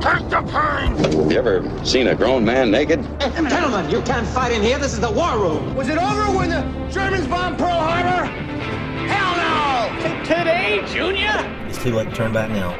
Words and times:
Take 0.00 0.30
the 0.30 0.40
pain! 0.40 1.30
You 1.30 1.36
ever 1.36 1.84
seen 1.84 2.06
a 2.06 2.14
grown 2.14 2.42
man 2.42 2.70
naked? 2.70 3.02
Gentlemen, 3.20 3.90
you 3.90 4.00
can't 4.00 4.26
fight 4.28 4.50
in 4.50 4.62
here. 4.62 4.78
This 4.78 4.94
is 4.94 5.00
the 5.00 5.10
war 5.10 5.38
room. 5.38 5.74
Was 5.74 5.90
it 5.90 5.98
over 5.98 6.34
when 6.34 6.48
the 6.48 6.62
Germans 6.90 7.26
bombed 7.26 7.58
Pearl 7.58 7.68
Harbor? 7.68 8.24
Hell 9.06 9.36
no! 9.36 10.24
Today, 10.24 10.82
Junior? 10.86 11.34
It's 11.68 11.82
too 11.82 11.94
late 11.94 12.08
to 12.08 12.14
turn 12.14 12.32
back 12.32 12.48
now. 12.50 12.74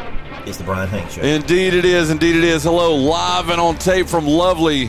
It's 0.46 0.56
the 0.56 0.64
Bryan 0.64 0.88
Hanks 0.88 1.14
Show. 1.14 1.20
Indeed 1.20 1.74
it 1.74 1.84
is. 1.84 2.08
Indeed 2.08 2.36
it 2.36 2.44
is. 2.44 2.62
Hello, 2.62 2.94
live 2.94 3.50
and 3.50 3.60
on 3.60 3.76
tape 3.76 4.06
from 4.06 4.26
lovely 4.26 4.88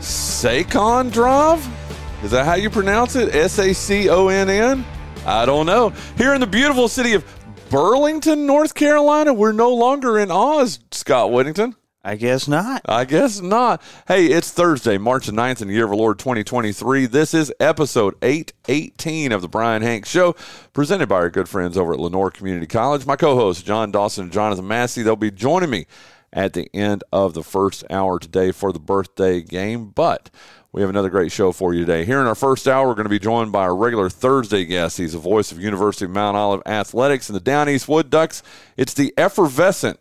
Sacon 0.00 1.10
Drive. 1.10 1.68
Is 2.24 2.30
that 2.30 2.46
how 2.46 2.54
you 2.54 2.70
pronounce 2.70 3.16
it? 3.16 3.34
S 3.34 3.58
A 3.58 3.74
C 3.74 4.08
O 4.08 4.28
N 4.28 4.48
N? 4.48 4.82
I 5.26 5.44
don't 5.44 5.66
know. 5.66 5.90
Here 6.16 6.32
in 6.32 6.40
the 6.40 6.46
beautiful 6.46 6.88
city 6.88 7.12
of 7.12 7.22
Burlington, 7.70 8.46
North 8.46 8.74
Carolina, 8.74 9.34
we're 9.34 9.50
no 9.50 9.74
longer 9.74 10.18
in 10.18 10.30
Oz, 10.30 10.78
Scott 10.92 11.32
Whittington. 11.32 11.74
I 12.04 12.14
guess 12.14 12.46
not. 12.46 12.82
I 12.84 13.04
guess 13.04 13.40
not. 13.40 13.82
Hey, 14.06 14.26
it's 14.26 14.52
Thursday, 14.52 14.96
March 14.96 15.26
the 15.26 15.32
9th 15.32 15.60
in 15.60 15.66
the 15.66 15.74
year 15.74 15.86
of 15.86 15.90
our 15.90 15.96
Lord 15.96 16.20
2023. 16.20 17.06
This 17.06 17.34
is 17.34 17.52
episode 17.58 18.14
818 18.22 19.32
of 19.32 19.42
the 19.42 19.48
Bryan 19.48 19.82
Hanks 19.82 20.08
Show, 20.08 20.36
presented 20.72 21.08
by 21.08 21.16
our 21.16 21.30
good 21.30 21.48
friends 21.48 21.76
over 21.76 21.94
at 21.94 21.98
Lenoir 21.98 22.30
Community 22.30 22.68
College. 22.68 23.04
My 23.04 23.16
co 23.16 23.34
hosts, 23.34 23.64
Jon 23.64 23.90
Dawson 23.90 24.24
and 24.24 24.32
Jonathan 24.32 24.68
Massey, 24.68 25.02
they'll 25.02 25.16
be 25.16 25.32
joining 25.32 25.70
me 25.70 25.86
at 26.32 26.52
the 26.52 26.70
end 26.72 27.02
of 27.12 27.34
the 27.34 27.42
first 27.42 27.82
hour 27.90 28.20
today 28.20 28.52
for 28.52 28.72
the 28.72 28.78
birthday 28.78 29.40
game. 29.40 29.88
But 29.88 30.30
we 30.76 30.82
have 30.82 30.90
another 30.90 31.08
great 31.08 31.32
show 31.32 31.52
for 31.52 31.72
you 31.72 31.80
today. 31.80 32.04
Here 32.04 32.20
in 32.20 32.26
our 32.26 32.34
first 32.34 32.68
hour, 32.68 32.86
we're 32.86 32.94
going 32.94 33.06
to 33.06 33.10
be 33.10 33.18
joined 33.18 33.50
by 33.50 33.62
our 33.62 33.74
regular 33.74 34.10
Thursday 34.10 34.66
guest. 34.66 34.98
He's 34.98 35.14
the 35.14 35.18
voice 35.18 35.50
of 35.50 35.58
University 35.58 36.04
of 36.04 36.10
Mount 36.10 36.36
Olive 36.36 36.60
Athletics 36.66 37.30
and 37.30 37.34
the 37.34 37.40
Down 37.40 37.66
East 37.66 37.88
Wood 37.88 38.10
Ducks. 38.10 38.42
It's 38.76 38.92
the 38.92 39.14
effervescent 39.16 39.98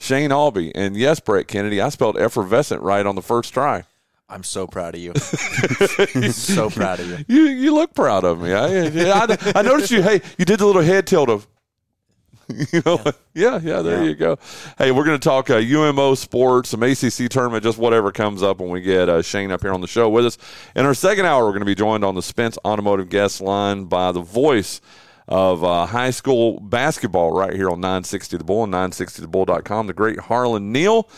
Shane 0.00 0.30
Aube. 0.30 0.72
And 0.74 0.96
yes, 0.96 1.20
Brett 1.20 1.46
Kennedy, 1.46 1.80
I 1.80 1.90
spelled 1.90 2.18
effervescent 2.18 2.82
right 2.82 3.06
on 3.06 3.14
the 3.14 3.22
first 3.22 3.54
try. 3.54 3.84
I'm 4.28 4.42
so 4.42 4.66
proud 4.66 4.96
of 4.96 5.00
you. 5.00 5.14
so 6.32 6.70
proud 6.70 6.98
of 6.98 7.08
you. 7.08 7.24
You 7.28 7.42
you 7.44 7.72
look 7.72 7.94
proud 7.94 8.24
of 8.24 8.40
me. 8.40 8.52
I, 8.52 8.86
I, 8.88 9.52
I 9.54 9.62
noticed 9.62 9.92
you. 9.92 10.02
Hey, 10.02 10.22
you 10.36 10.44
did 10.44 10.58
the 10.58 10.66
little 10.66 10.82
head 10.82 11.06
tilt 11.06 11.28
of. 11.28 11.46
You 12.72 12.82
know, 12.86 13.00
yeah, 13.34 13.58
yeah. 13.62 13.82
there 13.82 14.02
Yeah. 14.02 14.08
you 14.08 14.14
go. 14.14 14.38
Hey, 14.78 14.92
we're 14.92 15.04
going 15.04 15.18
to 15.18 15.28
talk 15.28 15.50
uh, 15.50 15.56
UMO 15.56 16.14
sports, 16.14 16.68
some 16.70 16.82
ACC 16.82 17.28
tournament, 17.28 17.62
just 17.64 17.76
whatever 17.78 18.12
comes 18.12 18.42
up 18.42 18.58
when 18.60 18.70
we 18.70 18.80
get 18.80 19.08
uh, 19.08 19.20
Shane 19.22 19.50
up 19.50 19.62
here 19.62 19.72
on 19.72 19.80
the 19.80 19.86
show 19.88 20.08
with 20.08 20.26
us. 20.26 20.38
In 20.74 20.84
our 20.86 20.94
second 20.94 21.26
hour, 21.26 21.44
we're 21.44 21.50
going 21.50 21.60
to 21.60 21.66
be 21.66 21.74
joined 21.74 22.04
on 22.04 22.14
the 22.14 22.22
Spence 22.22 22.56
Automotive 22.64 23.08
Guest 23.08 23.40
Line 23.40 23.84
by 23.86 24.12
the 24.12 24.20
voice 24.20 24.80
of 25.28 25.64
uh, 25.64 25.86
high 25.86 26.10
school 26.10 26.60
basketball 26.60 27.36
right 27.36 27.52
here 27.52 27.68
on 27.68 27.80
960 27.80 28.36
The 28.36 28.44
Bull 28.44 28.62
and 28.64 28.72
960thebull.com. 28.72 29.86
The 29.88 29.92
great 29.92 30.20
Harlan 30.20 30.70
Neal. 30.70 31.08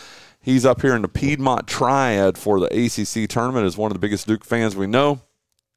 He's 0.40 0.64
up 0.64 0.80
here 0.80 0.94
in 0.96 1.02
the 1.02 1.08
Piedmont 1.08 1.66
Triad 1.66 2.38
for 2.38 2.58
the 2.58 2.66
ACC 2.68 3.28
tournament 3.28 3.66
as 3.66 3.76
one 3.76 3.90
of 3.90 3.94
the 3.94 3.98
biggest 4.00 4.26
Duke 4.26 4.44
fans 4.46 4.74
we 4.74 4.86
know. 4.86 5.20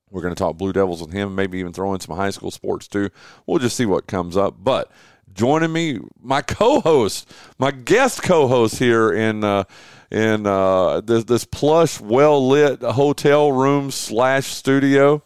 We're 0.10 0.22
going 0.22 0.36
to 0.36 0.40
talk 0.40 0.58
Blue 0.58 0.72
Devils 0.74 1.02
with 1.02 1.12
him, 1.14 1.36
maybe 1.36 1.58
even 1.60 1.72
throw 1.74 1.94
in 1.94 2.00
some 2.02 2.16
high 2.16 2.30
school 2.32 2.52
sports 2.52 2.88
too. 2.88 3.10
We'll 3.46 3.60
just 3.60 3.76
see 3.78 3.86
what 3.86 4.08
comes 4.08 4.36
up. 4.38 4.56
But 4.62 4.92
joining 5.34 5.72
me, 5.72 6.00
my 6.22 6.42
co-host, 6.42 7.30
my 7.58 7.72
guest 7.72 8.24
co-host 8.24 8.78
here 8.80 9.12
in 9.12 9.44
uh, 9.44 9.64
in 10.12 10.46
uh, 10.46 11.02
this, 11.02 11.24
this 11.24 11.46
plush, 11.46 12.00
well 12.02 12.48
lit 12.48 12.82
hotel 12.82 13.52
room 13.52 13.92
slash 13.92 14.48
studio. 14.48 15.24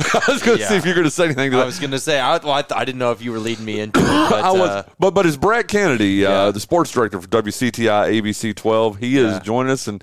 I 0.14 0.22
was 0.28 0.42
going 0.42 0.56
to 0.58 0.64
see 0.66 0.76
if 0.76 0.86
you're 0.86 0.94
going 0.94 1.04
to 1.04 1.10
say 1.10 1.24
anything 1.26 1.50
to 1.50 1.58
I 1.58 1.64
was 1.66 1.78
going 1.78 1.90
to 1.90 1.98
say, 1.98 2.18
I, 2.18 2.38
well, 2.38 2.52
I, 2.52 2.62
th- 2.62 2.72
I 2.78 2.86
didn't 2.86 2.98
know 2.98 3.12
if 3.12 3.20
you 3.20 3.32
were 3.32 3.38
leading 3.38 3.66
me 3.66 3.80
into 3.80 4.00
it. 4.00 4.04
But, 4.30 4.44
I 4.44 4.50
was, 4.50 4.70
uh, 4.70 4.82
but 4.98 5.10
but 5.12 5.26
it's 5.26 5.36
Brett 5.36 5.68
Kennedy, 5.68 6.24
uh, 6.24 6.46
Yeah. 6.46 6.50
the 6.52 6.60
sports 6.60 6.90
director 6.90 7.20
for 7.20 7.28
WCTI 7.28 8.20
ABC 8.22 8.56
12. 8.56 8.96
He 8.96 9.18
is 9.18 9.34
Yeah. 9.34 9.38
joining 9.40 9.72
us, 9.72 9.86
and 9.88 10.02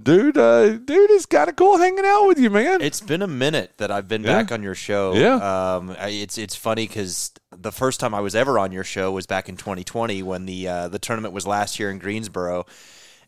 dude, 0.00 0.36
uh, 0.38 0.70
dude, 0.70 1.10
it's 1.10 1.26
kind 1.26 1.48
of 1.48 1.56
cool 1.56 1.78
hanging 1.78 2.04
out 2.04 2.26
with 2.26 2.38
you, 2.38 2.50
man. 2.50 2.80
it's 2.80 3.00
been 3.00 3.22
a 3.22 3.26
minute 3.26 3.72
that 3.78 3.90
I've 3.90 4.08
been 4.08 4.22
Yeah. 4.22 4.42
back 4.42 4.52
on 4.52 4.62
your 4.62 4.74
show. 4.74 5.14
Yeah. 5.14 5.74
Um, 5.76 5.96
it's 6.00 6.38
it's 6.38 6.54
funny 6.54 6.86
because 6.86 7.32
the 7.56 7.72
first 7.72 8.00
time 8.00 8.14
I 8.14 8.20
was 8.20 8.34
ever 8.34 8.58
on 8.58 8.72
your 8.72 8.84
show 8.84 9.12
was 9.12 9.26
back 9.26 9.48
in 9.48 9.56
2020 9.56 10.22
when 10.22 10.46
the 10.46 10.68
uh, 10.68 10.88
the 10.88 10.98
tournament 10.98 11.34
was 11.34 11.46
last 11.46 11.78
year 11.78 11.90
in 11.90 11.98
Greensboro, 11.98 12.66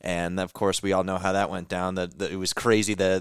and 0.00 0.41
of 0.41 0.52
course 0.52 0.82
we 0.82 0.92
all 0.92 1.04
know 1.04 1.19
how 1.19 1.32
that 1.32 1.50
went 1.50 1.69
down. 1.69 1.94
That 1.97 2.20
it 2.22 2.36
was 2.36 2.52
crazy. 2.52 2.94
The 2.94 3.20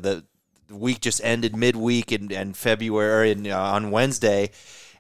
the 0.69 0.75
week 0.75 1.01
just 1.01 1.21
ended 1.23 1.55
midweek 1.55 2.11
in, 2.11 2.31
in 2.31 2.53
February 2.53 3.31
and 3.31 3.45
uh, 3.47 3.61
on 3.61 3.91
Wednesday. 3.91 4.51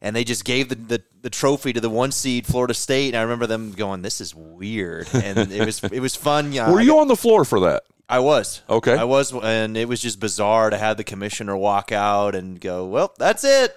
And 0.05 0.13
they 0.13 0.25
just 0.25 0.43
gave 0.43 0.67
the, 0.67 0.75
the, 0.75 1.03
the 1.21 1.29
trophy 1.29 1.71
to 1.71 1.79
the 1.79 1.89
one 1.89 2.11
seed 2.11 2.45
Florida 2.45 2.73
State, 2.73 3.13
and 3.13 3.15
I 3.15 3.21
remember 3.21 3.47
them 3.47 3.71
going, 3.71 4.01
"This 4.01 4.19
is 4.19 4.35
weird," 4.35 5.07
and 5.13 5.49
it 5.49 5.65
was 5.65 5.81
it 5.81 6.01
was 6.01 6.13
fun. 6.13 6.51
Yeah, 6.51 6.69
Were 6.69 6.81
I 6.81 6.83
you 6.83 6.99
on 6.99 7.07
the 7.07 7.15
floor 7.15 7.45
for 7.45 7.61
that? 7.61 7.83
I 8.13 8.19
was. 8.19 8.61
Okay. 8.69 8.95
I 8.95 9.05
was, 9.05 9.33
and 9.33 9.75
it 9.75 9.87
was 9.87 9.99
just 9.99 10.19
bizarre 10.19 10.69
to 10.69 10.77
have 10.77 10.97
the 10.97 11.03
commissioner 11.03 11.57
walk 11.57 11.91
out 11.91 12.35
and 12.35 12.61
go, 12.61 12.85
"Well, 12.85 13.11
that's 13.17 13.43
it." 13.43 13.75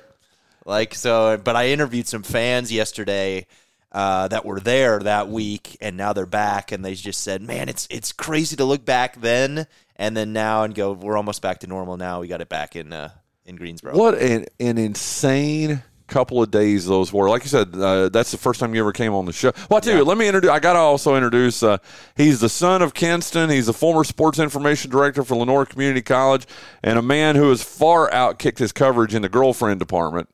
Like 0.66 0.94
so, 0.94 1.38
but 1.38 1.56
I 1.56 1.68
interviewed 1.68 2.06
some 2.06 2.22
fans 2.22 2.70
yesterday 2.70 3.46
uh, 3.92 4.28
that 4.28 4.44
were 4.44 4.60
there 4.60 4.98
that 4.98 5.30
week, 5.30 5.78
and 5.80 5.96
now 5.96 6.12
they're 6.12 6.26
back, 6.26 6.70
and 6.70 6.84
they 6.84 6.94
just 6.94 7.22
said, 7.22 7.40
"Man, 7.40 7.70
it's 7.70 7.88
it's 7.90 8.12
crazy 8.12 8.56
to 8.56 8.64
look 8.66 8.84
back 8.84 9.18
then 9.22 9.66
and 9.96 10.14
then 10.14 10.34
now 10.34 10.64
and 10.64 10.74
go, 10.74 10.92
we're 10.92 11.16
almost 11.16 11.40
back 11.40 11.60
to 11.60 11.66
normal 11.66 11.96
now. 11.96 12.20
We 12.20 12.28
got 12.28 12.42
it 12.42 12.50
back 12.50 12.76
in 12.76 12.92
uh, 12.92 13.12
in 13.46 13.56
Greensboro." 13.56 13.96
What 13.96 14.18
an, 14.18 14.44
an 14.60 14.76
insane 14.76 15.82
couple 16.06 16.42
of 16.42 16.50
days 16.50 16.86
those 16.86 17.12
were. 17.12 17.28
Like 17.28 17.42
you 17.42 17.48
said, 17.48 17.74
uh, 17.74 18.08
that's 18.08 18.30
the 18.30 18.38
first 18.38 18.60
time 18.60 18.74
you 18.74 18.80
ever 18.80 18.92
came 18.92 19.12
on 19.12 19.24
the 19.24 19.32
show. 19.32 19.52
Well, 19.68 19.78
I 19.78 19.80
tell 19.80 19.96
you, 19.96 20.04
let 20.04 20.18
me 20.18 20.26
introduce. 20.26 20.50
I 20.50 20.58
got 20.58 20.74
to 20.74 20.78
also 20.78 21.16
introduce. 21.16 21.62
Uh, 21.62 21.78
he's 22.16 22.40
the 22.40 22.48
son 22.48 22.82
of 22.82 22.94
Kinston. 22.94 23.50
He's 23.50 23.66
the 23.66 23.72
former 23.72 24.04
sports 24.04 24.38
information 24.38 24.90
director 24.90 25.22
for 25.24 25.36
Lenoir 25.36 25.66
Community 25.66 26.02
College, 26.02 26.46
and 26.82 26.98
a 26.98 27.02
man 27.02 27.36
who 27.36 27.48
has 27.50 27.62
far 27.62 28.10
outkicked 28.10 28.58
his 28.58 28.72
coverage 28.72 29.14
in 29.14 29.22
the 29.22 29.28
girlfriend 29.28 29.80
department. 29.80 30.28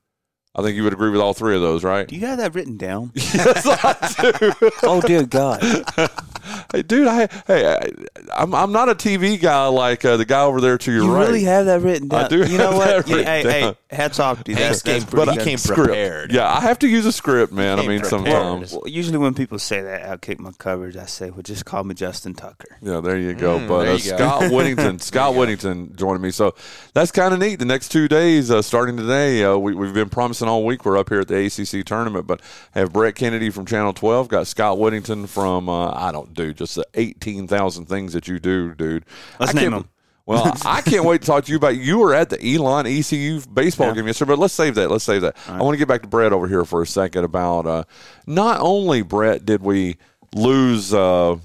I 0.55 0.61
think 0.63 0.77
you 0.77 0.85
would 0.85 0.93
agree 0.93 1.09
with 1.09 1.21
all 1.21 1.33
three 1.33 1.57
of 1.57 1.63
those, 1.63 1.83
right? 1.83 2.07
Do 2.07 2.15
you 2.15 2.27
have 2.27 2.37
that 2.39 2.55
written 2.55 2.77
down? 2.77 3.11
yes, 3.15 3.67
I 3.67 4.33
do. 4.39 4.53
oh 4.83 5.01
dear 5.01 5.25
God! 5.25 5.63
hey, 6.73 6.83
dude, 6.83 7.07
I 7.07 7.27
hey, 7.47 7.75
I, 7.75 7.89
I'm 8.37 8.55
I'm 8.55 8.71
not 8.71 8.91
a 8.91 8.95
TV 8.95 9.41
guy 9.41 9.67
like 9.69 10.05
uh, 10.05 10.19
the 10.19 10.27
guy 10.27 10.43
over 10.43 10.61
there 10.61 10.77
to 10.77 10.93
your 10.93 11.05
You 11.05 11.15
right. 11.15 11.21
You 11.21 11.27
really 11.27 11.45
have 11.45 11.65
that 11.67 11.81
written 11.81 12.09
down. 12.09 12.27
I 12.27 12.29
do 12.29 12.45
You 12.45 12.59
know 12.59 12.73
have 12.73 12.77
what? 12.77 13.07
that 13.07 13.09
You- 13.09 13.25
hey, 13.25 13.43
down. 13.43 13.77
hey, 13.91 13.97
hats 13.97 14.21
off 14.21 14.45
to 14.45 14.51
you. 14.51 14.57
Hanks 14.59 14.83
That's, 14.83 15.05
that's 15.05 15.11
came- 15.11 15.25
pretty 15.25 15.43
came 15.43 15.57
script. 15.59 15.85
prepared. 15.85 16.33
Yeah, 16.33 16.53
I 16.53 16.61
have 16.61 16.79
to 16.81 16.89
use 16.89 17.07
a 17.07 17.13
script, 17.13 17.53
man. 17.55 17.79
I 17.79 17.87
mean, 17.87 18.01
prepared. 18.01 18.11
sometimes. 18.11 18.73
Well, 18.75 18.83
usually 18.87 19.17
when 19.19 19.33
people 19.33 19.59
say 19.59 19.81
that, 19.81 20.03
outkick 20.21 20.39
my 20.39 20.53
coverage, 20.59 20.99
I 20.99 21.07
say, 21.07 21.31
well, 21.31 21.41
just 21.43 21.65
call 21.65 21.83
me 21.85 21.95
Justin 21.95 22.35
Tucker. 22.35 22.77
Yeah, 22.83 23.01
there 23.01 23.17
you 23.17 23.33
go. 23.33 23.59
Mm, 23.59 23.69
but 23.69 23.85
there 23.85 23.93
uh, 23.93 23.97
you 23.97 24.11
go. 24.11 24.17
Scott 24.19 24.53
Whittington, 24.53 24.99
Scott 24.99 25.35
Whittington 25.35 25.97
joining 25.97 26.21
me. 26.21 26.31
So 26.31 26.55
that's 26.93 27.11
kind 27.11 27.33
of 27.33 27.41
neat. 27.41 27.57
The 27.59 27.65
next 27.65 27.89
two 27.89 28.07
days, 28.07 28.51
uh, 28.51 28.61
starting 28.61 28.99
today, 28.99 29.43
uh, 29.45 29.57
we, 29.57 29.75
we've 29.75 29.95
been 29.95 30.11
promising 30.11 30.42
all 30.49 30.65
week. 30.65 30.85
We're 30.85 30.97
up 30.99 31.09
here 31.09 31.21
at 31.21 31.29
the 31.29 31.37
ACC 31.47 31.85
tournament, 31.85 32.27
but 32.27 32.41
have 32.73 32.93
Brett 32.93 33.15
Kennedy 33.15 33.51
from 33.51 33.67
Channel 33.67 33.93
12, 33.93 34.29
got 34.29 34.47
Scott 34.47 34.79
Whittington 34.79 35.27
from 35.27 35.69
uh, 35.69 35.91
I 35.93 36.13
don't 36.13 36.35
do 36.35 36.53
just 36.53 36.75
the 36.77 36.85
eighteen 36.95 37.47
thousand 37.49 37.87
things 37.87 38.13
that 38.13 38.29
you 38.29 38.39
do, 38.39 38.75
dude. 38.75 39.05
Let's 39.41 39.55
I 39.55 39.61
name 39.61 39.71
them. 39.73 39.89
Well, 40.25 40.57
I 40.65 40.83
can't 40.83 41.05
wait 41.05 41.23
to 41.23 41.27
talk 41.27 41.47
to 41.47 41.51
you 41.51 41.57
about. 41.57 41.77
You 41.77 41.99
were 41.99 42.15
at 42.15 42.31
the 42.31 42.39
Elon 42.55 42.87
ECU 42.87 43.41
baseball 43.53 43.89
Yeah. 43.89 43.95
game 43.95 44.07
yesterday, 44.07 44.29
but 44.31 44.39
let's 44.39 44.55
save 44.55 44.77
that. 44.77 44.89
Let's 44.89 45.03
save 45.03 45.23
that. 45.23 45.37
I 45.49 45.61
want 45.61 45.75
to 45.75 45.79
get 45.79 45.89
back 45.89 46.03
to 46.03 46.09
Brett 46.09 46.33
over 46.33 46.47
here 46.47 46.65
for 46.65 46.81
a 46.81 46.87
second 46.87 47.25
about 47.25 47.67
uh, 47.67 47.83
not 48.25 48.61
only 48.61 49.03
Brett 49.03 49.45
did 49.45 49.63
we 49.63 49.97
lose. 50.33 50.95
Uh, 50.95 51.39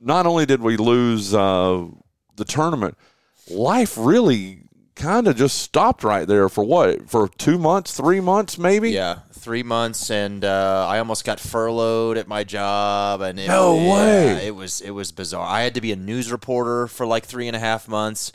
not 0.00 0.26
only 0.26 0.46
did 0.46 0.60
we 0.62 0.76
lose 0.76 1.34
uh, 1.34 1.86
the 2.36 2.44
tournament, 2.44 2.96
life 3.50 3.98
really 3.98 4.57
kind 4.98 5.26
of 5.26 5.36
just 5.36 5.58
stopped 5.62 6.04
right 6.04 6.26
there 6.28 6.48
for 6.50 6.62
what 6.64 7.08
for 7.08 7.28
two 7.28 7.56
months, 7.58 7.96
three 7.96 8.20
months, 8.20 8.58
maybe. 8.58 8.90
Yeah, 8.90 9.20
three 9.32 9.62
months, 9.62 10.10
and 10.10 10.44
uh, 10.44 10.86
I 10.88 10.98
almost 10.98 11.24
got 11.24 11.40
furloughed 11.40 12.18
at 12.18 12.28
my 12.28 12.44
job, 12.44 13.22
and 13.22 13.38
it, 13.40 13.48
No 13.48 13.78
yeah, 13.78 13.92
way. 13.94 14.46
It 14.46 14.54
was 14.54 14.80
it 14.82 14.90
was 14.90 15.12
bizarre. 15.12 15.46
I 15.46 15.62
had 15.62 15.74
to 15.74 15.80
be 15.80 15.92
a 15.92 15.96
news 15.96 16.30
reporter 16.30 16.86
for 16.88 17.06
like 17.06 17.24
three 17.24 17.46
and 17.46 17.56
a 17.56 17.60
half 17.60 17.88
months, 17.88 18.32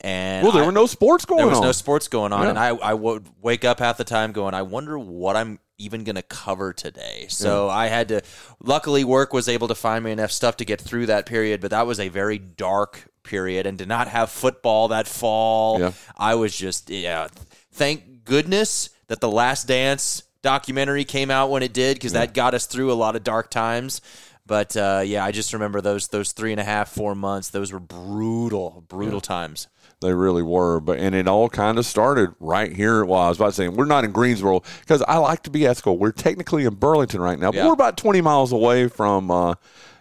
and 0.00 0.42
Well, 0.42 0.52
there 0.52 0.62
I- 0.62 0.66
were 0.66 0.72
no 0.72 0.86
sports 0.86 1.24
going 1.24 1.38
there 1.38 1.46
was 1.48 1.58
on. 1.58 1.64
no 1.64 1.72
sports 1.72 2.08
going 2.08 2.32
on, 2.32 2.42
Yeah. 2.44 2.48
and 2.50 2.58
I 2.58 2.68
I 2.70 2.94
would 2.94 3.28
wake 3.40 3.64
up 3.64 3.78
half 3.78 3.96
the 3.98 4.04
time 4.04 4.32
going, 4.32 4.54
I 4.54 4.62
wonder 4.62 4.98
what 4.98 5.36
I'm 5.36 5.60
even 5.78 6.04
going 6.04 6.16
to 6.16 6.22
cover 6.22 6.72
today. 6.72 7.26
So 7.28 7.68
I 7.68 7.88
had 7.88 8.08
to. 8.08 8.22
Luckily, 8.64 9.04
work 9.04 9.34
was 9.34 9.46
able 9.46 9.68
to 9.68 9.74
find 9.74 10.02
me 10.02 10.10
enough 10.10 10.32
stuff 10.32 10.56
to 10.56 10.64
get 10.64 10.80
through 10.80 11.04
that 11.06 11.26
period, 11.26 11.60
but 11.60 11.70
that 11.70 11.86
was 11.86 12.00
a 12.00 12.08
very 12.08 12.38
dark 12.38 13.08
period, 13.26 13.66
and 13.66 13.78
to 13.78 13.86
not 13.86 14.08
have 14.08 14.30
football 14.30 14.88
that 14.88 15.06
fall, 15.06 15.78
Yeah. 15.80 15.92
I 16.16 16.34
was 16.36 16.56
just 16.56 16.88
yeah. 16.88 17.28
Thank 17.72 18.24
goodness 18.24 18.88
that 19.08 19.20
the 19.20 19.30
Last 19.30 19.66
Dance 19.68 20.22
documentary 20.42 21.04
came 21.04 21.30
out 21.30 21.50
when 21.50 21.62
it 21.62 21.72
did 21.74 21.96
because 21.96 22.12
that 22.12 22.32
got 22.32 22.54
us 22.54 22.66
through 22.66 22.90
a 22.90 22.94
lot 22.94 23.16
of 23.16 23.24
dark 23.24 23.50
times. 23.50 24.00
But 24.46 24.76
uh, 24.76 25.02
yeah, 25.04 25.24
I 25.24 25.32
just 25.32 25.52
remember 25.52 25.80
those 25.80 26.08
those 26.08 26.32
three 26.32 26.52
and 26.52 26.60
a 26.60 26.64
half 26.64 26.88
four 26.90 27.14
months. 27.14 27.50
Those 27.50 27.72
were 27.72 27.80
brutal, 27.80 28.84
brutal 28.88 29.20
times. 29.20 29.66
They 30.00 30.12
really 30.12 30.42
were, 30.42 30.78
but 30.78 30.98
and 30.98 31.14
it 31.14 31.26
all 31.26 31.48
kind 31.48 31.78
of 31.78 31.86
started 31.86 32.30
right 32.38 32.70
here. 32.72 33.04
Well, 33.04 33.20
I 33.20 33.28
was 33.28 33.38
about 33.38 33.46
to 33.46 33.52
say 33.54 33.68
we're 33.68 33.86
not 33.86 34.04
in 34.04 34.12
Greensboro 34.12 34.62
because 34.80 35.02
I 35.02 35.16
like 35.18 35.42
to 35.44 35.50
be 35.50 35.66
ethical. 35.66 35.98
We're 35.98 36.12
technically 36.12 36.64
in 36.64 36.74
Burlington 36.74 37.20
right 37.20 37.38
now, 37.38 37.50
but 37.50 37.56
Yeah. 37.58 37.66
we're 37.66 37.72
about 37.72 37.96
twenty 37.96 38.20
miles 38.20 38.52
away 38.52 38.88
from, 38.88 39.30
uh, 39.30 39.54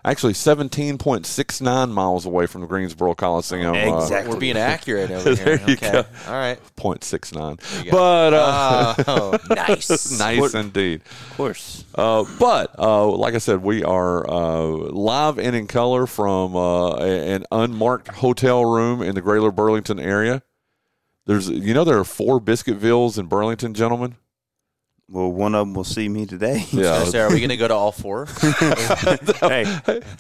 actually 0.06 0.34
seventeen 0.36 0.98
point 0.98 1.26
six 1.26 1.60
nine 1.60 1.92
miles 1.92 2.26
away 2.26 2.46
from 2.46 2.62
the 2.62 2.68
Greensboro 2.68 3.14
Coliseum. 3.16 3.74
uh, 3.76 4.02
Exactly. 4.02 4.34
We're 4.34 4.40
being 4.40 4.56
accurate 4.58 5.12
over 5.12 5.36
here. 5.44 5.60
Okay, 5.64 5.92
go. 5.92 6.06
all 6.28 6.34
right. 6.34 6.58
Point 6.78 7.04
six 7.04 7.34
nine, 7.34 7.58
you 7.84 7.92
go. 7.92 7.98
but 7.98 8.34
uh, 8.34 8.94
Oh, 9.08 9.38
nice. 9.50 10.18
nice 10.20 10.54
indeed. 10.54 11.02
Of 11.32 11.38
course. 11.38 11.84
Uh, 11.94 12.24
but 12.40 12.74
uh, 12.80 13.08
like 13.08 13.34
I 13.34 13.40
said, 13.40 13.62
we 13.64 13.84
are 13.84 14.30
uh, 14.30 14.64
live 14.68 15.38
and 15.40 15.56
in 15.56 15.68
color 15.68 16.06
from 16.08 16.56
uh, 16.56 16.96
an 16.98 17.46
unmarked 17.52 18.08
hotel 18.10 18.64
room 18.64 19.02
in 19.02 19.16
the 19.16 19.22
Greater 19.22 19.52
Burlington 19.52 20.00
area. 20.00 20.44
There's, 21.26 21.50
you 21.50 21.74
know, 21.74 21.84
there 21.84 21.98
are 21.98 22.04
four 22.04 22.40
Biscuitvilles 22.40 23.18
in 23.18 23.26
Burlington, 23.26 23.74
gentlemen. 23.74 24.16
Well, 25.08 25.32
one 25.32 25.54
of 25.54 25.68
them 25.68 25.76
will 25.76 25.84
see 25.84 26.10
me 26.10 26.26
today. 26.26 26.66
Yeah, 26.72 27.04
So 27.04 27.22
are 27.22 27.30
we 27.30 27.40
going 27.40 27.50
to 27.50 27.58
go 27.58 27.68
to 27.68 27.76
all 27.76 27.92
four? 27.92 28.26
hey, 28.42 29.64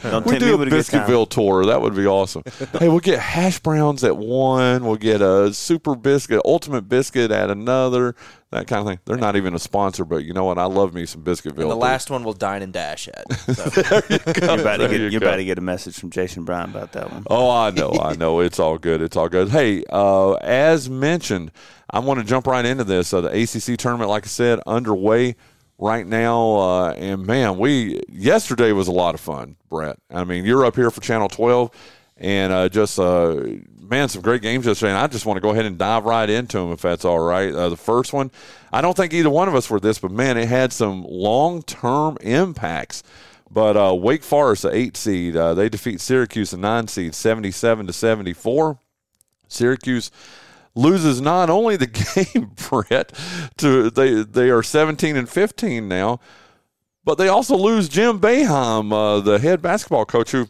don't 0.04 0.26
we 0.26 0.34
tempt 0.34 0.40
do 0.40 0.54
a 0.54 0.58
a. 0.62 0.72
Biscuitville 0.72 1.28
tour. 1.28 1.66
That 1.66 1.82
would 1.82 1.96
be 1.96 2.06
awesome. 2.06 2.44
hey, 2.80 2.88
we'll 2.88 3.00
get 3.00 3.20
hash 3.20 3.60
browns 3.60 4.04
at 4.04 4.16
one. 4.16 4.86
We'll 4.86 4.96
get 4.96 5.22
a 5.22 5.52
super 5.54 5.96
biscuit, 5.96 6.40
ultimate 6.46 6.88
biscuit 6.88 7.32
at 7.32 7.50
another. 7.50 8.16
That 8.52 8.68
kind 8.68 8.82
of 8.82 8.88
thing. 8.88 9.00
They're 9.06 9.18
not 9.18 9.36
even 9.36 9.54
a 9.54 9.60
sponsor, 9.60 10.06
but 10.06 10.24
you 10.24 10.32
know 10.32 10.46
what? 10.46 10.58
I 10.58 10.66
love 10.66 10.94
me 10.94 11.06
some 11.06 11.24
Biscuitville. 11.24 11.64
And 11.64 11.72
the 11.72 11.76
last 11.76 12.10
one 12.10 12.24
we'll 12.24 12.34
dine 12.34 12.62
and 12.62 12.72
dash 12.72 13.08
at. 13.08 13.32
So. 13.34 14.02
You're 14.10 14.60
about 14.62 14.78
to 14.78 14.88
get 14.88 15.00
you 15.00 15.08
you're 15.08 15.20
go. 15.20 15.28
about 15.28 15.38
to 15.38 15.46
get 15.46 15.58
a 15.58 15.62
message 15.62 16.00
from 16.00 16.12
Jason 16.12 16.46
Brown 16.46 16.70
about 16.70 16.92
that 16.94 17.12
one. 17.12 17.24
Oh, 17.30 17.50
I 17.50 17.72
know, 17.72 17.92
I 18.02 18.16
know. 18.16 18.40
It's 18.40 18.60
all 18.60 18.78
good. 18.78 19.02
It's 19.02 19.18
all 19.18 19.30
good. 19.30 19.50
Hey, 19.50 19.84
uh, 19.90 20.34
as 20.34 20.90
mentioned, 20.90 21.52
I 21.90 22.00
want 22.00 22.20
to 22.20 22.26
jump 22.26 22.48
right 22.48 22.66
into 22.66 22.84
this. 22.84 23.14
Uh, 23.14 23.22
the 23.22 23.30
ACC 23.30 23.78
tournament, 23.78 24.10
like 24.10 24.26
I 24.26 24.28
said, 24.28 24.60
underway 24.66 25.36
right 25.78 26.06
now. 26.06 26.56
Uh, 26.56 26.92
and 26.92 27.26
man, 27.26 27.58
we 27.58 28.02
yesterday 28.10 28.72
was 28.72 28.88
a 28.88 28.92
lot 28.92 29.16
of 29.16 29.22
fun, 29.22 29.56
Brett. 29.70 29.98
I 30.10 30.24
mean, 30.24 30.46
you're 30.46 30.66
up 30.66 30.76
here 30.76 30.92
for 30.92 31.02
Channel 31.02 31.30
12, 31.30 31.72
and 32.18 32.54
uh, 32.54 32.70
just 32.70 33.00
uh, 33.00 33.44
man, 33.90 34.10
some 34.10 34.22
great 34.22 34.42
games 34.42 34.66
yesterday. 34.66 34.92
And 34.92 35.00
I 35.00 35.08
just 35.08 35.26
want 35.26 35.38
to 35.38 35.42
go 35.42 35.50
ahead 35.50 35.66
and 35.66 35.78
dive 35.78 36.06
right 36.06 36.30
into 36.30 36.58
them 36.58 36.72
if 36.72 36.82
that's 36.82 37.06
all 37.06 37.20
right. 37.20 37.54
Uh, 37.54 37.70
the 37.70 37.78
first 37.78 38.14
one, 38.14 38.32
I 38.72 38.82
don't 38.82 38.96
think 38.96 39.14
either 39.14 39.30
one 39.30 39.48
of 39.48 39.56
us 39.56 39.70
were 39.70 39.80
this, 39.80 40.00
but 40.00 40.12
man, 40.12 40.38
it 40.38 40.48
had 40.48 40.74
some 40.74 41.04
long 41.04 41.64
term 41.64 42.18
impacts. 42.22 43.04
But 43.50 43.78
uh, 43.78 43.96
Wake 43.96 44.24
Forest, 44.24 44.64
the 44.64 44.76
eight 44.76 44.98
seed, 44.98 45.36
uh, 45.36 45.54
they 45.54 45.70
defeat 45.70 46.02
Syracuse, 46.02 46.52
the 46.52 46.58
nine 46.58 46.88
seed, 46.88 47.16
seventy-seven 47.16 47.88
to 47.88 47.94
seventy-four. 47.94 48.80
Syracuse 49.48 50.12
loses 50.74 51.22
not 51.22 51.50
only 51.50 51.78
the 51.78 51.88
game, 52.34 52.52
Brett, 52.70 53.14
to 53.58 53.90
they 53.90 54.24
they 54.24 54.50
are 54.50 54.64
seventeen 54.64 55.16
and 55.16 55.30
fifteen 55.30 55.88
now, 55.88 56.20
but 57.06 57.18
they 57.18 57.28
also 57.28 57.56
lose 57.56 57.88
Jim 57.88 58.20
Boeheim, 58.20 58.92
uh, 58.92 59.22
the 59.22 59.40
head 59.40 59.62
basketball 59.62 60.06
coach, 60.06 60.32
who 60.32 60.48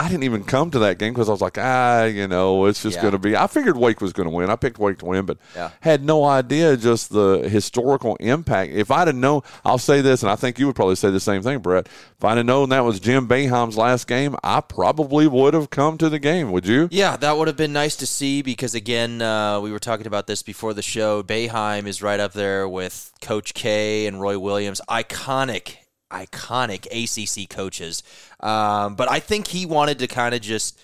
I 0.00 0.08
didn't 0.08 0.22
even 0.22 0.44
come 0.44 0.70
to 0.70 0.78
that 0.78 0.98
game 0.98 1.12
because 1.12 1.28
I 1.28 1.32
was 1.32 1.40
like, 1.40 1.58
ah, 1.58 2.04
you 2.04 2.28
know, 2.28 2.66
it's 2.66 2.82
just 2.84 2.96
Yeah. 2.96 3.02
going 3.02 3.12
to 3.12 3.18
be. 3.18 3.36
I 3.36 3.48
figured 3.48 3.76
Wake 3.76 4.00
was 4.00 4.12
going 4.12 4.28
to 4.28 4.34
win. 4.34 4.48
I 4.48 4.54
picked 4.54 4.78
Wake 4.78 4.98
to 4.98 5.06
win, 5.06 5.26
but 5.26 5.38
Yeah. 5.56 5.70
had 5.80 6.04
no 6.04 6.24
idea 6.24 6.76
just 6.76 7.10
the 7.12 7.48
historical 7.48 8.14
impact. 8.20 8.72
If 8.72 8.92
I'd 8.92 9.08
have 9.08 9.16
known, 9.16 9.40
I'll 9.64 9.76
say 9.78 10.00
this, 10.00 10.22
and 10.22 10.30
I 10.30 10.36
think 10.36 10.60
you 10.60 10.66
would 10.66 10.76
probably 10.76 10.94
say 10.94 11.10
the 11.10 11.18
same 11.18 11.42
thing, 11.42 11.58
Brett. 11.58 11.88
If 12.16 12.24
I'd 12.24 12.36
have 12.36 12.46
known 12.46 12.68
that 12.68 12.84
was 12.84 13.00
Jim 13.00 13.26
Boeheim's 13.26 13.76
last 13.76 14.06
game, 14.06 14.36
I 14.44 14.60
probably 14.60 15.26
would 15.26 15.52
have 15.54 15.70
come 15.70 15.98
to 15.98 16.08
the 16.08 16.20
game. 16.20 16.52
Would 16.52 16.66
you? 16.68 16.86
Yeah, 16.92 17.16
that 17.16 17.36
would 17.36 17.48
have 17.48 17.56
been 17.56 17.72
nice 17.72 17.96
to 17.96 18.06
see 18.06 18.40
because 18.40 18.76
again, 18.76 19.20
uh, 19.20 19.58
we 19.60 19.72
were 19.72 19.80
talking 19.80 20.06
about 20.06 20.28
this 20.28 20.44
before 20.44 20.74
the 20.74 20.82
show. 20.82 21.24
Boeheim 21.24 21.86
is 21.88 22.02
right 22.02 22.20
up 22.20 22.34
there 22.34 22.68
with 22.68 23.12
Coach 23.20 23.52
K 23.52 24.06
and 24.06 24.20
Roy 24.20 24.38
Williams, 24.38 24.80
iconic, 24.88 25.74
iconic 26.10 26.86
ACC 26.86 27.48
coaches. 27.48 28.02
Um, 28.40 28.94
but 28.94 29.10
I 29.10 29.20
think 29.20 29.48
he 29.48 29.66
wanted 29.66 29.98
to 30.00 30.06
kind 30.06 30.34
of 30.34 30.40
just 30.40 30.80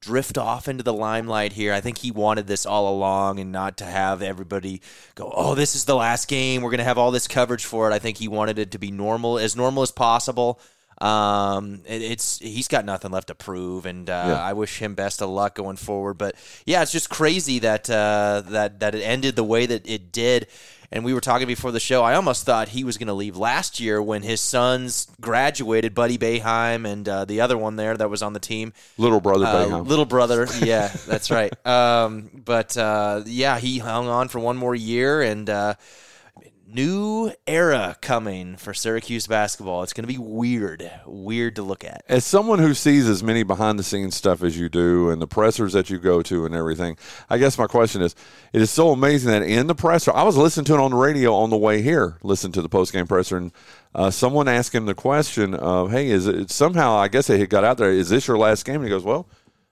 drift 0.00 0.36
off 0.36 0.68
into 0.68 0.82
the 0.82 0.92
limelight 0.92 1.54
here. 1.54 1.72
I 1.72 1.80
think 1.80 1.98
he 1.98 2.10
wanted 2.10 2.46
this 2.46 2.66
all 2.66 2.94
along 2.94 3.40
and 3.40 3.50
not 3.50 3.78
to 3.78 3.84
have 3.84 4.20
everybody 4.22 4.82
go, 5.14 5.32
"Oh, 5.34 5.54
this 5.54 5.74
is 5.74 5.86
the 5.86 5.96
last 5.96 6.28
game. 6.28 6.60
We're 6.62 6.70
going 6.70 6.78
to 6.78 6.84
have 6.84 6.98
all 6.98 7.10
this 7.10 7.26
coverage 7.26 7.64
for 7.64 7.90
it." 7.90 7.94
I 7.94 7.98
think 7.98 8.18
he 8.18 8.28
wanted 8.28 8.58
it 8.58 8.70
to 8.72 8.78
be 8.78 8.90
normal, 8.90 9.38
as 9.38 9.56
normal 9.56 9.82
as 9.82 9.90
possible. 9.90 10.60
Um, 11.00 11.80
it, 11.86 12.02
it's 12.02 12.38
he's 12.38 12.68
got 12.68 12.84
nothing 12.84 13.10
left 13.10 13.28
to 13.28 13.34
prove, 13.34 13.86
and 13.86 14.08
uh, 14.08 14.24
Yeah. 14.28 14.42
I 14.42 14.52
wish 14.52 14.78
him 14.78 14.94
best 14.94 15.22
of 15.22 15.30
luck 15.30 15.54
going 15.54 15.76
forward. 15.76 16.18
But 16.18 16.36
yeah, 16.66 16.82
it's 16.82 16.92
just 16.92 17.10
crazy 17.10 17.58
that 17.60 17.88
uh, 17.90 18.42
that 18.46 18.80
that 18.80 18.94
it 18.94 19.00
ended 19.02 19.36
the 19.36 19.44
way 19.44 19.66
that 19.66 19.88
it 19.88 20.12
did. 20.12 20.46
And 20.94 21.04
we 21.04 21.12
were 21.12 21.20
talking 21.20 21.48
before 21.48 21.72
the 21.72 21.80
show. 21.80 22.04
I 22.04 22.14
almost 22.14 22.46
thought 22.46 22.68
he 22.68 22.84
was 22.84 22.98
going 22.98 23.08
to 23.08 23.14
leave 23.14 23.36
last 23.36 23.80
year 23.80 24.00
when 24.00 24.22
his 24.22 24.40
sons 24.40 25.08
graduated, 25.20 25.92
Buddy 25.92 26.16
Boeheim 26.16 26.86
and 26.86 27.08
uh, 27.08 27.24
the 27.24 27.40
other 27.40 27.58
one 27.58 27.74
there 27.74 27.96
that 27.96 28.08
was 28.08 28.22
on 28.22 28.32
the 28.32 28.38
team. 28.38 28.72
Little 28.96 29.20
brother 29.20 29.44
Uh, 29.44 29.54
Boeheim. 29.66 29.86
little 29.88 30.04
brother, 30.04 30.46
yeah, 30.62 30.88
that's 31.06 31.30
right. 31.32 31.52
Um, 31.66 32.30
but 32.44 32.76
uh, 32.76 33.22
yeah, 33.26 33.58
he 33.58 33.78
hung 33.78 34.06
on 34.06 34.28
for 34.28 34.38
one 34.38 34.56
more 34.56 34.74
year, 34.74 35.20
and 35.22 35.50
uh, 35.50 35.74
new 36.74 37.32
era 37.46 37.96
coming 38.00 38.56
for 38.56 38.74
Syracuse 38.74 39.26
basketball. 39.26 39.82
It's 39.82 39.92
going 39.92 40.02
to 40.02 40.12
be 40.12 40.18
weird, 40.18 40.90
weird 41.06 41.56
to 41.56 41.62
look 41.62 41.84
at. 41.84 42.04
as 42.08 42.24
someone 42.24 42.58
who 42.58 42.74
sees 42.74 43.08
as 43.08 43.22
many 43.22 43.44
behind 43.44 43.78
the 43.78 43.84
scenes 43.84 44.16
stuff 44.16 44.42
as 44.42 44.58
you 44.58 44.68
do 44.68 45.08
and 45.08 45.22
the 45.22 45.26
pressers 45.26 45.72
that 45.72 45.88
you 45.88 45.98
go 45.98 46.20
to 46.22 46.44
and 46.44 46.54
everything, 46.54 46.96
I 47.30 47.38
guess 47.38 47.56
my 47.58 47.66
question 47.66 48.02
is 48.02 48.14
it 48.52 48.60
is 48.60 48.70
so 48.70 48.90
amazing 48.90 49.30
that 49.30 49.42
in 49.42 49.68
the 49.68 49.74
presser, 49.74 50.12
I 50.12 50.24
was 50.24 50.36
listening 50.36 50.66
to 50.66 50.74
it 50.74 50.80
on 50.80 50.90
the 50.90 50.96
radio 50.96 51.34
on 51.34 51.50
the 51.50 51.56
way 51.56 51.80
here, 51.80 52.18
listened 52.22 52.54
to 52.54 52.62
the 52.62 52.68
post 52.68 52.92
game 52.92 53.06
presser, 53.06 53.36
and 53.36 53.52
uh, 53.94 54.10
someone 54.10 54.48
asked 54.48 54.74
him 54.74 54.86
the 54.86 54.94
question 54.94 55.54
of, 55.54 55.92
hey, 55.92 56.08
is 56.08 56.26
it 56.26 56.50
somehow, 56.50 56.96
I 56.96 57.08
guess 57.08 57.30
it 57.30 57.48
got 57.48 57.64
out 57.64 57.78
there, 57.78 57.90
is 57.90 58.08
this 58.08 58.26
your 58.26 58.38
last 58.38 58.64
game? 58.64 58.76
And 58.76 58.84
he 58.84 58.90
goes, 58.90 59.04
well, 59.04 59.28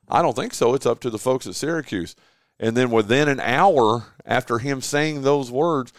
I 0.08 0.22
don't 0.22 0.36
think 0.36 0.54
so. 0.54 0.74
It's 0.74 0.86
up 0.86 1.00
to 1.00 1.10
the 1.10 1.18
folks 1.18 1.46
at 1.46 1.56
Syracuse. 1.56 2.14
And 2.60 2.76
then 2.76 2.90
within 2.90 3.28
an 3.28 3.40
hour 3.40 4.04
after 4.24 4.58
him 4.58 4.80
saying 4.80 5.22
those 5.22 5.50
words, 5.50 5.92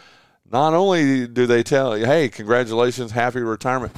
not 0.54 0.74
only 0.74 1.28
do 1.28 1.46
they 1.46 1.64
tell 1.64 1.98
you, 1.98 2.06
hey, 2.06 2.30
congratulations, 2.30 3.12
happy 3.12 3.42
retirement, 3.42 3.94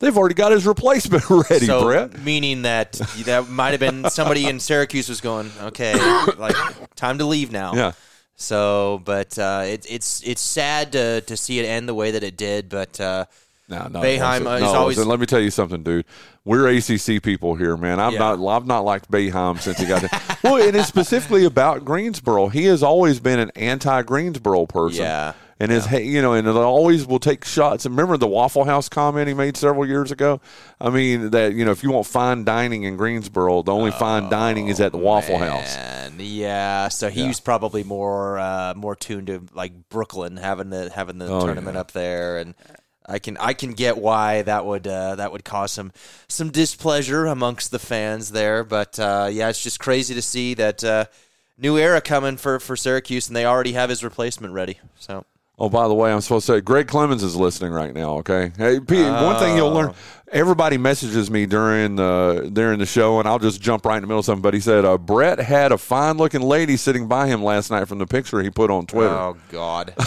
they've 0.00 0.16
already 0.16 0.34
got 0.34 0.50
his 0.52 0.66
replacement 0.66 1.28
ready, 1.50 1.66
so, 1.66 1.84
Brett. 1.84 2.18
meaning 2.24 2.62
that 2.62 2.92
that 3.24 3.48
might 3.48 3.70
have 3.70 3.80
been 3.80 4.08
somebody 4.10 4.46
in 4.46 4.58
Syracuse 4.58 5.08
was 5.08 5.20
going, 5.20 5.50
okay, 5.62 5.94
like 6.38 6.56
time 6.96 7.18
to 7.18 7.24
leave 7.24 7.52
now. 7.52 7.74
Yeah. 7.74 7.92
So, 8.40 9.02
but 9.04 9.36
uh, 9.38 9.64
it, 9.66 9.86
it's 9.90 10.22
it's 10.24 10.40
sad 10.40 10.92
to 10.92 11.20
to 11.22 11.36
see 11.36 11.58
it 11.58 11.64
end 11.64 11.88
the 11.88 11.94
way 11.94 12.10
that 12.12 12.22
it 12.24 12.36
did, 12.36 12.68
but. 12.68 12.98
Uh, 13.00 13.26
No, 13.70 13.86
no, 13.88 14.00
Boeheim, 14.00 14.40
it 14.40 14.44
wasn't. 14.44 14.46
uh, 14.46 14.58
no, 14.60 14.66
is 14.66 14.74
always-. 14.74 14.98
Let 15.06 15.20
me 15.20 15.26
tell 15.26 15.40
you 15.40 15.50
something, 15.50 15.82
dude. 15.82 16.06
We're 16.44 16.68
ACC 16.68 17.20
people 17.22 17.54
here, 17.56 17.76
man. 17.76 18.00
I've 18.00 18.14
Yeah. 18.14 18.34
not, 18.36 18.56
I've 18.56 18.66
not 18.66 18.84
liked 18.86 19.10
Boeheim 19.10 19.60
since 19.60 19.76
he 19.78 19.84
got 19.84 20.00
there. 20.00 20.20
well, 20.42 20.56
and 20.56 20.74
it's 20.74 20.88
specifically 20.88 21.44
about 21.44 21.84
Greensboro. 21.84 22.48
He 22.48 22.64
has 22.64 22.82
always 22.82 23.20
been 23.20 23.38
an 23.38 23.50
anti-Greensboro 23.56 24.64
person. 24.66 25.02
Yeah. 25.02 25.32
And 25.60 25.72
his, 25.72 25.90
you 25.90 26.22
know, 26.22 26.34
and 26.34 26.46
it 26.46 26.54
always 26.54 27.04
will 27.04 27.18
take 27.18 27.44
shots. 27.44 27.84
And 27.84 27.96
remember 27.96 28.16
the 28.16 28.28
Waffle 28.28 28.64
House 28.64 28.88
comment 28.88 29.26
he 29.26 29.34
made 29.34 29.56
several 29.56 29.84
years 29.86 30.12
ago? 30.12 30.40
I 30.80 30.88
mean, 30.90 31.30
that, 31.30 31.52
you 31.54 31.64
know, 31.64 31.72
if 31.72 31.82
you 31.82 31.90
want 31.90 32.06
fine 32.06 32.44
dining 32.44 32.84
in 32.84 32.96
Greensboro, 32.96 33.62
the 33.62 33.72
only 33.74 33.90
fine 33.90 34.28
dining 34.30 34.68
is 34.68 34.80
at 34.80 34.92
the 34.92 34.98
Waffle 34.98 35.38
House. 35.38 35.76
Yeah, 36.16 36.88
so 36.88 37.08
he 37.10 37.22
Yeah. 37.22 37.28
was 37.28 37.40
probably 37.40 37.82
more 37.84 38.38
uh, 38.38 38.74
more 38.76 38.94
tuned 38.94 39.26
to 39.28 39.46
like 39.52 39.88
Brooklyn 39.88 40.36
having 40.36 40.70
the 40.70 40.90
having 40.90 41.18
the 41.18 41.26
Oh, 41.26 41.44
tournament 41.44 41.74
yeah. 41.74 41.80
up 41.80 41.90
there, 41.92 42.38
and 42.38 42.54
I 43.06 43.18
can 43.18 43.36
I 43.38 43.52
can 43.52 43.72
get 43.72 43.98
why 43.98 44.42
that 44.42 44.64
would 44.64 44.86
uh, 44.86 45.16
that 45.16 45.32
would 45.32 45.44
cause 45.44 45.72
some 45.72 45.92
some 46.28 46.50
displeasure 46.50 47.26
amongst 47.26 47.70
the 47.72 47.78
fans 47.80 48.30
there. 48.30 48.62
But 48.64 48.98
uh, 49.00 49.28
yeah, 49.32 49.48
it's 49.48 49.62
just 49.62 49.80
crazy 49.80 50.14
to 50.14 50.22
see 50.22 50.54
that 50.54 50.84
uh, 50.84 51.04
new 51.56 51.76
era 51.78 52.00
coming 52.00 52.36
for 52.36 52.60
for 52.60 52.76
Syracuse, 52.76 53.26
and 53.28 53.34
they 53.36 53.44
already 53.44 53.72
have 53.72 53.90
his 53.90 54.04
replacement 54.04 54.52
ready. 54.54 54.78
So 54.98 55.24
Oh, 55.60 55.68
by 55.68 55.88
the 55.88 55.94
way, 55.94 56.12
I'm 56.12 56.20
supposed 56.20 56.46
to 56.46 56.54
say 56.54 56.60
Greg 56.60 56.86
Clemens 56.86 57.22
is 57.24 57.34
listening 57.34 57.72
right 57.72 57.92
now. 57.92 58.18
Okay, 58.18 58.52
hey, 58.56 58.78
Pete, 58.78 59.04
one 59.04 59.36
thing 59.38 59.56
you'll 59.56 59.72
learn 59.72 59.92
everybody 60.30 60.78
messages 60.78 61.30
me 61.30 61.46
during 61.46 61.96
the 61.96 62.50
during 62.52 62.78
the 62.78 62.86
show, 62.86 63.18
and 63.18 63.28
I'll 63.28 63.38
just 63.38 63.60
jump 63.60 63.84
right 63.86 63.96
in 63.96 64.02
the 64.02 64.06
middle 64.06 64.20
of 64.20 64.24
something. 64.24 64.42
But 64.42 64.54
he 64.54 64.60
said 64.60 64.84
uh, 64.84 64.98
Brett 64.98 65.38
had 65.38 65.72
a 65.72 65.78
fine 65.78 66.16
looking 66.16 66.42
lady 66.42 66.76
sitting 66.76 67.06
by 67.08 67.26
him 67.26 67.42
last 67.42 67.70
night 67.70 67.86
from 67.88 67.98
the 67.98 68.06
picture 68.06 68.42
he 68.42 68.50
put 68.50 68.70
on 68.70 68.86
Twitter. 68.86 69.14
Oh 69.14 69.36
God! 69.50 69.94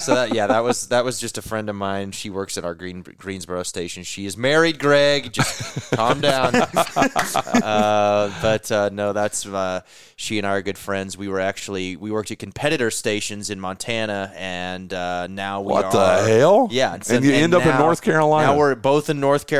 so 0.00 0.14
that, 0.14 0.30
yeah, 0.34 0.46
that 0.46 0.62
was 0.64 0.88
that 0.88 1.04
was 1.04 1.18
just 1.20 1.38
a 1.38 1.42
friend 1.42 1.68
of 1.68 1.76
mine. 1.76 2.12
She 2.12 2.30
works 2.30 2.56
at 2.58 2.64
our 2.64 2.74
Green 2.74 3.02
Greensboro 3.02 3.62
station. 3.62 4.02
She 4.02 4.26
is 4.26 4.36
married. 4.36 4.78
Greg, 4.78 5.32
just 5.32 5.90
calm 5.94 6.20
down. 6.20 6.54
uh, 6.54 8.32
but 8.42 8.70
uh, 8.72 8.90
no, 8.92 9.12
that's 9.12 9.46
uh, 9.46 9.80
she 10.16 10.38
and 10.38 10.46
I 10.46 10.50
are 10.50 10.62
good 10.62 10.78
friends. 10.78 11.16
We 11.16 11.28
were 11.28 11.40
actually 11.40 11.96
we 11.96 12.10
worked 12.10 12.30
at 12.30 12.38
competitor 12.38 12.90
stations 12.90 13.50
in 13.50 13.60
Montana, 13.60 14.32
and 14.36 14.92
uh, 14.92 15.26
now 15.26 15.60
we 15.60 15.72
What 15.72 15.86
are. 15.86 15.92
the 16.22 16.28
hell? 16.38 16.68
Yeah, 16.70 16.98
And 17.10 17.24
you 17.24 17.32
end 17.32 17.54
up 17.54 17.64
in 17.66 17.76
North 17.78 18.02
Carolina. 18.02 18.52
Now 18.52 18.58
we're 18.58 18.74
both 18.74 19.10
in 19.10 19.20
North 19.20 19.46
Carolina, 19.46 19.57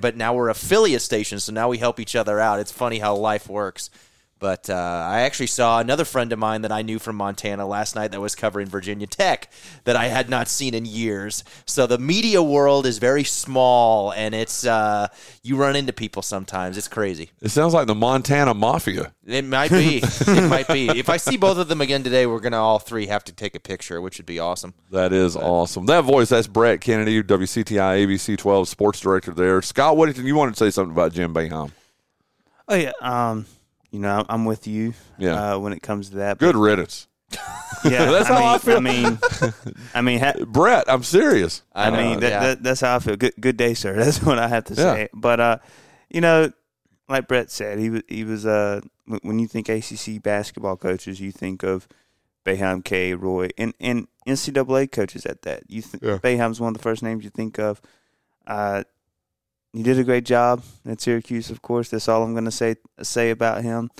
but 0.00 0.16
now 0.16 0.34
we're 0.34 0.48
affiliate 0.48 1.02
stations, 1.02 1.44
so 1.44 1.52
now 1.52 1.68
we 1.68 1.78
help 1.78 2.00
each 2.00 2.16
other 2.16 2.40
out. 2.40 2.60
It's 2.60 2.72
funny 2.72 2.98
how 2.98 3.14
life 3.14 3.48
works. 3.48 3.90
But 4.38 4.70
uh, 4.70 4.74
I 4.74 5.20
actually 5.20 5.48
saw 5.48 5.80
another 5.80 6.04
friend 6.04 6.32
of 6.32 6.38
mine 6.38 6.62
that 6.62 6.72
I 6.72 6.82
knew 6.82 6.98
from 6.98 7.16
Montana 7.16 7.66
last 7.66 7.96
night 7.96 8.12
that 8.12 8.20
was 8.20 8.34
covering 8.34 8.66
Virginia 8.68 9.06
Tech 9.06 9.50
that 9.84 9.96
I 9.96 10.06
had 10.06 10.30
not 10.30 10.48
seen 10.48 10.74
in 10.74 10.84
years. 10.84 11.42
So 11.66 11.86
the 11.86 11.98
media 11.98 12.42
world 12.42 12.86
is 12.86 12.98
very 12.98 13.24
small, 13.24 14.12
and 14.12 14.34
it's 14.34 14.64
uh, 14.64 15.08
you 15.42 15.56
run 15.56 15.76
into 15.76 15.92
people 15.92 16.22
sometimes. 16.22 16.78
It's 16.78 16.88
crazy. 16.88 17.30
It 17.40 17.48
sounds 17.50 17.74
like 17.74 17.86
the 17.86 17.94
Montana 17.94 18.54
Mafia. 18.54 19.12
It 19.26 19.44
might 19.44 19.70
be. 19.70 20.00
it 20.02 20.48
might 20.48 20.68
be. 20.68 20.88
If 20.88 21.08
I 21.08 21.16
see 21.16 21.36
both 21.36 21.58
of 21.58 21.68
them 21.68 21.80
again 21.80 22.02
today, 22.02 22.26
we're 22.26 22.40
gonna 22.40 22.62
all 22.62 22.78
three 22.78 23.06
have 23.06 23.24
to 23.24 23.32
take 23.32 23.54
a 23.54 23.60
picture, 23.60 24.00
which 24.00 24.18
would 24.18 24.26
be 24.26 24.38
awesome. 24.38 24.74
That 24.90 25.12
is 25.12 25.36
awesome. 25.36 25.86
That 25.86 26.02
voice, 26.02 26.28
that's 26.28 26.46
Brett 26.46 26.80
Kennedy, 26.80 27.22
WCTI 27.22 28.06
ABC 28.06 28.38
12 28.38 28.68
sports 28.68 29.00
director 29.00 29.32
there. 29.32 29.60
Scott 29.62 29.96
Whittington, 29.96 30.26
you 30.26 30.36
wanted 30.36 30.54
to 30.54 30.58
say 30.58 30.70
something 30.70 30.92
about 30.92 31.12
Jim 31.12 31.34
Boeheim. 31.34 31.72
Oh 32.68 32.74
yeah, 32.74 32.92
um, 33.00 33.46
you 33.90 33.98
know, 33.98 34.24
I'm 34.28 34.44
with 34.44 34.66
you. 34.66 34.94
Yeah. 35.18 35.54
Uh, 35.54 35.58
when 35.58 35.72
it 35.72 35.82
comes 35.82 36.10
to 36.10 36.16
that. 36.16 36.38
Good 36.38 36.56
riddance. 36.56 37.06
Yeah, 37.84 38.06
That's 38.10 38.30
I 38.30 38.34
how 38.34 38.38
mean, 38.40 38.48
I 38.48 38.58
feel. 38.58 38.76
I 38.76 38.80
mean, 38.80 39.18
I 39.94 40.00
mean, 40.00 40.18
ha- 40.18 40.44
Brett, 40.46 40.84
I'm 40.88 41.02
serious. 41.02 41.62
I, 41.74 41.90
know, 41.90 41.96
mean, 41.96 42.20
that, 42.20 42.30
yeah. 42.30 42.40
that, 42.40 42.62
that's 42.62 42.80
how 42.80 42.96
I 42.96 42.98
feel. 43.00 43.16
Good, 43.16 43.34
good 43.38 43.56
day, 43.56 43.74
sir. 43.74 43.94
That's 44.02 44.22
what 44.22 44.38
I 44.38 44.48
have 44.48 44.64
to 44.64 44.74
Yeah. 44.74 44.94
say. 44.94 45.08
But 45.12 45.40
uh, 45.40 45.58
you 46.08 46.20
know, 46.22 46.50
like 47.08 47.28
Brett 47.28 47.50
said, 47.50 47.78
he 47.78 47.90
was 47.90 48.02
he 48.08 48.24
was 48.24 48.46
uh, 48.46 48.80
when- 49.06 49.20
when 49.22 49.38
you 49.38 49.46
think 49.46 49.68
ACC 49.68 50.22
basketball 50.22 50.76
coaches, 50.76 51.20
you 51.20 51.30
think 51.32 51.62
of 51.62 51.86
Boeheim, 52.46 52.82
K, 52.84 53.12
Roy, 53.14 53.48
and 53.58 53.74
and 53.78 54.08
NCAA 54.26 54.90
coaches 54.90 55.26
at 55.26 55.42
that. 55.42 55.64
You 55.68 55.82
think 55.82 56.02
Yeah. 56.02 56.18
Boeheim's 56.18 56.60
one 56.60 56.68
of 56.68 56.76
the 56.78 56.82
first 56.82 57.02
names 57.02 57.24
you 57.24 57.30
think 57.30 57.58
of. 57.58 57.80
Uh, 58.46 58.84
he 59.78 59.84
did 59.84 59.96
a 59.96 60.02
great 60.02 60.24
job 60.24 60.64
at 60.84 61.00
Syracuse, 61.00 61.50
of 61.50 61.62
course. 61.62 61.90
That's 61.90 62.08
all 62.08 62.24
I'm 62.24 62.32
going 62.32 62.46
to 62.46 62.50
say 62.50 62.74
say 63.00 63.30
about 63.30 63.62
him. 63.62 63.92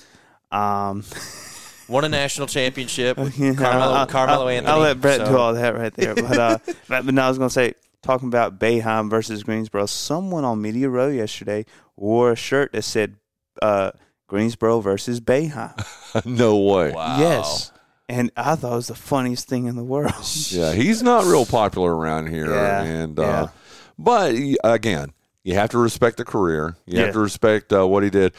Um, 0.50 1.04
Won 1.88 2.04
a 2.04 2.08
national 2.08 2.48
championship 2.48 3.16
with 3.16 3.38
Yeah, 3.38 3.54
Carmelo, 3.54 3.92
I'll- 3.94 4.06
Carmelo 4.08 4.42
I'll, 4.42 4.48
Anthony. 4.48 4.72
I'll 4.72 4.80
let 4.80 5.00
Brett 5.00 5.20
so- 5.20 5.26
do 5.26 5.36
all 5.36 5.54
that 5.54 5.76
right 5.76 5.94
there. 5.94 6.16
But 6.16 6.36
uh, 6.36 6.58
but, 6.88 7.06
but 7.06 7.14
no, 7.14 7.22
I 7.22 7.28
was 7.28 7.38
going 7.38 7.48
to 7.48 7.54
say, 7.54 7.74
talking 8.02 8.26
about 8.26 8.58
Boeheim 8.58 9.08
versus 9.08 9.44
Greensboro, 9.44 9.86
someone 9.86 10.44
on 10.44 10.60
Media 10.60 10.88
Row 10.88 11.10
yesterday 11.10 11.64
wore 11.94 12.32
a 12.32 12.36
shirt 12.36 12.72
that 12.72 12.82
said 12.82 13.14
uh, 13.62 13.92
Greensboro 14.26 14.80
versus 14.80 15.20
Boeheim. 15.20 15.76
no 16.26 16.58
way. 16.58 16.90
Yes. 16.90 17.70
And 18.08 18.32
I 18.36 18.56
thought 18.56 18.72
it 18.72 18.76
was 18.76 18.88
the 18.88 18.96
funniest 18.96 19.46
thing 19.46 19.66
in 19.66 19.76
the 19.76 19.84
world. 19.84 20.12
Yeah, 20.48 20.72
he's 20.72 21.04
not 21.04 21.24
real 21.24 21.46
popular 21.46 21.94
around 21.94 22.30
here. 22.30 22.50
Yeah, 22.50 22.82
and 22.82 23.16
yeah. 23.16 23.24
uh, 23.24 23.48
but 23.96 24.34
again, 24.64 25.12
you 25.44 25.54
have 25.54 25.70
to 25.70 25.78
respect 25.78 26.16
the 26.18 26.24
career. 26.24 26.76
You 26.86 26.98
Yeah. 26.98 27.04
have 27.06 27.14
to 27.14 27.20
respect 27.20 27.72
uh, 27.72 27.86
what 27.86 28.02
he 28.02 28.10
did. 28.10 28.32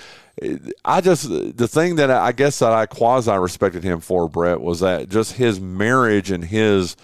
I 0.85 1.01
just 1.01 1.27
the 1.29 1.67
thing 1.67 1.95
that 1.95 2.09
I 2.11 2.31
guess 2.31 2.59
that 2.59 2.71
I 2.71 2.85
quasi 2.85 3.31
respected 3.31 3.83
him 3.83 3.99
for, 3.99 4.29
Brett, 4.29 4.61
was 4.61 4.79
that 4.79 5.09
just 5.09 5.33
his 5.33 5.59
marriage 5.59 6.31
and 6.31 6.45
his 6.45 6.95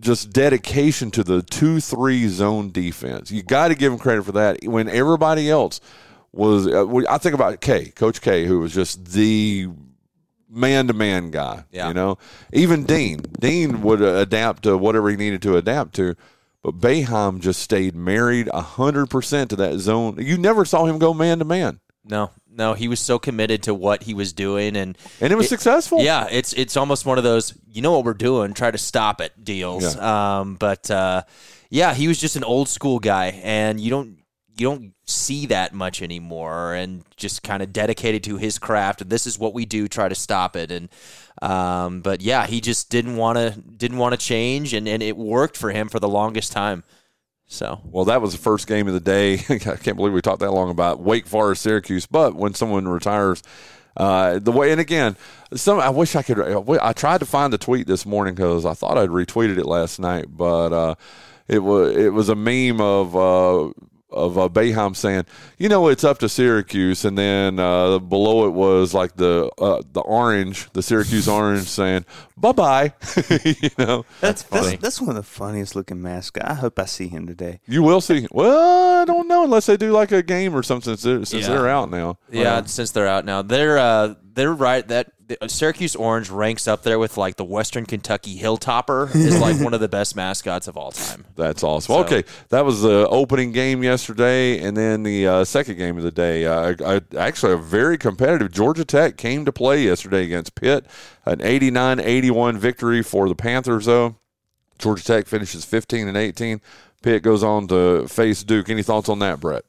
just 0.00 0.32
dedication 0.32 1.10
to 1.12 1.22
the 1.22 1.42
two 1.42 1.80
three 1.80 2.28
zone 2.28 2.70
defense. 2.72 3.30
You 3.30 3.42
got 3.42 3.68
to 3.68 3.74
give 3.74 3.92
him 3.92 3.98
credit 3.98 4.24
for 4.24 4.32
that. 4.32 4.58
When 4.64 4.88
everybody 4.88 5.50
else 5.50 5.80
was, 6.32 6.66
uh, 6.66 6.86
I 7.08 7.18
think 7.18 7.34
about 7.34 7.60
K, 7.60 7.86
Coach 7.90 8.20
K, 8.20 8.46
who 8.46 8.60
was 8.60 8.72
just 8.72 9.04
the 9.12 9.68
man 10.48 10.86
to 10.88 10.92
man 10.92 11.30
guy. 11.30 11.64
Yeah. 11.70 11.88
You 11.88 11.94
know, 11.94 12.18
even 12.52 12.84
Dean, 12.84 13.20
Dean 13.38 13.82
would 13.82 14.00
adapt 14.02 14.64
to 14.64 14.76
whatever 14.76 15.08
he 15.10 15.16
needed 15.16 15.42
to 15.42 15.56
adapt 15.56 15.94
to. 15.96 16.16
But 16.62 16.78
Boeheim 16.78 17.40
just 17.40 17.60
stayed 17.60 17.94
married 17.94 18.48
hundred 18.48 19.06
percent 19.06 19.50
to 19.50 19.56
that 19.56 19.78
zone. 19.78 20.18
You 20.20 20.36
never 20.36 20.64
saw 20.64 20.84
him 20.84 20.98
go 20.98 21.14
man 21.14 21.38
to 21.38 21.44
man, 21.44 21.80
No, 22.04 22.30
no, 22.52 22.74
he 22.74 22.88
was 22.88 23.00
so 23.00 23.18
committed 23.18 23.62
to 23.64 23.74
what 23.74 24.02
he 24.02 24.12
was 24.12 24.32
doing, 24.32 24.76
and 24.76 24.98
and 25.20 25.32
it 25.32 25.36
was 25.36 25.48
successful. 25.48 26.00
Yeah, 26.02 26.28
it's 26.30 26.52
it's 26.52 26.76
almost 26.76 27.06
one 27.06 27.16
of 27.16 27.24
those 27.24 27.54
you 27.66 27.80
know 27.80 27.92
what 27.92 28.04
we're 28.04 28.12
doing, 28.14 28.52
try 28.52 28.70
to 28.70 28.78
stop 28.78 29.20
it 29.20 29.32
deals. 29.42 29.96
Um, 29.96 30.56
but 30.56 30.90
uh, 30.90 31.22
yeah, 31.70 31.94
he 31.94 32.08
was 32.08 32.18
just 32.18 32.36
an 32.36 32.44
old 32.44 32.68
school 32.68 32.98
guy, 32.98 33.40
and 33.42 33.80
you 33.80 33.88
don't 33.90 34.18
you 34.56 34.66
don't 34.66 34.94
see 35.04 35.46
that 35.46 35.72
much 35.72 36.02
anymore, 36.02 36.74
and 36.74 37.04
just 37.16 37.42
kind 37.42 37.62
of 37.62 37.72
dedicated 37.72 38.22
to 38.24 38.36
his 38.36 38.58
craft. 38.58 39.00
And 39.00 39.10
this 39.10 39.26
is 39.26 39.38
what 39.38 39.54
we 39.54 39.64
do, 39.64 39.88
try 39.88 40.08
to 40.08 40.14
stop 40.14 40.56
it. 40.56 40.70
And 40.70 40.88
um, 41.42 42.00
but 42.00 42.20
yeah, 42.20 42.46
he 42.46 42.60
just 42.60 42.90
didn't 42.90 43.16
want 43.16 43.38
to 43.38 43.58
didn't 43.60 43.98
want 43.98 44.18
to 44.18 44.26
change, 44.26 44.74
and 44.74 44.86
and 44.86 45.02
it 45.02 45.16
worked 45.16 45.56
for 45.56 45.70
him 45.70 45.88
for 45.88 45.98
the 45.98 46.08
longest 46.08 46.52
time. 46.52 46.84
So 47.46 47.80
Well, 47.84 48.04
that 48.04 48.22
was 48.22 48.32
the 48.32 48.38
first 48.38 48.68
game 48.68 48.86
of 48.86 48.94
the 48.94 49.00
day. 49.00 49.34
I 49.48 49.58
can't 49.76 49.96
believe 49.96 50.12
we 50.12 50.20
talked 50.20 50.40
that 50.40 50.52
long 50.52 50.70
about 50.70 51.00
Wake 51.00 51.26
Forest, 51.26 51.62
Syracuse. 51.62 52.06
But 52.06 52.36
when 52.36 52.54
someone 52.54 52.86
retires, 52.86 53.42
uh, 53.96 54.38
the 54.38 54.52
way 54.52 54.70
and 54.70 54.80
again, 54.80 55.16
some 55.54 55.80
I 55.80 55.90
wish 55.90 56.14
I 56.14 56.22
could. 56.22 56.38
I 56.80 56.92
tried 56.92 57.18
to 57.18 57.26
find 57.26 57.52
the 57.52 57.58
tweet 57.58 57.88
this 57.88 58.06
morning 58.06 58.34
because 58.34 58.64
I 58.64 58.74
thought 58.74 58.98
I'd 58.98 59.08
retweeted 59.08 59.58
it 59.58 59.66
last 59.66 59.98
night, 59.98 60.26
but 60.28 60.72
uh, 60.72 60.94
it 61.48 61.58
was 61.58 61.96
it 61.96 62.12
was 62.12 62.28
a 62.28 62.36
meme 62.36 62.80
of. 62.80 63.16
Uh, 63.16 63.72
of 64.12 64.38
uh, 64.38 64.48
Boeheim 64.48 64.96
saying, 64.96 65.24
"You 65.58 65.68
know, 65.68 65.88
it's 65.88 66.04
up 66.04 66.18
to 66.18 66.28
Syracuse," 66.28 67.04
and 67.04 67.16
then 67.16 67.58
uh, 67.58 67.98
below 67.98 68.46
it 68.46 68.50
was 68.50 68.94
like 68.94 69.16
the 69.16 69.50
uh, 69.58 69.82
the 69.92 70.00
orange, 70.00 70.70
the 70.72 70.82
Syracuse 70.82 71.28
orange, 71.28 71.66
saying, 71.68 72.04
"Bye 72.40 72.52
bye." 72.52 72.94
you 73.44 73.70
know, 73.78 74.04
That's 74.20 74.42
funny. 74.42 74.70
That's, 74.70 74.82
that's 74.82 75.00
one 75.00 75.10
of 75.10 75.16
the 75.16 75.22
funniest 75.22 75.76
looking 75.76 76.00
mascots. 76.02 76.46
I 76.48 76.54
hope 76.54 76.78
I 76.78 76.86
see 76.86 77.08
him 77.08 77.26
today. 77.26 77.60
You 77.66 77.82
will 77.82 78.00
see. 78.00 78.26
Well, 78.30 79.00
I 79.00 79.04
don't 79.04 79.28
know 79.28 79.44
unless 79.44 79.66
they 79.66 79.76
do 79.76 79.92
like 79.92 80.12
a 80.12 80.22
game 80.22 80.54
or 80.54 80.62
something 80.62 80.96
since 80.96 81.02
they're, 81.02 81.24
since 81.24 81.46
Yeah. 81.46 81.54
they're 81.54 81.68
out 81.68 81.90
now. 81.90 82.18
Yeah, 82.30 82.64
since 82.64 82.90
they're 82.92 83.08
out 83.08 83.24
now, 83.24 83.42
they're 83.42 83.78
uh, 83.78 84.14
they're 84.34 84.52
right. 84.52 84.86
That 84.88 85.12
the, 85.26 85.36
Syracuse 85.48 85.94
Orange 85.94 86.28
ranks 86.30 86.66
up 86.66 86.82
there 86.82 86.98
with 86.98 87.16
like 87.16 87.36
the 87.36 87.44
Western 87.44 87.86
Kentucky 87.86 88.38
Hilltopper 88.38 89.14
is 89.14 89.38
like 89.40 89.60
one 89.64 89.74
of 89.74 89.80
the 89.80 89.88
best 89.88 90.16
mascots 90.16 90.66
of 90.68 90.76
all 90.76 90.90
time. 90.92 91.24
That's 91.36 91.62
awesome. 91.62 91.94
So- 91.94 92.00
Okay, 92.00 92.24
that 92.48 92.64
was 92.64 92.82
the 92.82 93.06
opening 93.08 93.52
game 93.52 93.82
yesterday, 93.84 94.58
and 94.60 94.76
then 94.76 95.02
the 95.02 95.26
uh, 95.28 95.44
second 95.44 95.76
game 95.76 95.96
of 95.98 96.02
the 96.02 96.10
day. 96.10 96.46
Uh, 96.46 96.74
I, 96.84 97.00
actually, 97.16 97.52
a 97.52 97.56
very 97.56 97.96
competitive 97.98 98.50
Georgia 98.50 98.84
Tech 98.84 99.16
came 99.16 99.44
to 99.44 99.52
play 99.52 99.84
yesterday 99.84 100.24
against 100.24 100.54
Pitt. 100.54 100.86
An 101.26 101.38
89-81 101.38 102.56
victory 102.58 103.02
for 103.02 103.28
the 103.28 103.34
Panthers, 103.34 103.86
though. 103.86 104.16
Georgia 104.78 105.04
Tech 105.04 105.26
finishes 105.26 105.64
15 105.64 106.08
and 106.08 106.16
18. 106.16 106.60
Pitt 107.02 107.22
goes 107.22 107.42
on 107.42 107.68
to 107.68 108.06
face 108.08 108.42
Duke. 108.42 108.68
Any 108.68 108.82
thoughts 108.82 109.08
on 109.08 109.18
that, 109.20 109.40
Brett? 109.40 109.64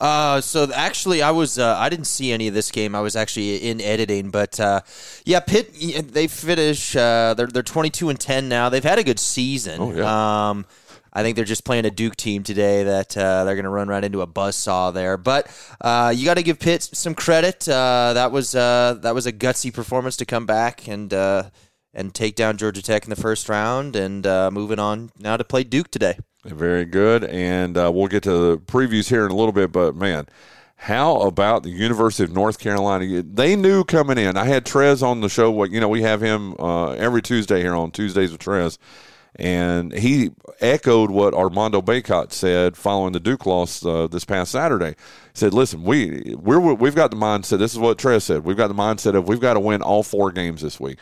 Uh, 0.00 0.40
so 0.40 0.70
actually, 0.74 1.20
I 1.20 1.30
was 1.30 1.58
uh, 1.58 1.76
I 1.78 1.90
didn't 1.90 2.06
see 2.06 2.32
any 2.32 2.48
of 2.48 2.54
this 2.54 2.70
game. 2.70 2.94
I 2.94 3.00
was 3.00 3.16
actually 3.16 3.56
in 3.56 3.82
editing, 3.82 4.30
but 4.30 4.58
uh, 4.58 4.80
yeah, 5.26 5.40
Pitt 5.40 5.74
they 6.12 6.26
finish. 6.26 6.96
Uh, 6.96 7.34
they're 7.34 7.48
they're 7.48 7.62
twenty 7.62 7.90
two 7.90 8.08
and 8.08 8.18
ten 8.18 8.48
now. 8.48 8.70
They've 8.70 8.82
had 8.82 8.98
a 8.98 9.04
good 9.04 9.18
season. 9.18 9.78
Oh, 9.78 9.92
yeah. 9.92 10.48
Um, 10.50 10.64
I 11.12 11.22
think 11.22 11.36
they're 11.36 11.44
just 11.44 11.64
playing 11.64 11.86
a 11.86 11.90
Duke 11.90 12.16
team 12.16 12.42
today 12.42 12.84
that 12.84 13.16
uh, 13.16 13.44
they're 13.44 13.54
going 13.54 13.64
to 13.64 13.70
run 13.70 13.88
right 13.88 14.04
into 14.04 14.22
a 14.22 14.26
buzzsaw 14.26 14.92
there. 14.92 15.16
But 15.16 15.50
uh, 15.80 16.12
you 16.14 16.24
got 16.24 16.36
to 16.36 16.42
give 16.42 16.58
Pitt 16.58 16.82
some 16.82 17.14
credit. 17.14 17.68
Uh, 17.68 18.12
that 18.14 18.32
was 18.32 18.54
uh, 18.54 18.98
that 19.02 19.14
was 19.14 19.26
a 19.26 19.32
gutsy 19.32 19.72
performance 19.72 20.16
to 20.18 20.24
come 20.24 20.46
back 20.46 20.86
and 20.86 21.12
uh, 21.12 21.50
and 21.92 22.14
take 22.14 22.36
down 22.36 22.56
Georgia 22.56 22.82
Tech 22.82 23.04
in 23.04 23.10
the 23.10 23.16
first 23.16 23.48
round, 23.48 23.96
and 23.96 24.26
uh, 24.26 24.50
moving 24.50 24.78
on 24.78 25.10
now 25.18 25.36
to 25.36 25.44
play 25.44 25.64
Duke 25.64 25.90
today. 25.90 26.18
Very 26.44 26.84
good. 26.84 27.24
And 27.24 27.74
we'll 27.74 28.06
get 28.06 28.22
to 28.22 28.30
the 28.32 28.58
previews 28.58 29.08
here 29.08 29.26
in 29.26 29.32
a 29.32 29.36
little 29.36 29.52
bit, 29.52 29.72
but 29.72 29.94
man, 29.94 30.26
how 30.76 31.20
about 31.20 31.64
the 31.64 31.68
University 31.68 32.24
of 32.24 32.32
North 32.32 32.58
Carolina? 32.58 33.22
They 33.22 33.56
knew 33.56 33.84
coming 33.84 34.16
in. 34.16 34.38
I 34.38 34.46
had 34.46 34.64
Trez 34.64 35.02
on 35.02 35.20
the 35.20 35.28
show. 35.28 35.50
What 35.50 35.70
you 35.70 35.80
know, 35.80 35.88
we 35.88 36.00
have 36.00 36.22
him 36.22 36.54
every 36.58 37.20
Tuesday 37.20 37.60
here 37.60 37.74
on 37.74 37.90
Tuesdays 37.90 38.32
with 38.32 38.40
Trez, 38.40 38.78
and 39.36 39.92
he 39.92 40.30
echoed 40.60 41.10
what 41.10 41.34
Armando 41.34 41.80
Bacot 41.80 42.32
said 42.32 42.76
following 42.76 43.12
the 43.12 43.20
Duke 43.20 43.46
loss 43.46 43.84
uh, 43.84 44.06
this 44.06 44.24
past 44.24 44.52
Saturday. 44.52 44.90
He 44.90 44.94
said, 45.34 45.54
"Listen, 45.54 45.84
we 45.84 46.34
we're 46.38 46.60
we've 46.74 46.94
got 46.94 47.10
the 47.10 47.16
mindset. 47.16 47.58
This 47.58 47.72
is 47.72 47.78
what 47.78 47.98
Trez 47.98 48.22
said. 48.22 48.44
We've 48.44 48.56
got 48.56 48.68
the 48.68 48.74
mindset 48.74 49.14
of 49.14 49.28
we've 49.28 49.40
got 49.40 49.54
to 49.54 49.60
win 49.60 49.82
all 49.82 50.02
four 50.02 50.32
games 50.32 50.62
this 50.62 50.80
week." 50.80 50.98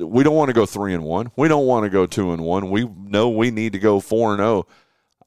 we 0.00 0.24
don't 0.24 0.34
want 0.34 0.48
to 0.48 0.54
go 0.54 0.66
three 0.66 0.94
and 0.94 1.04
one. 1.04 1.30
We 1.36 1.48
don't 1.48 1.66
want 1.66 1.84
to 1.84 1.90
go 1.90 2.06
two 2.06 2.32
and 2.32 2.42
one. 2.42 2.70
We 2.70 2.84
know 2.84 3.28
we 3.28 3.50
need 3.50 3.72
to 3.74 3.78
go 3.78 4.00
four 4.00 4.32
and 4.32 4.40
zero. 4.40 4.66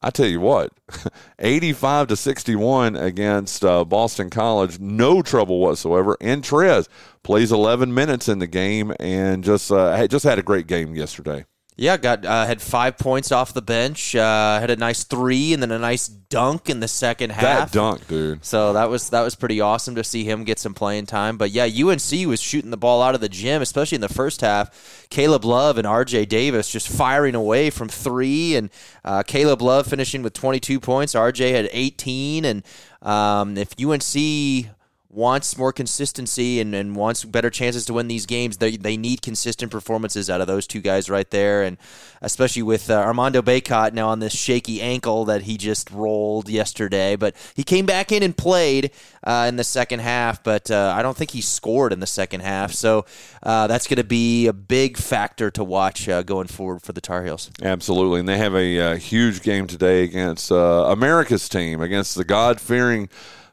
I 0.01 0.09
tell 0.09 0.27
you 0.27 0.41
what, 0.41 0.73
85 1.39 2.07
to 2.07 2.17
61 2.17 2.97
against 2.97 3.63
uh, 3.63 3.85
Boston 3.85 4.29
College, 4.29 4.77
no 4.79 5.21
trouble 5.21 5.59
whatsoever. 5.59 6.17
And 6.19 6.43
Trez 6.43 6.89
plays 7.23 7.53
11 7.53 7.93
minutes 7.93 8.27
in 8.27 8.39
the 8.39 8.47
game 8.47 8.93
and 8.99 9.45
just 9.45 9.71
uh, 9.71 10.05
just 10.07 10.25
had 10.25 10.39
a 10.39 10.43
great 10.43 10.67
game 10.67 10.93
yesterday. 10.93 11.45
Yeah, 11.75 11.97
got 11.97 12.23
uh, 12.23 12.45
had 12.45 12.61
five 12.61 12.99
points 12.99 13.31
off 13.31 13.53
the 13.53 13.61
bench. 13.61 14.15
Uh, 14.15 14.59
had 14.59 14.69
a 14.69 14.75
nice 14.75 15.03
three, 15.03 15.53
and 15.53 15.61
then 15.61 15.71
a 15.71 15.79
nice 15.79 16.07
dunk 16.07 16.69
in 16.69 16.81
the 16.81 16.87
second 16.87 17.31
half. 17.31 17.71
That 17.71 17.71
dunk, 17.71 18.07
dude. 18.07 18.45
So 18.45 18.73
that 18.73 18.89
was 18.89 19.09
that 19.09 19.21
was 19.21 19.35
pretty 19.35 19.59
awesome 19.59 19.95
to 19.95 20.03
see 20.03 20.23
him 20.23 20.43
get 20.43 20.59
some 20.59 20.75
playing 20.75 21.07
time. 21.07 21.37
But 21.37 21.49
yeah, 21.49 21.63
UNC 21.63 22.27
was 22.27 22.39
shooting 22.39 22.69
the 22.69 22.77
ball 22.77 23.01
out 23.01 23.15
of 23.15 23.21
the 23.21 23.29
gym, 23.29 23.61
especially 23.63 23.95
in 23.95 24.01
the 24.01 24.09
first 24.09 24.41
half. 24.41 25.07
Caleb 25.09 25.45
Love 25.45 25.79
and 25.79 25.87
R.J. 25.87 26.25
Davis 26.25 26.69
just 26.69 26.87
firing 26.87 27.33
away 27.33 27.71
from 27.71 27.89
three, 27.89 28.55
and 28.55 28.69
uh, 29.03 29.23
Caleb 29.23 29.61
Love 29.61 29.87
finishing 29.87 30.21
with 30.21 30.33
22 30.33 30.79
points. 30.79 31.15
R.J. 31.15 31.51
had 31.51 31.69
18, 31.71 32.45
and 32.45 32.63
um, 33.01 33.57
if 33.57 33.73
UNC 33.83 34.69
wants 35.13 35.57
more 35.57 35.71
consistency 35.71 36.59
and, 36.59 36.73
and 36.73 36.95
wants 36.95 37.23
better 37.23 37.49
chances 37.49 37.85
to 37.85 37.93
win 37.93 38.07
these 38.07 38.25
games, 38.25 38.57
they, 38.57 38.75
they 38.77 38.97
need 38.97 39.21
consistent 39.21 39.71
performances 39.71 40.29
out 40.29 40.41
of 40.41 40.47
those 40.47 40.65
two 40.65 40.81
guys 40.81 41.09
right 41.09 41.29
there. 41.29 41.63
And 41.63 41.77
especially 42.21 42.63
with 42.63 42.89
uh, 42.89 42.95
Armando 42.95 43.41
Bacot 43.41 43.93
now 43.93 44.09
on 44.09 44.19
this 44.19 44.33
shaky 44.33 44.81
ankle 44.81 45.25
that 45.25 45.43
he 45.43 45.57
just 45.57 45.91
rolled 45.91 46.49
yesterday. 46.49 47.15
But 47.15 47.35
he 47.53 47.63
came 47.63 47.85
back 47.85 48.11
in 48.11 48.23
and 48.23 48.35
played 48.35 48.91
uh, 49.23 49.45
in 49.47 49.55
the 49.55 49.63
second 49.63 49.99
half, 49.99 50.43
but 50.43 50.71
uh, 50.71 50.93
I 50.97 51.03
don't 51.03 51.15
think 51.15 51.31
he 51.31 51.41
scored 51.41 51.93
in 51.93 51.99
the 51.99 52.07
second 52.07 52.41
half. 52.41 52.73
So 52.73 53.05
uh, 53.43 53.67
that's 53.67 53.87
going 53.87 53.97
to 53.97 54.03
be 54.03 54.47
a 54.47 54.53
big 54.53 54.97
factor 54.97 55.51
to 55.51 55.63
watch 55.63 56.09
uh, 56.09 56.23
going 56.23 56.47
forward 56.47 56.81
for 56.81 56.93
the 56.93 57.01
Tar 57.01 57.23
Heels. 57.23 57.51
Absolutely. 57.61 58.19
And 58.21 58.27
they 58.27 58.37
have 58.37 58.55
a, 58.55 58.73
uh, 58.73 58.95
huge 58.95 59.43
game 59.43 59.67
today 59.67 60.03
against 60.03 60.49
America's 60.49 61.47
team, 61.47 61.81
against 61.81 62.15
the 62.15 62.23
God 62.23 62.59
fearing. 62.59 63.09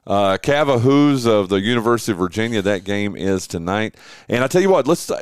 Uh, 0.07 0.39
Cavahoos 0.39 1.27
of 1.27 1.51
the 1.51 1.61
University 1.61 2.13
of 2.13 2.19
Virginia. 2.19 2.63
That 2.63 2.85
game 2.85 3.15
is 3.15 3.47
tonight. 3.47 3.97
And 4.29 4.43
I 4.43 4.47
tell 4.49 4.63
you 4.63 4.71
what, 4.71 4.87
let's 4.87 5.11
uh, 5.11 5.21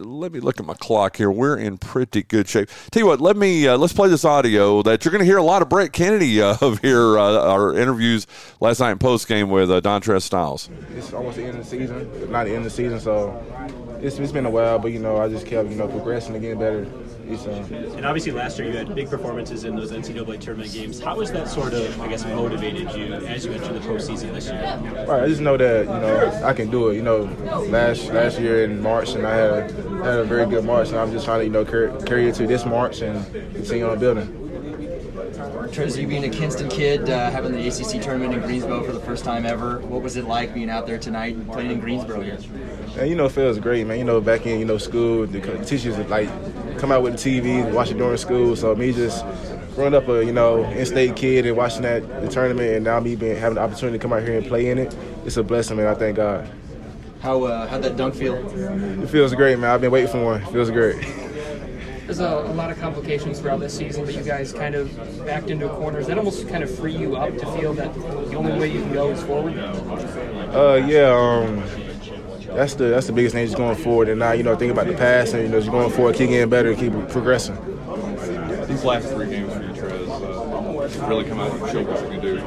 let 0.00 0.32
me 0.32 0.40
look 0.40 0.58
at 0.58 0.66
my 0.66 0.74
clock 0.74 1.16
here. 1.16 1.30
We're 1.30 1.56
in 1.56 1.78
pretty 1.78 2.24
good 2.24 2.48
shape. 2.48 2.68
Tell 2.90 3.02
you 3.02 3.06
what, 3.06 3.20
let 3.20 3.36
me 3.36 3.68
uh, 3.68 3.78
let's 3.78 3.92
play 3.92 4.08
this 4.08 4.24
audio 4.24 4.82
that 4.82 5.04
you're 5.04 5.12
going 5.12 5.20
to 5.20 5.26
hear 5.26 5.38
a 5.38 5.44
lot 5.44 5.62
of 5.62 5.68
Brett 5.68 5.92
Kennedy 5.92 6.42
uh, 6.42 6.56
of 6.60 6.80
here. 6.80 7.18
Uh, 7.18 7.38
our 7.38 7.76
interviews 7.76 8.26
last 8.60 8.80
night 8.80 8.90
in 8.92 8.98
post 8.98 9.28
game 9.28 9.48
with 9.48 9.70
uh, 9.70 9.80
Dontrez 9.80 10.22
Styles. 10.22 10.68
It's 10.96 11.12
almost 11.12 11.36
the 11.36 11.44
end 11.44 11.58
of 11.58 11.64
the 11.64 11.70
season, 11.70 12.30
not 12.32 12.44
the 12.44 12.50
end 12.50 12.58
of 12.58 12.64
the 12.64 12.70
season, 12.70 12.98
so 12.98 13.42
it's, 14.02 14.18
it's 14.18 14.32
been 14.32 14.46
a 14.46 14.50
while. 14.50 14.78
But 14.80 14.90
you 14.90 14.98
know, 14.98 15.18
I 15.18 15.28
just 15.28 15.46
kept 15.46 15.70
you 15.70 15.76
know 15.76 15.86
progressing 15.86 16.34
and 16.34 16.42
getting 16.42 16.58
better 16.58 16.84
and 17.28 18.06
obviously, 18.06 18.32
last 18.32 18.58
year 18.58 18.70
you 18.70 18.76
had 18.76 18.94
big 18.94 19.10
performances 19.10 19.64
in 19.64 19.74
those 19.74 19.90
NCAA 19.90 20.40
tournament 20.40 20.72
games. 20.72 21.00
How 21.00 21.18
has 21.20 21.32
that 21.32 21.48
sort 21.48 21.72
of, 21.72 22.00
I 22.00 22.08
guess, 22.08 22.24
motivated 22.24 22.92
you 22.94 23.14
as 23.14 23.44
you 23.44 23.52
enter 23.52 23.72
the 23.72 23.80
postseason 23.80 24.32
this 24.32 24.46
year? 24.46 25.06
Right, 25.08 25.24
I 25.24 25.28
just 25.28 25.40
know 25.40 25.56
that 25.56 25.86
you 25.86 25.86
know 25.86 26.40
I 26.44 26.52
can 26.52 26.70
do 26.70 26.88
it. 26.88 26.94
You 26.94 27.02
know, 27.02 27.22
last 27.68 28.08
last 28.12 28.38
year 28.38 28.64
in 28.64 28.80
March, 28.80 29.14
and 29.14 29.26
I 29.26 29.34
had 29.34 29.50
a, 29.50 29.62
had 30.04 30.18
a 30.20 30.24
very 30.24 30.46
good 30.46 30.64
March, 30.64 30.88
and 30.88 30.98
I'm 30.98 31.12
just 31.12 31.24
trying 31.24 31.40
to 31.40 31.44
you 31.44 31.50
know 31.50 31.64
carry, 31.64 31.90
carry 32.04 32.28
it 32.28 32.34
to 32.36 32.46
this 32.46 32.64
March 32.64 33.02
and 33.02 33.24
continue 33.54 33.88
on 33.88 33.98
building. 33.98 34.45
Trez, 35.16 36.00
you 36.00 36.06
being 36.06 36.24
a 36.24 36.28
Kinston 36.28 36.68
kid, 36.68 37.08
uh, 37.08 37.30
having 37.30 37.52
the 37.52 37.66
ACC 37.66 38.02
tournament 38.02 38.34
in 38.34 38.40
Greensboro 38.40 38.82
for 38.82 38.92
the 38.92 39.00
first 39.00 39.24
time 39.24 39.46
ever, 39.46 39.80
what 39.80 40.02
was 40.02 40.16
it 40.16 40.24
like 40.24 40.52
being 40.52 40.68
out 40.68 40.86
there 40.86 40.98
tonight 40.98 41.34
and 41.34 41.50
playing 41.50 41.70
in 41.70 41.80
Greensboro 41.80 42.20
here? 42.20 42.38
And 42.98 43.08
you 43.08 43.16
know, 43.16 43.26
it 43.26 43.32
feels 43.32 43.58
great, 43.58 43.86
man. 43.86 43.98
You 43.98 44.04
know, 44.04 44.20
back 44.20 44.46
in 44.46 44.58
you 44.58 44.64
know 44.64 44.78
school, 44.78 45.26
the 45.26 45.40
teachers 45.64 45.96
would 45.96 46.10
like 46.10 46.28
come 46.78 46.92
out 46.92 47.02
with 47.02 47.18
the 47.18 47.40
TV, 47.40 47.70
watch 47.72 47.90
it 47.90 47.98
during 47.98 48.16
school. 48.18 48.56
So 48.56 48.74
me 48.74 48.92
just 48.92 49.24
growing 49.74 49.94
up 49.94 50.08
a 50.08 50.24
you 50.24 50.32
know 50.32 50.64
in-state 50.64 51.16
kid 51.16 51.46
and 51.46 51.56
watching 51.56 51.82
that 51.82 52.22
the 52.22 52.28
tournament, 52.28 52.74
and 52.74 52.84
now 52.84 53.00
me 53.00 53.16
being 53.16 53.36
having 53.36 53.56
the 53.56 53.62
opportunity 53.62 53.98
to 53.98 54.02
come 54.02 54.12
out 54.12 54.22
here 54.22 54.36
and 54.36 54.46
play 54.46 54.68
in 54.68 54.78
it, 54.78 54.94
it's 55.24 55.36
a 55.36 55.42
blessing, 55.42 55.78
man. 55.78 55.86
I 55.86 55.94
thank 55.94 56.16
God. 56.16 56.48
How 57.20 57.42
uh, 57.44 57.66
how'd 57.66 57.82
that 57.82 57.96
dunk 57.96 58.14
feel? 58.14 58.34
It 59.02 59.08
feels 59.08 59.34
great, 59.34 59.58
man. 59.58 59.70
I've 59.70 59.80
been 59.80 59.90
waiting 59.90 60.10
for 60.10 60.22
one. 60.22 60.42
It 60.42 60.48
feels 60.52 60.70
great. 60.70 61.04
There's 62.06 62.20
a, 62.20 62.28
a, 62.28 62.54
lot 62.54 62.70
of 62.70 62.78
complications 62.78 63.40
throughout 63.40 63.58
this 63.58 63.76
season, 63.76 64.04
but 64.04 64.14
you 64.14 64.22
guys 64.22 64.52
kind 64.52 64.76
of 64.76 64.96
backed 65.26 65.50
into 65.50 65.66
a 65.66 65.74
corner. 65.76 65.98
Does 65.98 66.06
that 66.06 66.16
almost 66.16 66.48
kind 66.48 66.62
of 66.62 66.72
free 66.72 66.96
you 66.96 67.16
up 67.16 67.36
to 67.36 67.46
feel 67.58 67.74
that 67.74 67.92
the 67.94 68.36
only 68.36 68.56
way 68.60 68.68
you 68.70 68.80
can 68.80 68.92
go 68.92 69.10
is 69.10 69.20
forward? 69.24 69.58
Uh, 69.58 70.86
yeah. 70.86 71.10
Um, 71.10 71.64
that's 72.46 72.74
the 72.74 72.84
that's 72.84 73.08
the 73.08 73.12
biggest 73.12 73.34
thing 73.34 73.44
just 73.44 73.56
going 73.56 73.76
forward, 73.76 74.08
and 74.08 74.20
now 74.20 74.32
you 74.32 74.44
know 74.44 74.54
think 74.54 74.70
about 74.70 74.86
the 74.86 74.94
past 74.94 75.34
and 75.34 75.42
you 75.42 75.48
know 75.48 75.58
just 75.58 75.70
going 75.70 75.90
forward, 75.90 76.14
keep 76.14 76.30
getting 76.30 76.48
better, 76.48 76.74
keep 76.76 76.92
progressing. 77.08 77.56
These 78.68 78.84
last 78.84 79.08
three 79.08 79.28
games 79.28 79.52
for 79.52 79.62
you, 79.62 79.68
Trez, 79.70 81.02
uh, 81.02 81.06
really 81.08 81.24
come 81.24 81.40
out 81.40 81.50
and 81.50 81.70
show 81.72 81.82
what 81.82 82.02
you 82.02 82.08
can 82.08 82.20
do. 82.20 82.38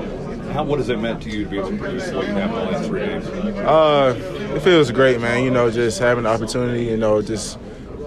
How 0.54 0.64
what 0.64 0.80
has 0.80 0.88
it 0.88 1.00
meant 1.00 1.22
to 1.24 1.30
you 1.30 1.44
to 1.44 1.50
be 1.50 1.58
able 1.60 1.70
to 1.72 1.78
produce 1.78 2.12
what 2.12 2.28
you 2.28 2.34
have 2.34 2.50
in 2.50 2.56
the 2.56 2.72
last 2.72 2.88
three 2.88 3.06
games? 3.06 3.28
Uh, 3.28 4.54
it 4.56 4.62
feels 4.62 4.90
great, 4.90 5.20
man. 5.20 5.44
You 5.44 5.52
know, 5.52 5.70
just 5.70 6.00
having 6.00 6.24
the 6.24 6.30
opportunity, 6.30 6.86
you 6.86 6.98
know, 6.98 7.22
just 7.22 7.60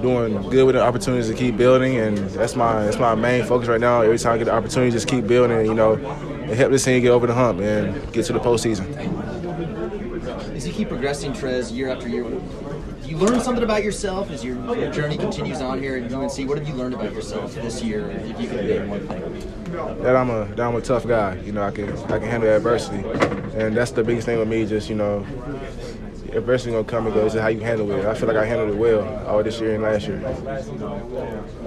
doing 0.02 0.42
good 0.50 0.64
with 0.64 0.74
the 0.74 0.82
opportunities 0.82 1.28
to 1.28 1.34
keep 1.34 1.56
building, 1.56 1.96
and 1.96 2.18
that's 2.30 2.56
my 2.56 2.84
that's 2.84 2.98
my 2.98 3.14
main 3.14 3.44
focus 3.44 3.68
right 3.68 3.80
now. 3.80 4.02
Every 4.02 4.18
time 4.18 4.34
I 4.34 4.38
get 4.38 4.44
the 4.44 4.54
opportunity, 4.54 4.90
just 4.90 5.08
keep 5.08 5.26
building, 5.26 5.64
you 5.64 5.74
know, 5.74 5.94
and 5.94 6.50
help 6.50 6.72
this 6.72 6.84
team 6.84 7.00
get 7.00 7.10
over 7.10 7.26
the 7.26 7.34
hump 7.34 7.60
and 7.60 8.12
get 8.12 8.26
to 8.26 8.32
the 8.32 8.40
postseason 8.40 9.32
as 10.62 10.68
you 10.68 10.72
keep 10.72 10.88
progressing, 10.88 11.32
Trez, 11.32 11.74
year 11.74 11.88
after 11.88 12.08
year, 12.08 12.24
you 13.04 13.16
learn 13.16 13.40
something 13.40 13.64
about 13.64 13.82
yourself 13.82 14.30
as 14.30 14.44
your, 14.44 14.56
your, 14.76 14.92
journey 14.92 15.16
continues 15.16 15.60
on 15.60 15.80
here 15.80 15.96
at 15.96 16.12
UNC? 16.12 16.48
What 16.48 16.56
have 16.56 16.68
you 16.68 16.74
learned 16.74 16.94
about 16.94 17.12
yourself 17.12 17.52
this 17.56 17.82
year, 17.82 18.10
if 18.10 18.40
you 18.40 18.48
could 18.48 18.64
name 18.64 18.88
one 18.88 19.08
thing? 19.08 20.02
That 20.02 20.14
I'm 20.14 20.30
a 20.30 20.44
that 20.44 20.60
I'm 20.60 20.76
a 20.76 20.80
tough 20.80 21.06
guy. 21.06 21.34
You 21.40 21.50
know, 21.50 21.64
I 21.64 21.72
can 21.72 21.90
I 22.04 22.18
can 22.18 22.28
handle 22.28 22.48
adversity, 22.48 22.98
and 23.56 23.76
that's 23.76 23.90
the 23.90 24.04
biggest 24.04 24.26
thing 24.26 24.38
with 24.38 24.48
me. 24.48 24.64
Just 24.64 24.88
you 24.88 24.94
know, 24.94 25.26
adversity 26.34 26.72
gonna 26.72 26.84
come 26.84 27.06
and 27.06 27.14
go. 27.14 27.24
It's 27.24 27.34
just 27.34 27.42
how 27.42 27.48
you 27.48 27.60
handle 27.60 27.90
it. 27.92 28.04
I 28.04 28.14
feel 28.14 28.28
like 28.28 28.36
I 28.36 28.44
handled 28.44 28.70
it 28.70 28.76
well 28.76 29.26
all 29.26 29.42
this 29.42 29.60
year 29.60 29.74
and 29.74 29.82
last 29.82 30.06
year. 30.06 30.16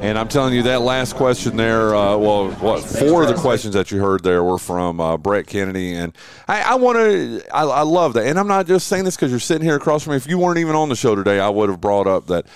And 0.01 0.17
I'm 0.17 0.27
telling 0.27 0.53
you, 0.53 0.63
that 0.63 0.81
last 0.81 1.15
question 1.15 1.57
there, 1.57 1.95
uh, 1.95 2.17
well, 2.17 2.51
what 2.51 2.83
four 2.83 3.23
of 3.23 3.29
the 3.29 3.35
questions 3.35 3.73
that 3.73 3.91
you 3.91 4.01
heard 4.01 4.23
there 4.23 4.43
were 4.43 4.57
from 4.57 4.99
uh, 4.99 5.17
Brett 5.17 5.47
Kennedy, 5.47 5.93
and 5.93 6.15
I, 6.47 6.61
I 6.61 6.75
want 6.75 6.97
to, 6.97 7.43
I, 7.53 7.63
I, 7.63 7.81
love 7.81 8.13
that. 8.13 8.25
And 8.27 8.39
I'm 8.39 8.47
not 8.47 8.67
just 8.67 8.87
saying 8.87 9.05
this 9.05 9.15
because 9.15 9.31
you're 9.31 9.39
sitting 9.39 9.65
here 9.65 9.75
across 9.75 10.03
from 10.03 10.11
me. 10.11 10.17
If 10.17 10.27
you 10.27 10.37
weren't 10.37 10.59
even 10.59 10.75
on 10.75 10.89
the 10.89 10.95
show 10.95 11.15
today, 11.15 11.39
I 11.39 11.49
would 11.49 11.69
have 11.69 11.81
brought 11.81 12.07
up 12.07 12.27
that. 12.27 12.47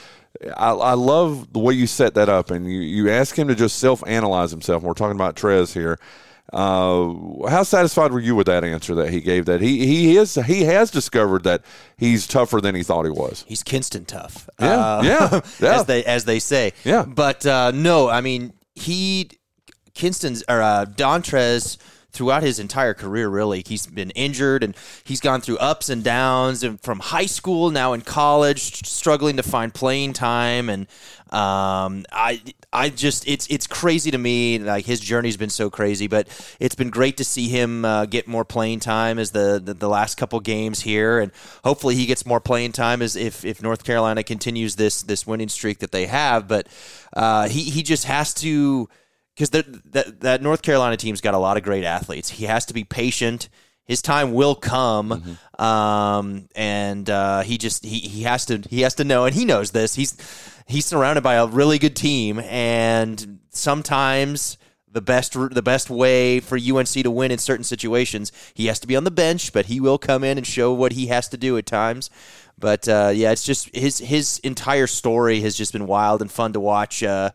I, 0.56 0.72
I 0.72 0.94
love 0.94 1.52
the 1.54 1.60
way 1.60 1.74
you 1.74 1.88
set 1.88 2.14
that 2.16 2.30
up, 2.30 2.52
and 2.52 2.66
you, 2.72 2.80
you 2.80 3.10
ask 3.10 3.38
him 3.38 3.48
to 3.48 3.56
just 3.56 3.80
self 3.80 4.04
analyze 4.08 4.52
himself. 4.52 4.82
And 4.82 4.88
we're 4.88 4.94
talking 4.94 5.16
about 5.16 5.36
Trez 5.36 5.74
here 5.74 6.00
uh, 6.52 7.48
how 7.48 7.64
satisfied 7.64 8.12
were 8.12 8.20
you 8.20 8.36
with 8.36 8.48
that 8.48 8.64
answer 8.64 8.96
that 8.96 9.10
he 9.10 9.22
gave? 9.22 9.46
That 9.46 9.62
he 9.62 9.86
he 9.86 10.18
is 10.18 10.36
he 10.36 10.64
has 10.64 10.90
discovered 10.90 11.44
that 11.44 11.62
he's 11.98 12.26
tougher 12.26 12.60
than 12.60 12.76
he 12.76 12.84
thought 12.84 13.04
he 13.06 13.12
was. 13.12 13.46
He's 13.48 13.64
Kinston 13.64 14.06
tough. 14.06 14.50
Yeah, 14.60 14.68
uh, 14.68 15.02
yeah, 15.04 15.42
yeah, 15.60 15.80
as 15.80 15.86
they 15.86 16.04
as 16.06 16.26
they 16.26 16.40
say. 16.40 16.74
Yeah, 16.84 17.06
but 17.06 17.46
uh, 17.46 17.72
no, 17.72 18.10
I 18.10 18.22
mean 18.22 18.54
he 18.74 19.30
Kinston's 19.94 20.44
or 20.50 20.62
uh, 20.62 20.86
Dontrez 20.86 21.78
throughout 22.12 22.44
his 22.44 22.60
entire 22.60 22.94
career, 22.94 23.30
really. 23.30 23.64
He's 23.66 23.86
been 23.88 24.12
injured 24.12 24.64
and 24.64 24.76
he's 25.04 25.20
gone 25.20 25.42
through 25.42 25.58
ups 25.58 25.90
and 25.90 26.04
downs 26.04 26.64
and 26.64 26.80
from 26.82 27.00
high 27.00 27.28
school, 27.28 27.70
now 27.70 27.94
in 27.94 28.02
college, 28.02 28.88
struggling 28.88 29.38
to 29.38 29.44
find 29.44 29.74
playing 29.74 30.14
time. 30.14 30.70
And 30.70 30.88
um, 31.32 32.06
I, 32.12 32.42
I 32.74 32.90
just, 32.90 33.28
it's, 33.28 33.46
it's 33.48 33.68
crazy 33.68 34.10
to 34.12 34.18
me. 34.18 34.58
Like 34.58 34.86
his 34.86 35.00
journey's 35.00 35.38
been 35.38 35.52
so 35.52 35.70
crazy, 35.70 36.08
but 36.08 36.28
it's 36.60 36.76
been 36.76 36.90
great 36.90 37.18
to 37.18 37.24
see 37.24 37.48
him 37.48 37.86
uh, 37.86 38.06
get 38.06 38.28
more 38.28 38.46
playing 38.46 38.80
time 38.80 39.20
as 39.20 39.32
the, 39.32 39.62
the, 39.64 39.76
the, 39.76 39.90
last 39.90 40.16
couple 40.16 40.40
games 40.40 40.82
here. 40.82 41.20
And 41.20 41.32
hopefully 41.64 41.96
he 41.96 42.08
gets 42.08 42.26
more 42.26 42.40
playing 42.40 42.72
time 42.72 43.02
as 43.02 43.16
if, 43.16 43.46
if 43.46 43.62
North 43.62 43.84
Carolina 43.84 44.24
continues 44.24 44.76
this, 44.76 45.04
this 45.04 45.28
winning 45.28 45.50
streak 45.50 45.80
that 45.80 45.92
they 45.92 46.08
have. 46.08 46.48
But 46.48 46.68
uh, 47.14 47.48
he, 47.48 47.64
he 47.64 47.84
just 47.84 48.06
has 48.06 48.34
to, 48.36 48.90
because 49.40 49.52
that 49.52 50.20
that 50.20 50.42
North 50.42 50.62
Carolina 50.62 50.98
team's 50.98 51.22
got 51.22 51.34
a 51.34 51.38
lot 51.38 51.56
of 51.56 51.64
great 51.64 51.86
athletes. 51.86 52.30
He 52.30 52.44
has 52.46 52.66
to 52.66 52.74
be 52.74 52.84
patient. 52.84 53.48
His 53.86 54.02
time 54.02 54.34
will 54.34 54.54
come, 54.54 55.10
mm-hmm. 55.10 55.64
um, 55.64 56.50
and 56.56 57.10
uh, 57.10 57.42
he 57.42 57.58
just 57.58 57.86
he, 57.86 58.00
he 58.00 58.24
has 58.24 58.46
to 58.48 58.62
he 58.70 58.82
has 58.82 58.96
to 58.96 59.06
know, 59.06 59.24
and 59.24 59.34
he 59.34 59.46
knows 59.46 59.72
this. 59.72 59.96
He's 59.96 60.18
he's 60.68 60.86
surrounded 60.86 61.22
by 61.22 61.36
a 61.36 61.48
really 61.48 61.80
good 61.80 61.96
team, 61.96 62.40
and 62.40 63.40
sometimes 63.50 64.58
the 64.92 65.02
best 65.02 65.34
the 65.34 65.62
best 65.64 65.90
way 65.90 66.42
for 66.42 66.58
UNC 66.58 66.90
to 66.90 67.10
win 67.10 67.32
in 67.32 67.38
certain 67.38 67.64
situations, 67.64 68.34
he 68.54 68.66
has 68.66 68.78
to 68.82 68.88
be 68.88 68.98
on 68.98 69.06
the 69.06 69.12
bench, 69.12 69.54
but 69.54 69.68
he 69.68 69.80
will 69.80 69.98
come 69.98 70.26
in 70.26 70.38
and 70.38 70.46
show 70.46 70.74
what 70.74 70.92
he 70.92 71.08
has 71.08 71.30
to 71.30 71.38
do 71.38 71.58
at 71.58 71.66
times. 71.66 72.10
But 72.58 72.90
uh, 72.90 73.14
yeah, 73.16 73.32
it's 73.32 73.46
just 73.46 73.74
his 73.74 74.00
his 74.00 74.40
entire 74.40 74.88
story 74.88 75.40
has 75.42 75.56
just 75.56 75.72
been 75.72 75.88
wild 75.88 76.22
and 76.22 76.30
fun 76.30 76.52
to 76.54 76.60
watch. 76.60 77.02
Uh, 77.04 77.32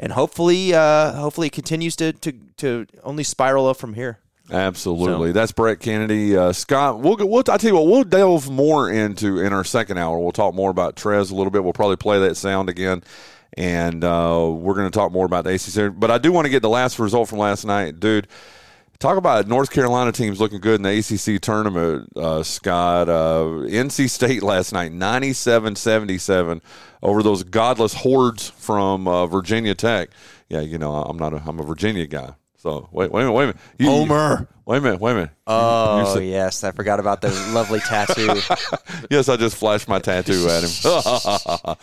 and 0.00 0.12
hopefully, 0.12 0.74
uh, 0.74 1.12
hopefully, 1.12 1.46
it 1.46 1.52
continues 1.52 1.94
to, 1.96 2.12
to 2.14 2.32
to 2.56 2.86
only 3.04 3.22
spiral 3.22 3.68
up 3.68 3.76
from 3.76 3.94
here. 3.94 4.18
Absolutely, 4.50 5.28
so. 5.28 5.32
that's 5.32 5.52
Brett 5.52 5.78
Kennedy. 5.78 6.36
Uh, 6.36 6.52
Scott, 6.52 6.98
we'll, 6.98 7.16
we'll 7.18 7.44
I 7.48 7.56
tell 7.56 7.70
you 7.70 7.74
what, 7.76 7.86
we'll 7.86 8.02
delve 8.02 8.50
more 8.50 8.90
into 8.90 9.38
in 9.38 9.52
our 9.52 9.62
second 9.62 9.98
hour. 9.98 10.18
We'll 10.18 10.32
talk 10.32 10.54
more 10.54 10.70
about 10.70 10.96
Trez 10.96 11.30
a 11.30 11.34
little 11.36 11.52
bit. 11.52 11.62
We'll 11.62 11.72
probably 11.72 11.96
play 11.96 12.18
that 12.18 12.36
sound 12.36 12.68
again 12.68 13.04
and 13.54 14.04
uh, 14.04 14.48
we're 14.52 14.74
going 14.74 14.90
to 14.90 14.96
talk 14.96 15.12
more 15.12 15.26
about 15.26 15.44
the 15.44 15.54
ACC. 15.54 15.92
But 15.98 16.10
I 16.10 16.18
do 16.18 16.32
want 16.32 16.46
to 16.46 16.50
get 16.50 16.62
the 16.62 16.68
last 16.68 16.98
result 16.98 17.28
from 17.28 17.38
last 17.38 17.64
night, 17.64 18.00
dude. 18.00 18.28
Talk 19.00 19.16
about 19.16 19.48
North 19.48 19.70
Carolina 19.70 20.12
teams 20.12 20.40
looking 20.40 20.60
good 20.60 20.74
in 20.74 20.82
the 20.82 20.98
ACC 20.98 21.40
tournament, 21.40 22.12
uh, 22.16 22.42
Scott. 22.42 23.08
Uh, 23.08 23.64
NC 23.66 24.10
State 24.10 24.42
last 24.42 24.74
night, 24.74 24.92
97 24.92 25.74
77 25.74 26.60
over 27.02 27.22
those 27.22 27.42
godless 27.42 27.94
hordes 27.94 28.50
from 28.50 29.08
uh, 29.08 29.26
Virginia 29.26 29.74
Tech. 29.74 30.10
Yeah, 30.50 30.60
you 30.60 30.76
know, 30.76 30.94
I'm 30.94 31.16
not 31.16 31.32
a, 31.32 31.42
I'm 31.46 31.58
a 31.58 31.62
Virginia 31.62 32.06
guy. 32.06 32.34
So 32.58 32.90
wait, 32.92 33.10
wait 33.10 33.22
a 33.22 33.24
minute, 33.24 33.32
wait 33.32 33.44
a 33.44 33.46
minute. 33.46 33.60
You, 33.78 33.86
Homer. 33.86 34.46
wait 34.66 34.76
a 34.76 34.80
minute, 34.82 35.00
wait 35.00 35.12
a 35.12 35.14
minute. 35.14 35.30
Oh, 35.46 36.14
said- 36.14 36.24
yes. 36.24 36.62
I 36.62 36.72
forgot 36.72 37.00
about 37.00 37.22
the 37.22 37.30
lovely 37.54 37.80
tattoo. 37.80 38.38
yes, 39.10 39.30
I 39.30 39.38
just 39.38 39.56
flashed 39.56 39.88
my 39.88 39.98
tattoo 39.98 40.46
at 40.46 40.62
him. 40.62 40.70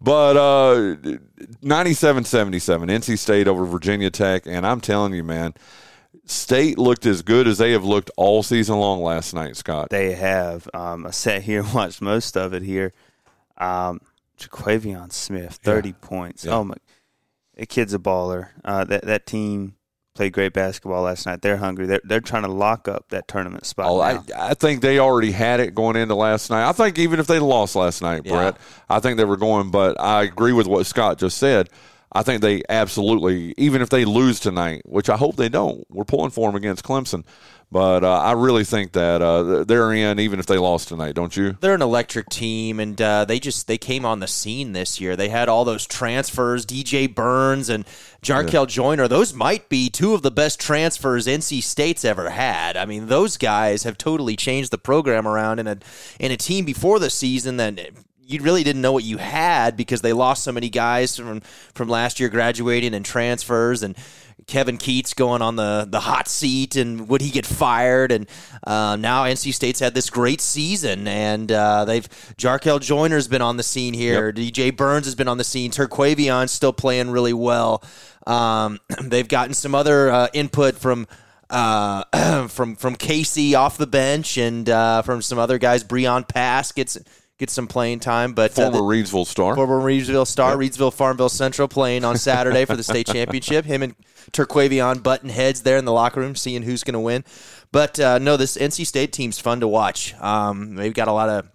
but 0.00 0.36
uh 0.36 0.96
97-77, 1.62 2.90
NC 2.90 3.16
State 3.16 3.46
over 3.46 3.64
Virginia 3.64 4.10
Tech, 4.10 4.42
and 4.46 4.66
I'm 4.66 4.80
telling 4.80 5.14
you, 5.14 5.22
man, 5.22 5.54
State 6.26 6.78
looked 6.78 7.04
as 7.04 7.22
good 7.22 7.46
as 7.46 7.58
they 7.58 7.72
have 7.72 7.84
looked 7.84 8.10
all 8.16 8.42
season 8.42 8.76
long 8.78 9.02
last 9.02 9.34
night, 9.34 9.56
Scott. 9.56 9.90
They 9.90 10.12
have. 10.14 10.68
Um, 10.72 11.06
I 11.06 11.10
sat 11.10 11.42
here 11.42 11.60
and 11.60 11.74
watched 11.74 12.00
most 12.00 12.36
of 12.36 12.54
it 12.54 12.62
here. 12.62 12.92
Um, 13.58 14.00
Terquavion 14.38 15.12
Smith, 15.12 15.60
thirty 15.62 15.92
points. 15.92 16.44
Yeah. 16.44 16.54
Oh 16.54 16.64
my, 16.64 16.74
that 17.56 17.68
kid's 17.68 17.94
a 17.94 17.98
baller. 17.98 18.48
Uh, 18.64 18.84
that 18.84 19.04
that 19.04 19.26
team 19.26 19.74
played 20.14 20.32
great 20.32 20.52
basketball 20.52 21.02
last 21.02 21.26
night. 21.26 21.42
They're 21.42 21.58
hungry. 21.58 21.86
They're 21.86 22.00
they're 22.04 22.20
trying 22.20 22.42
to 22.44 22.50
lock 22.50 22.88
up 22.88 23.10
that 23.10 23.28
tournament 23.28 23.66
spot. 23.66 23.86
Oh, 23.88 24.00
I. 24.00 24.20
I 24.36 24.54
think 24.54 24.80
they 24.80 24.98
already 24.98 25.30
had 25.30 25.60
it 25.60 25.74
going 25.74 25.96
into 25.96 26.14
last 26.14 26.50
night. 26.50 26.66
I 26.68 26.72
think 26.72 26.98
even 26.98 27.20
if 27.20 27.26
they 27.26 27.38
lost 27.38 27.76
last 27.76 28.00
night, 28.02 28.22
Yeah. 28.24 28.32
Brett, 28.32 28.56
I 28.88 28.98
think 28.98 29.18
they 29.18 29.24
were 29.24 29.36
going. 29.36 29.70
But 29.70 30.00
I 30.00 30.22
agree 30.22 30.52
with 30.52 30.66
what 30.66 30.86
Scott 30.86 31.18
just 31.18 31.36
said. 31.38 31.68
I 32.14 32.22
think 32.22 32.42
they 32.42 32.62
absolutely, 32.68 33.54
even 33.56 33.82
if 33.82 33.90
they 33.90 34.04
lose 34.04 34.38
tonight, 34.38 34.82
which 34.84 35.10
I 35.10 35.16
hope 35.16 35.34
they 35.34 35.48
don't, 35.48 35.84
we're 35.90 36.04
pulling 36.04 36.30
for 36.30 36.48
them 36.48 36.56
against 36.56 36.84
Clemson. 36.84 37.24
But 37.72 38.04
uh, 38.04 38.18
I 38.18 38.32
really 38.32 38.62
think 38.62 38.92
that 38.92 39.20
uh, 39.20 39.64
they're 39.64 39.92
in, 39.92 40.20
even 40.20 40.38
if 40.38 40.46
they 40.46 40.58
lost 40.58 40.86
tonight, 40.88 41.16
don't 41.16 41.36
you? 41.36 41.56
They're 41.60 41.74
an 41.74 41.82
electric 41.82 42.28
team, 42.28 42.78
and 42.78 43.00
uh, 43.02 43.24
they 43.24 43.40
just 43.40 43.66
they 43.66 43.78
came 43.78 44.04
on 44.04 44.20
the 44.20 44.28
scene 44.28 44.74
this 44.74 45.00
year. 45.00 45.16
They 45.16 45.28
had 45.28 45.48
all 45.48 45.64
those 45.64 45.84
transfers, 45.84 46.64
DJ 46.64 47.12
Burns 47.12 47.68
and 47.68 47.84
Jarkel 48.22 48.68
Joiner. 48.68 49.08
Those 49.08 49.34
might 49.34 49.68
be 49.68 49.90
two 49.90 50.14
of 50.14 50.22
the 50.22 50.30
best 50.30 50.60
transfers 50.60 51.26
NC 51.26 51.64
State's 51.64 52.04
ever 52.04 52.30
had. 52.30 52.76
I 52.76 52.84
mean, 52.84 53.08
those 53.08 53.36
guys 53.36 53.82
have 53.82 53.98
totally 53.98 54.36
changed 54.36 54.70
the 54.70 54.78
program 54.78 55.26
around 55.26 55.58
in 55.58 55.66
a 55.66 55.78
in 56.20 56.30
a 56.30 56.36
team 56.36 56.64
before 56.64 57.00
the 57.00 57.10
season 57.10 57.56
that 57.56 57.80
you 58.26 58.42
really 58.42 58.64
didn't 58.64 58.82
know 58.82 58.92
what 58.92 59.04
you 59.04 59.18
had 59.18 59.76
because 59.76 60.02
they 60.02 60.12
lost 60.12 60.44
so 60.44 60.52
many 60.52 60.68
guys 60.68 61.16
from 61.16 61.40
from 61.74 61.88
last 61.88 62.20
year 62.20 62.28
graduating 62.28 62.94
and 62.94 63.04
transfers 63.04 63.82
and 63.82 63.96
Kevin 64.46 64.76
Keatts 64.76 65.14
going 65.14 65.42
on 65.42 65.56
the, 65.56 65.86
the 65.88 66.00
hot 66.00 66.28
seat 66.28 66.76
and 66.76 67.08
would 67.08 67.20
he 67.20 67.30
get 67.30 67.46
fired? 67.46 68.12
And 68.12 68.28
uh, 68.66 68.96
now 68.96 69.24
NC 69.24 69.54
State's 69.54 69.80
had 69.80 69.94
this 69.94 70.10
great 70.10 70.40
season 70.40 71.08
and 71.08 71.50
uh, 71.50 71.84
they've 71.84 72.06
Jarkel 72.36 72.80
Joiner's 72.80 73.28
been 73.28 73.42
on 73.42 73.56
the 73.56 73.62
scene 73.62 73.94
here. 73.94 74.32
DJ 74.32 74.74
Burns 74.74 75.06
has 75.06 75.14
been 75.14 75.28
on 75.28 75.38
the 75.38 75.44
scene. 75.44 75.70
Terquavion's 75.70 76.50
still 76.50 76.72
playing 76.72 77.10
really 77.10 77.32
well. 77.32 77.82
Um, 78.26 78.80
they've 79.02 79.28
gotten 79.28 79.54
some 79.54 79.74
other 79.74 80.10
uh, 80.10 80.28
input 80.32 80.76
from 80.76 81.06
uh, 81.50 82.48
from 82.48 82.74
from 82.76 82.96
Casey 82.96 83.54
off 83.54 83.78
the 83.78 83.86
bench 83.86 84.38
and 84.38 84.68
uh, 84.68 85.02
from 85.02 85.22
some 85.22 85.38
other 85.38 85.58
guys. 85.58 85.84
Breon 85.84 86.26
Pass 86.26 86.72
gets 86.72 86.98
gets 87.38 87.52
some 87.52 87.66
playing 87.66 88.00
time, 88.00 88.32
but 88.32 88.52
uh, 88.58 88.70
Former 88.70 88.78
the- 88.78 88.82
Reidsville 88.84 89.26
star. 89.26 89.54
Former 89.56 89.80
Reidsville 89.80 90.26
star, 90.26 90.56
Reidsville 90.56 90.92
Farmville 90.92 91.28
Central 91.28 91.66
playing 91.68 92.04
on 92.04 92.16
Saturday 92.16 92.64
for 92.64 92.76
the 92.76 92.82
state 92.92 93.06
championship. 93.06 93.64
Him 93.64 93.82
and 93.82 93.94
Terquavion 94.32 95.02
button 95.02 95.28
heads 95.28 95.62
there 95.62 95.76
in 95.76 95.84
the 95.84 95.92
locker 95.92 96.20
room, 96.20 96.36
seeing 96.36 96.62
who's 96.62 96.84
going 96.84 96.94
to 96.94 97.00
win. 97.00 97.24
But 97.72 97.98
uh, 97.98 98.18
no, 98.18 98.36
this 98.36 98.56
NC 98.56 98.86
State 98.86 99.12
team's 99.12 99.38
fun 99.40 99.60
to 99.60 99.68
watch. 99.68 100.14
Um, 100.20 100.76
they've 100.76 100.94
got 100.94 101.08
a 101.08 101.12
lot 101.12 101.28
of 101.28 101.48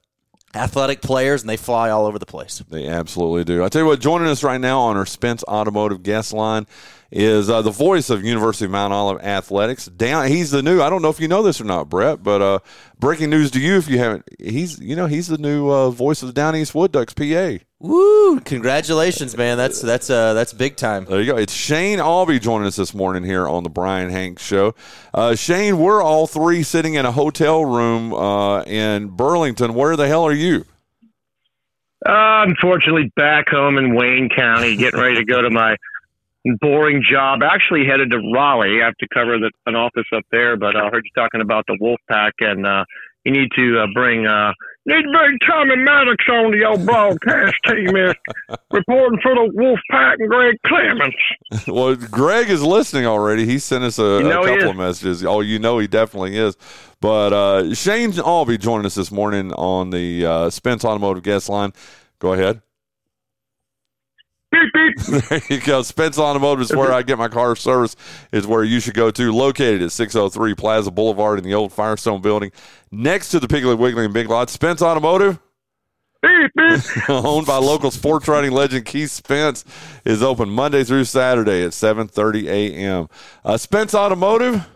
athletic 0.55 1.01
players, 1.01 1.41
and 1.41 1.49
they 1.49 1.57
fly 1.57 1.89
all 1.89 2.05
over 2.05 2.19
the 2.19 2.25
place. 2.25 2.63
They 2.69 2.87
absolutely 2.87 3.43
do. 3.43 3.63
I 3.63 3.69
tell 3.69 3.81
you 3.81 3.87
what, 3.87 3.99
joining 3.99 4.27
us 4.27 4.43
right 4.43 4.59
now 4.59 4.79
on 4.81 4.97
our 4.97 5.05
Spence 5.05 5.43
Automotive 5.43 6.03
guest 6.03 6.33
line 6.33 6.65
is 7.11 7.49
uh, 7.49 7.61
the 7.61 7.71
voice 7.71 8.09
of 8.09 8.23
University 8.23 8.65
of 8.65 8.71
Mount 8.71 8.93
Olive 8.93 9.21
athletics. 9.21 9.85
Down, 9.85 10.27
he's 10.27 10.51
the 10.51 10.61
new. 10.61 10.81
I 10.81 10.89
don't 10.89 11.01
know 11.01 11.09
if 11.09 11.19
you 11.19 11.27
know 11.27 11.43
this 11.43 11.59
or 11.59 11.65
not, 11.65 11.89
Brett, 11.89 12.23
but 12.23 12.41
uh, 12.41 12.59
breaking 12.99 13.29
news 13.29 13.51
to 13.51 13.59
you 13.59 13.77
if 13.77 13.87
you 13.87 13.97
haven't. 13.97 14.27
He's 14.39 14.79
you 14.79 14.95
know 14.95 15.07
he's 15.07 15.27
the 15.27 15.37
new 15.37 15.69
uh, 15.69 15.89
voice 15.89 16.21
of 16.21 16.27
the 16.27 16.33
Down 16.33 16.55
East 16.55 16.75
Wood 16.75 16.91
Ducks 16.91 17.13
PA. 17.13 17.57
Woo! 17.81 18.41
Congratulations, 18.41 19.37
man. 19.37 19.57
That's 19.57 19.81
that's 19.81 20.09
uh, 20.09 20.33
that's 20.33 20.51
big 20.51 20.75
time. 20.75 21.05
There 21.05 21.21
you 21.21 21.31
go. 21.31 21.37
It's 21.37 21.53
Shane 21.53 21.99
Aube 21.99 22.41
joining 22.41 22.67
us 22.67 22.75
this 22.75 22.93
morning 22.93 23.23
here 23.23 23.47
on 23.47 23.63
the 23.63 23.69
Bryan 23.69 24.09
Hanks 24.09 24.43
Show. 24.43 24.75
Uh, 25.13 25.33
Shane, 25.33 25.79
we're 25.79 26.03
all 26.03 26.27
three 26.27 26.61
sitting 26.61 26.95
in 26.95 27.05
a 27.05 27.11
hotel 27.13 27.63
room 27.63 28.13
uh, 28.13 28.63
in 28.63 29.07
Burlington. 29.07 29.75
Where 29.75 29.95
the 29.95 30.09
hell 30.09 30.25
are 30.25 30.33
you? 30.33 30.65
Uh, 32.05 32.43
unfortunately, 32.43 33.13
back 33.15 33.47
home 33.47 33.77
in 33.77 33.95
Wayne 33.95 34.27
County, 34.27 34.75
getting 34.75 34.99
ready 34.99 35.15
to 35.15 35.23
go 35.23 35.41
to 35.41 35.49
my 35.49 35.77
boring 36.59 37.01
job. 37.01 37.43
Actually, 37.43 37.85
headed 37.85 38.11
to 38.11 38.19
Raleigh. 38.33 38.81
I 38.81 38.85
have 38.87 38.97
to 38.97 39.07
cover 39.13 39.37
the, 39.37 39.51
an 39.67 39.77
office 39.77 40.07
up 40.13 40.23
there, 40.31 40.57
but 40.57 40.75
I 40.75 40.89
heard 40.89 41.05
you 41.05 41.11
talking 41.15 41.39
about 41.39 41.63
the 41.67 41.77
Wolf 41.79 42.01
Pack, 42.09 42.33
and 42.41 42.67
uh, 42.67 42.83
you 43.23 43.31
need 43.31 43.51
to 43.55 43.79
uh, 43.79 43.87
bring 43.93 44.27
need 44.89 45.03
to 45.03 45.11
bring 45.11 45.39
Tommy 45.47 45.75
Maddox 45.77 46.25
on 46.29 46.51
to 46.51 46.57
your 46.57 46.77
broadcast 46.77 47.55
team. 47.67 47.95
Is 47.95 48.13
reporting 48.71 49.19
for 49.21 49.35
the 49.35 49.51
Wolf 49.53 49.79
Pack 49.91 50.17
and 50.19 50.29
Greg 50.29 50.55
Clemens. 50.65 51.13
well, 51.67 51.95
Greg 51.95 52.49
is 52.49 52.61
listening 52.63 53.05
already. 53.05 53.45
He 53.45 53.59
sent 53.59 53.83
us 53.83 53.99
a, 53.99 54.19
You 54.19 54.23
know 54.23 54.43
a 54.43 54.47
couple 54.47 54.71
of 54.71 54.77
messages. 54.77 55.23
Oh, 55.23 55.41
you 55.41 55.59
know 55.59 55.79
he 55.79 55.87
definitely 55.87 56.37
is. 56.37 56.57
But 57.01 57.33
uh, 57.33 57.73
Shane 57.73 58.11
Aube 58.13 58.59
joining 58.59 58.85
us 58.85 58.95
this 58.95 59.11
morning 59.11 59.53
on 59.53 59.91
the 59.91 60.25
uh, 60.25 60.49
Spence 60.49 60.83
Automotive 60.83 61.23
guest 61.23 61.47
line. 61.49 61.71
Go 62.19 62.33
ahead. 62.33 62.61
there 64.51 65.41
you 65.49 65.59
go. 65.61 65.81
Spence 65.83 66.17
Automotive 66.17 66.61
is 66.61 66.75
where 66.75 66.91
I 66.91 67.03
get 67.03 67.17
my 67.17 67.27
car 67.27 67.55
service. 67.55 67.95
Is 68.31 68.47
where 68.47 68.63
you 68.63 68.79
should 68.79 68.95
go 68.95 69.11
to. 69.11 69.31
Located 69.31 69.81
at 69.81 69.91
603 69.91 70.55
Plaza 70.55 70.91
Boulevard 70.91 71.37
in 71.37 71.45
the 71.45 71.53
old 71.53 71.71
Firestone 71.71 72.21
Building, 72.21 72.51
next 72.91 73.29
to 73.29 73.39
the 73.39 73.47
Piggly 73.47 73.77
Wiggly 73.77 74.05
and 74.05 74.13
Big 74.13 74.29
Lot. 74.29 74.49
Spence 74.49 74.81
Automotive. 74.81 75.39
owned 77.07 77.47
by 77.47 77.55
local 77.57 77.91
sports 77.91 78.27
writing 78.27 78.51
legend 78.51 78.85
Keith 78.85 79.09
Spence 79.09 79.63
is 80.03 80.21
open 80.21 80.49
Monday 80.49 80.83
through 80.83 81.05
Saturday 81.05 81.63
at 81.63 81.71
7:30 81.71 82.45
a.m. 82.47 83.07
Uh, 83.45 83.55
Spence 83.55 83.95
Automotive 83.95 84.67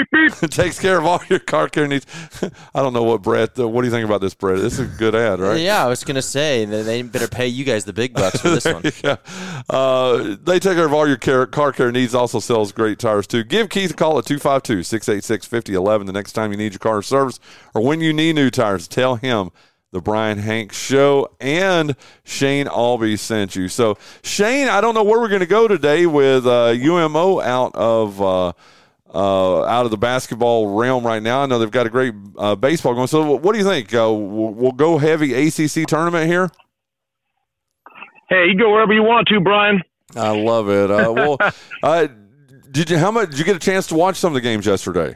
takes 0.50 0.78
care 0.78 0.98
of 0.98 1.04
all 1.06 1.20
your 1.28 1.38
car 1.38 1.68
care 1.68 1.86
needs. 1.86 2.06
I 2.74 2.82
don't 2.82 2.92
know 2.92 3.02
what 3.02 3.22
Brett. 3.22 3.58
Uh, 3.58 3.68
what 3.68 3.82
do 3.82 3.86
you 3.88 3.92
think 3.92 4.04
about 4.04 4.20
this, 4.20 4.34
Brett? 4.34 4.58
This 4.58 4.74
is 4.78 4.80
a 4.80 4.98
good 4.98 5.14
ad, 5.14 5.40
right? 5.40 5.60
Yeah, 5.60 5.84
I 5.84 5.88
was 5.88 6.04
gonna 6.04 6.22
say 6.22 6.64
they, 6.64 6.82
they 6.82 7.02
better 7.02 7.28
pay 7.28 7.46
you 7.48 7.64
guys 7.64 7.84
the 7.84 7.92
big 7.92 8.14
bucks 8.14 8.40
for 8.40 8.50
this 8.50 8.64
one. 8.72 8.82
yeah. 9.04 9.16
Uh, 9.68 10.36
they 10.42 10.58
take 10.58 10.76
care 10.76 10.86
of 10.86 10.92
all 10.92 11.06
your 11.06 11.16
care, 11.16 11.46
car 11.46 11.72
care 11.72 11.92
needs. 11.92 12.14
Also 12.14 12.40
sells 12.40 12.72
great 12.72 12.98
tires 12.98 13.26
too. 13.26 13.44
Give 13.44 13.68
Keith 13.68 13.90
a 13.90 13.94
call 13.94 14.18
at 14.18 14.24
252-686-5011 14.26 16.06
the 16.06 16.12
next 16.12 16.32
time 16.32 16.52
you 16.52 16.58
need 16.58 16.72
your 16.72 16.78
car 16.78 17.02
service 17.02 17.38
or 17.74 17.82
when 17.82 18.00
you 18.00 18.12
need 18.12 18.34
new 18.34 18.50
tires. 18.50 18.88
Tell 18.88 19.16
him 19.16 19.50
the 19.90 20.00
Bryan 20.00 20.38
Hanks 20.38 20.76
Show 20.76 21.28
and 21.40 21.94
Shane 22.24 22.66
Aube 22.66 23.18
sent 23.18 23.54
you. 23.56 23.68
So 23.68 23.98
Shane, 24.22 24.68
I 24.68 24.80
don't 24.80 24.94
know 24.94 25.04
where 25.04 25.20
we're 25.20 25.28
going 25.28 25.40
to 25.40 25.46
go 25.46 25.68
today 25.68 26.06
with 26.06 26.46
uh, 26.46 26.72
UMO 26.72 27.40
out 27.42 27.74
of. 27.74 28.54
Uh, 29.14 29.64
out 29.64 29.84
of 29.84 29.90
the 29.90 29.98
basketball 29.98 30.74
realm 30.74 31.04
right 31.06 31.22
now. 31.22 31.42
I 31.42 31.46
know 31.46 31.58
they've 31.58 31.70
got 31.70 31.86
a 31.86 31.90
great 31.90 32.14
uh, 32.38 32.54
baseball 32.54 32.94
going. 32.94 33.08
So, 33.08 33.36
what 33.36 33.52
do 33.52 33.58
you 33.58 33.64
think? 33.64 33.92
Uh, 33.92 34.10
we'll, 34.10 34.54
we'll 34.54 34.72
go 34.72 34.96
heavy 34.96 35.34
ACC 35.34 35.86
tournament 35.86 36.26
here. 36.28 36.50
Hey, 38.30 38.46
you 38.48 38.58
go 38.58 38.72
wherever 38.72 38.92
you 38.94 39.02
want 39.02 39.28
to, 39.28 39.40
Bryan. 39.40 39.82
I 40.16 40.30
love 40.30 40.70
it. 40.70 40.90
Uh, 40.90 41.12
well, 41.12 41.36
uh, 41.82 42.06
did 42.70 42.88
you? 42.90 42.96
How 42.96 43.10
much 43.10 43.30
did 43.30 43.38
you 43.38 43.44
get 43.44 43.56
a 43.56 43.58
chance 43.58 43.86
to 43.88 43.94
watch 43.94 44.16
some 44.16 44.30
of 44.30 44.34
the 44.34 44.40
games 44.40 44.64
yesterday? 44.64 45.14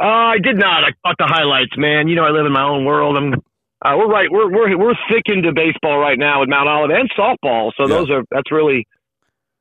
Uh, 0.00 0.04
I 0.06 0.38
did 0.42 0.56
not. 0.56 0.84
I 0.84 0.90
caught 1.04 1.16
the 1.18 1.26
highlights, 1.26 1.76
man. 1.76 2.06
You 2.08 2.14
know, 2.14 2.24
I 2.24 2.30
live 2.30 2.46
in 2.46 2.52
my 2.52 2.62
own 2.62 2.84
world. 2.84 3.16
I'm. 3.16 3.34
Uh, 3.82 3.96
we're 3.96 4.08
right. 4.08 4.30
We're 4.30 4.48
we're 4.50 4.78
we're 4.78 4.94
thick 5.10 5.24
into 5.26 5.52
baseball 5.52 5.98
right 5.98 6.18
now 6.18 6.40
with 6.40 6.48
Mount 6.48 6.68
Olive 6.68 6.90
and 6.90 7.10
softball. 7.18 7.72
So 7.76 7.88
Yeah. 7.88 7.96
those 7.96 8.10
are 8.10 8.22
that's 8.30 8.52
really 8.52 8.86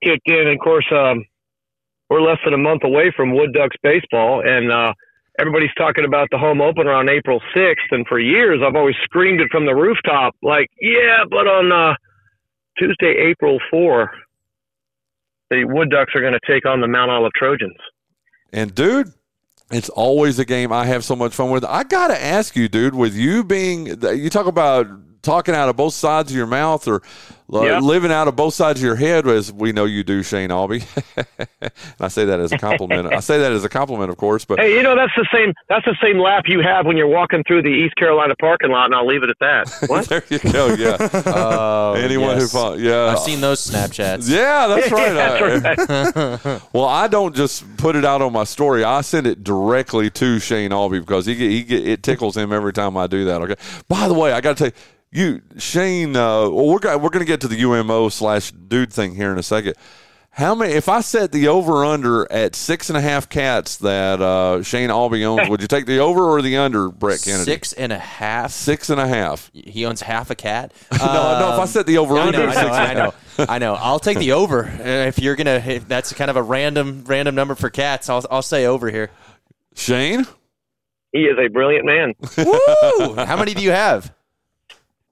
kicked 0.03 0.27
in. 0.29 0.35
And 0.47 0.49
of 0.51 0.59
course, 0.59 0.85
um, 0.91 1.25
we're 2.09 2.21
less 2.21 2.39
than 2.43 2.53
a 2.53 2.57
month 2.57 2.83
away 2.83 3.11
from 3.15 3.33
Wood 3.33 3.53
Ducks 3.53 3.75
baseball, 3.83 4.41
and 4.45 4.71
uh, 4.71 4.93
everybody's 5.39 5.73
talking 5.77 6.05
about 6.05 6.27
the 6.31 6.37
home 6.37 6.61
opener 6.61 6.91
on 6.91 7.07
April 7.07 7.41
sixth. 7.53 7.87
And 7.91 8.05
for 8.07 8.19
years, 8.19 8.61
I've 8.65 8.75
always 8.75 8.95
screamed 9.03 9.41
it 9.41 9.49
from 9.51 9.65
the 9.65 9.75
rooftop, 9.75 10.35
like, 10.41 10.67
yeah, 10.81 11.23
but 11.29 11.47
on 11.47 11.71
uh, 11.71 11.95
Tuesday, 12.77 13.29
April 13.29 13.59
four, 13.69 14.11
the 15.49 15.65
Wood 15.65 15.89
Ducks 15.89 16.13
are 16.15 16.21
going 16.21 16.33
to 16.33 16.51
take 16.51 16.65
on 16.65 16.81
the 16.81 16.87
Mount 16.87 17.11
Olive 17.11 17.33
Trojans. 17.35 17.77
And 18.51 18.73
dude, 18.73 19.13
it's 19.71 19.89
always 19.89 20.39
a 20.39 20.45
game 20.45 20.71
I 20.73 20.85
have 20.85 21.03
so 21.03 21.15
much 21.15 21.35
fun 21.35 21.51
with. 21.51 21.63
I 21.63 21.83
gotta 21.83 22.19
ask 22.19 22.55
you, 22.55 22.67
dude, 22.67 22.95
with 22.95 23.15
you 23.15 23.43
being 23.43 23.85
you 23.85 24.29
talk 24.29 24.47
about 24.47 24.87
talking 25.21 25.55
out 25.55 25.69
of 25.69 25.75
both 25.75 25.93
sides 25.93 26.31
of 26.31 26.37
your 26.37 26.47
mouth 26.47 26.87
or 26.87 27.01
uh, 27.51 27.61
Yep. 27.63 27.81
living 27.81 28.11
out 28.11 28.27
of 28.27 28.35
both 28.35 28.53
sides 28.53 28.79
of 28.79 28.85
your 28.85 28.95
head, 28.95 29.25
as 29.27 29.51
we 29.51 29.71
know 29.71 29.85
you 29.85 30.03
do, 30.03 30.21
Shane 30.21 30.51
Aube. 30.51 30.83
and 31.17 31.71
I 31.99 32.07
say 32.07 32.23
that 32.25 32.39
as 32.39 32.51
a 32.51 32.59
compliment. 32.59 33.11
I 33.11 33.21
say 33.21 33.39
that 33.39 33.51
as 33.51 33.63
a 33.63 33.69
compliment, 33.69 34.11
of 34.11 34.17
course, 34.17 34.45
but 34.45 34.59
Hey, 34.59 34.75
you 34.75 34.83
know 34.83 34.95
that's 34.95 35.13
the 35.15 35.27
same. 35.33 35.55
That's 35.67 35.83
the 35.85 35.97
same 35.99 36.19
laugh 36.19 36.43
you 36.45 36.61
have 36.61 36.85
when 36.85 36.95
you're 36.95 37.07
walking 37.07 37.43
through 37.47 37.63
the 37.63 37.69
East 37.69 37.95
Carolina 37.95 38.35
parking 38.39 38.69
lot, 38.69 38.85
and 38.85 38.93
I'll 38.93 39.07
leave 39.07 39.23
it 39.23 39.31
at 39.31 39.37
that. 39.39 39.75
What? 39.89 40.07
there 40.09 40.21
you 40.29 40.37
go. 40.37 40.67
Yeah. 40.75 40.97
Oh, 41.25 41.93
Anyone 41.97 42.37
yes. 42.37 42.51
who, 42.53 42.59
fo- 42.59 42.73
yeah, 42.75 43.07
I've 43.07 43.19
seen 43.19 43.41
those 43.41 43.67
Snapchats. 43.67 44.29
Yeah, 44.29 44.67
that's 44.67 44.91
right. 44.91 45.13
That's 45.13 45.89
I- 46.45 46.61
well, 46.71 46.85
I 46.85 47.07
don't 47.07 47.35
just 47.35 47.65
put 47.77 47.95
it 47.95 48.05
out 48.05 48.21
on 48.21 48.31
my 48.31 48.43
story. 48.43 48.83
I 48.83 49.01
send 49.01 49.25
it 49.25 49.43
directly 49.43 50.11
to 50.11 50.37
Shane 50.39 50.69
Aube 50.69 50.99
because 50.99 51.25
he 51.25 51.33
get, 51.33 51.49
he 51.49 51.63
get, 51.63 51.87
it 51.87 52.03
tickles 52.03 52.37
him 52.37 52.53
every 52.53 52.73
time 52.73 52.95
I 52.95 53.07
do 53.07 53.25
that. 53.25 53.41
Okay. 53.41 53.55
By 53.87 54.07
the 54.07 54.13
way, 54.13 54.31
I 54.33 54.41
got 54.41 54.57
to 54.57 54.63
tell 54.65 54.67
you, 54.67 54.73
you 55.11 55.41
Shane. 55.57 56.15
Uh, 56.15 56.49
well, 56.49 56.67
we're 56.67 56.79
go- 56.79 56.97
we're 56.97 57.09
going 57.09 57.25
to 57.25 57.31
get 57.31 57.41
to 57.41 57.47
the 57.47 57.57
UMO 57.61 58.09
slash 58.09 58.51
dude 58.51 58.91
thing 58.93 59.15
here 59.15 59.31
in 59.31 59.37
a 59.37 59.43
second. 59.43 59.75
How 60.31 60.53
many? 60.55 60.73
If 60.73 60.87
I 60.87 61.01
set 61.01 61.31
the 61.31 61.47
over 61.47 61.83
under 61.83 62.31
at 62.31 62.55
six 62.55 62.89
and 62.89 62.95
a 62.97 63.01
half 63.01 63.27
cats 63.27 63.77
that 63.77 64.21
uh, 64.21 64.61
Shane 64.61 64.89
Aube 64.89 65.21
owns, 65.25 65.49
would 65.49 65.61
you 65.61 65.67
take 65.67 65.85
the 65.87 65.97
over 65.99 66.21
or 66.29 66.41
the 66.41 66.55
under, 66.57 66.89
Brett 66.89 67.21
Kennedy? 67.23 67.43
Six 67.43 67.73
and 67.73 67.91
a 67.91 67.97
half. 67.97 68.51
Six 68.51 68.89
and 68.91 69.01
a 69.01 69.07
half. 69.07 69.49
He 69.53 69.85
owns 69.85 70.01
half 70.01 70.29
a 70.29 70.35
cat. 70.35 70.71
no, 70.97 70.99
no. 70.99 71.53
If 71.55 71.59
I 71.59 71.65
set 71.65 71.87
the 71.87 71.97
over 71.97 72.15
I 72.15 72.27
under, 72.27 72.37
know, 72.37 72.43
I 72.43 72.53
know, 72.53 72.53
six 72.61 72.71
I 72.71 72.85
and 72.85 72.99
a 72.99 73.03
know. 73.03 73.13
I 73.49 73.57
know. 73.57 73.73
I'll 73.73 73.99
take 73.99 74.19
the 74.19 74.31
over. 74.33 74.65
Uh, 74.65 75.07
If 75.07 75.17
you're 75.19 75.35
gonna, 75.35 75.61
if 75.65 75.87
that's 75.87 76.13
kind 76.13 76.29
of 76.29 76.37
a 76.37 76.43
random, 76.43 77.03
random 77.07 77.33
number 77.35 77.55
for 77.55 77.69
cats. 77.71 78.07
I'll, 78.09 78.23
I'll 78.29 78.41
say 78.43 78.65
over 78.65 78.89
here. 78.91 79.09
Shane, 79.75 80.25
He 81.11 81.21
is 81.21 81.37
a 81.39 81.47
brilliant 81.49 81.85
man. 81.85 82.13
Woo! 82.37 83.15
How 83.15 83.35
many 83.35 83.53
do 83.55 83.61
you 83.63 83.71
have? 83.71 84.13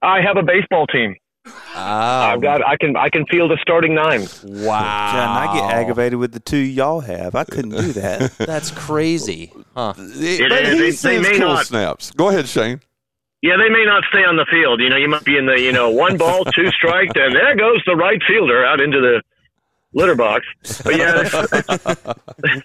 I 0.02 0.22
have 0.22 0.38
a 0.38 0.44
baseball 0.44 0.88
team. 0.88 1.16
Oh. 1.46 1.54
I've 1.76 2.42
got. 2.42 2.66
I 2.66 2.76
can. 2.76 2.98
I 2.98 3.10
can 3.10 3.26
field 3.28 3.52
a 3.54 3.58
starting 3.58 3.96
nine. 3.96 4.28
Wow. 4.44 5.12
John, 5.14 5.38
I 5.38 5.54
get 5.54 5.72
aggravated 5.74 6.20
with 6.20 6.34
the 6.34 6.42
two 6.42 6.58
y'all 6.58 7.00
have. 7.00 7.36
I 7.36 7.46
couldn't 7.46 7.72
do 7.72 7.94
that. 7.94 8.34
That's 8.38 8.70
crazy, 8.72 9.54
huh? 9.74 9.94
It 9.98 10.50
But 10.50 10.62
is. 10.64 11.02
he 11.02 11.08
They- 11.08 11.18
they 11.18 11.22
may 11.32 11.38
cool 11.40 11.48
not- 11.54 11.66
snaps. 11.68 12.12
Go 12.12 12.28
ahead, 12.30 12.48
Shane. 12.48 12.82
Yeah, 13.42 13.56
they 13.56 13.70
may 13.70 13.86
not 13.86 14.04
stay 14.10 14.26
on 14.26 14.36
the 14.36 14.46
field. 14.52 14.82
You 14.82 14.90
know, 14.90 14.98
you 14.98 15.08
might 15.08 15.24
be 15.24 15.38
in 15.38 15.46
the 15.46 15.58
you 15.60 15.72
know 15.72 15.90
one 15.90 16.18
ball, 16.18 16.44
two 16.44 16.70
strike, 16.72 17.12
and 17.16 17.34
there 17.36 17.56
goes 17.56 17.82
the 17.86 17.96
right 17.96 18.22
fielder 18.28 18.66
out 18.66 18.82
into 18.82 19.00
the 19.00 19.22
litter 19.94 20.16
box. 20.16 20.46
But 20.84 20.98
yeah, 20.98 21.22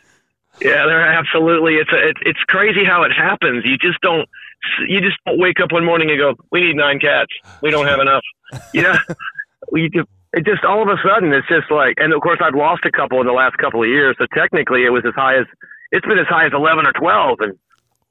yeah, 0.61 0.87
they're 0.87 1.07
absolutely. 1.07 1.75
It's 1.77 1.92
a, 1.92 2.09
it, 2.09 2.16
it's 2.23 2.40
crazy 2.49 2.85
how 2.85 3.03
it 3.05 3.12
happens. 3.12 3.64
You 3.64 3.77
just 3.79 4.01
don't. 4.01 4.29
You 4.88 5.01
just 5.01 5.16
don't 5.27 5.38
wake 5.38 5.61
up 5.62 5.72
one 5.72 5.85
morning 5.85 6.11
and 6.11 6.18
go, 6.18 6.35
"We 6.51 6.61
need 6.61 6.77
nine 6.77 6.98
cats. 6.98 7.33
We 7.62 7.70
don't 7.70 7.87
have 7.87 8.01
enough." 8.01 8.22
You 8.72 8.83
know, 8.83 8.94
we 9.72 9.88
just. 9.88 10.09
It 10.35 10.46
just 10.46 10.64
all 10.64 10.81
of 10.81 10.88
a 10.88 10.96
sudden 11.05 11.31
it's 11.35 11.46
just 11.46 11.70
like, 11.70 11.92
and 11.98 12.14
of 12.14 12.22
course 12.22 12.38
I've 12.40 12.55
lost 12.55 12.87
a 12.87 12.90
couple 12.90 13.20
in 13.20 13.27
the 13.27 13.35
last 13.37 13.59
couple 13.59 13.83
of 13.83 13.88
years. 13.90 14.16
So 14.18 14.25
technically 14.33 14.87
it 14.87 14.88
was 14.88 15.05
as 15.07 15.12
high 15.14 15.37
as 15.38 15.44
it's 15.90 16.07
been 16.07 16.18
as 16.18 16.27
high 16.27 16.46
as 16.46 16.53
eleven 16.55 16.87
or 16.87 16.92
twelve, 16.96 17.37
and 17.40 17.53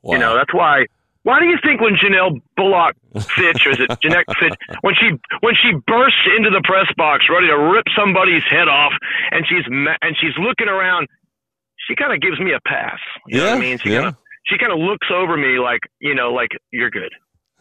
you 0.06 0.20
know 0.20 0.36
that's 0.36 0.54
why. 0.54 0.86
Why 1.24 1.40
do 1.40 1.46
you 1.46 1.58
think 1.64 1.82
when 1.82 1.94
Janelle 1.96 2.42
Bullock 2.58 2.96
Fitch, 3.14 3.66
or 3.66 3.72
is 3.72 3.80
it 3.80 3.90
Jeanette 4.04 4.26
Fitch, 4.40 4.54
when 4.82 4.94
she 4.94 5.18
when 5.42 5.56
she 5.56 5.74
bursts 5.88 6.22
into 6.38 6.50
the 6.52 6.62
press 6.64 6.86
box 6.96 7.26
ready 7.30 7.48
to 7.48 7.58
rip 7.58 7.86
somebody's 7.98 8.44
head 8.50 8.68
off, 8.70 8.94
and 9.32 9.46
she's 9.50 9.66
and 9.66 10.14
she's 10.22 10.38
looking 10.38 10.68
around, 10.68 11.08
she 11.88 11.96
kind 11.96 12.14
of 12.14 12.22
gives 12.22 12.40
me 12.40 12.54
a 12.54 12.60
pass. 12.68 13.00
You 13.28 13.38
know 13.38 13.44
what 13.46 13.52
I 13.54 13.56
Yeah, 13.56 13.60
mean? 13.62 13.78
She 13.80 13.90
yeah. 13.90 13.98
kind 13.98 14.08
of 14.10 14.16
she 14.46 14.58
kind 14.58 14.72
of 14.72 14.80
looks 14.80 15.08
over 15.14 15.38
me 15.38 15.60
like 15.60 15.82
you 16.00 16.16
know, 16.16 16.34
like 16.34 16.52
you're 16.72 16.90
good. 16.92 17.12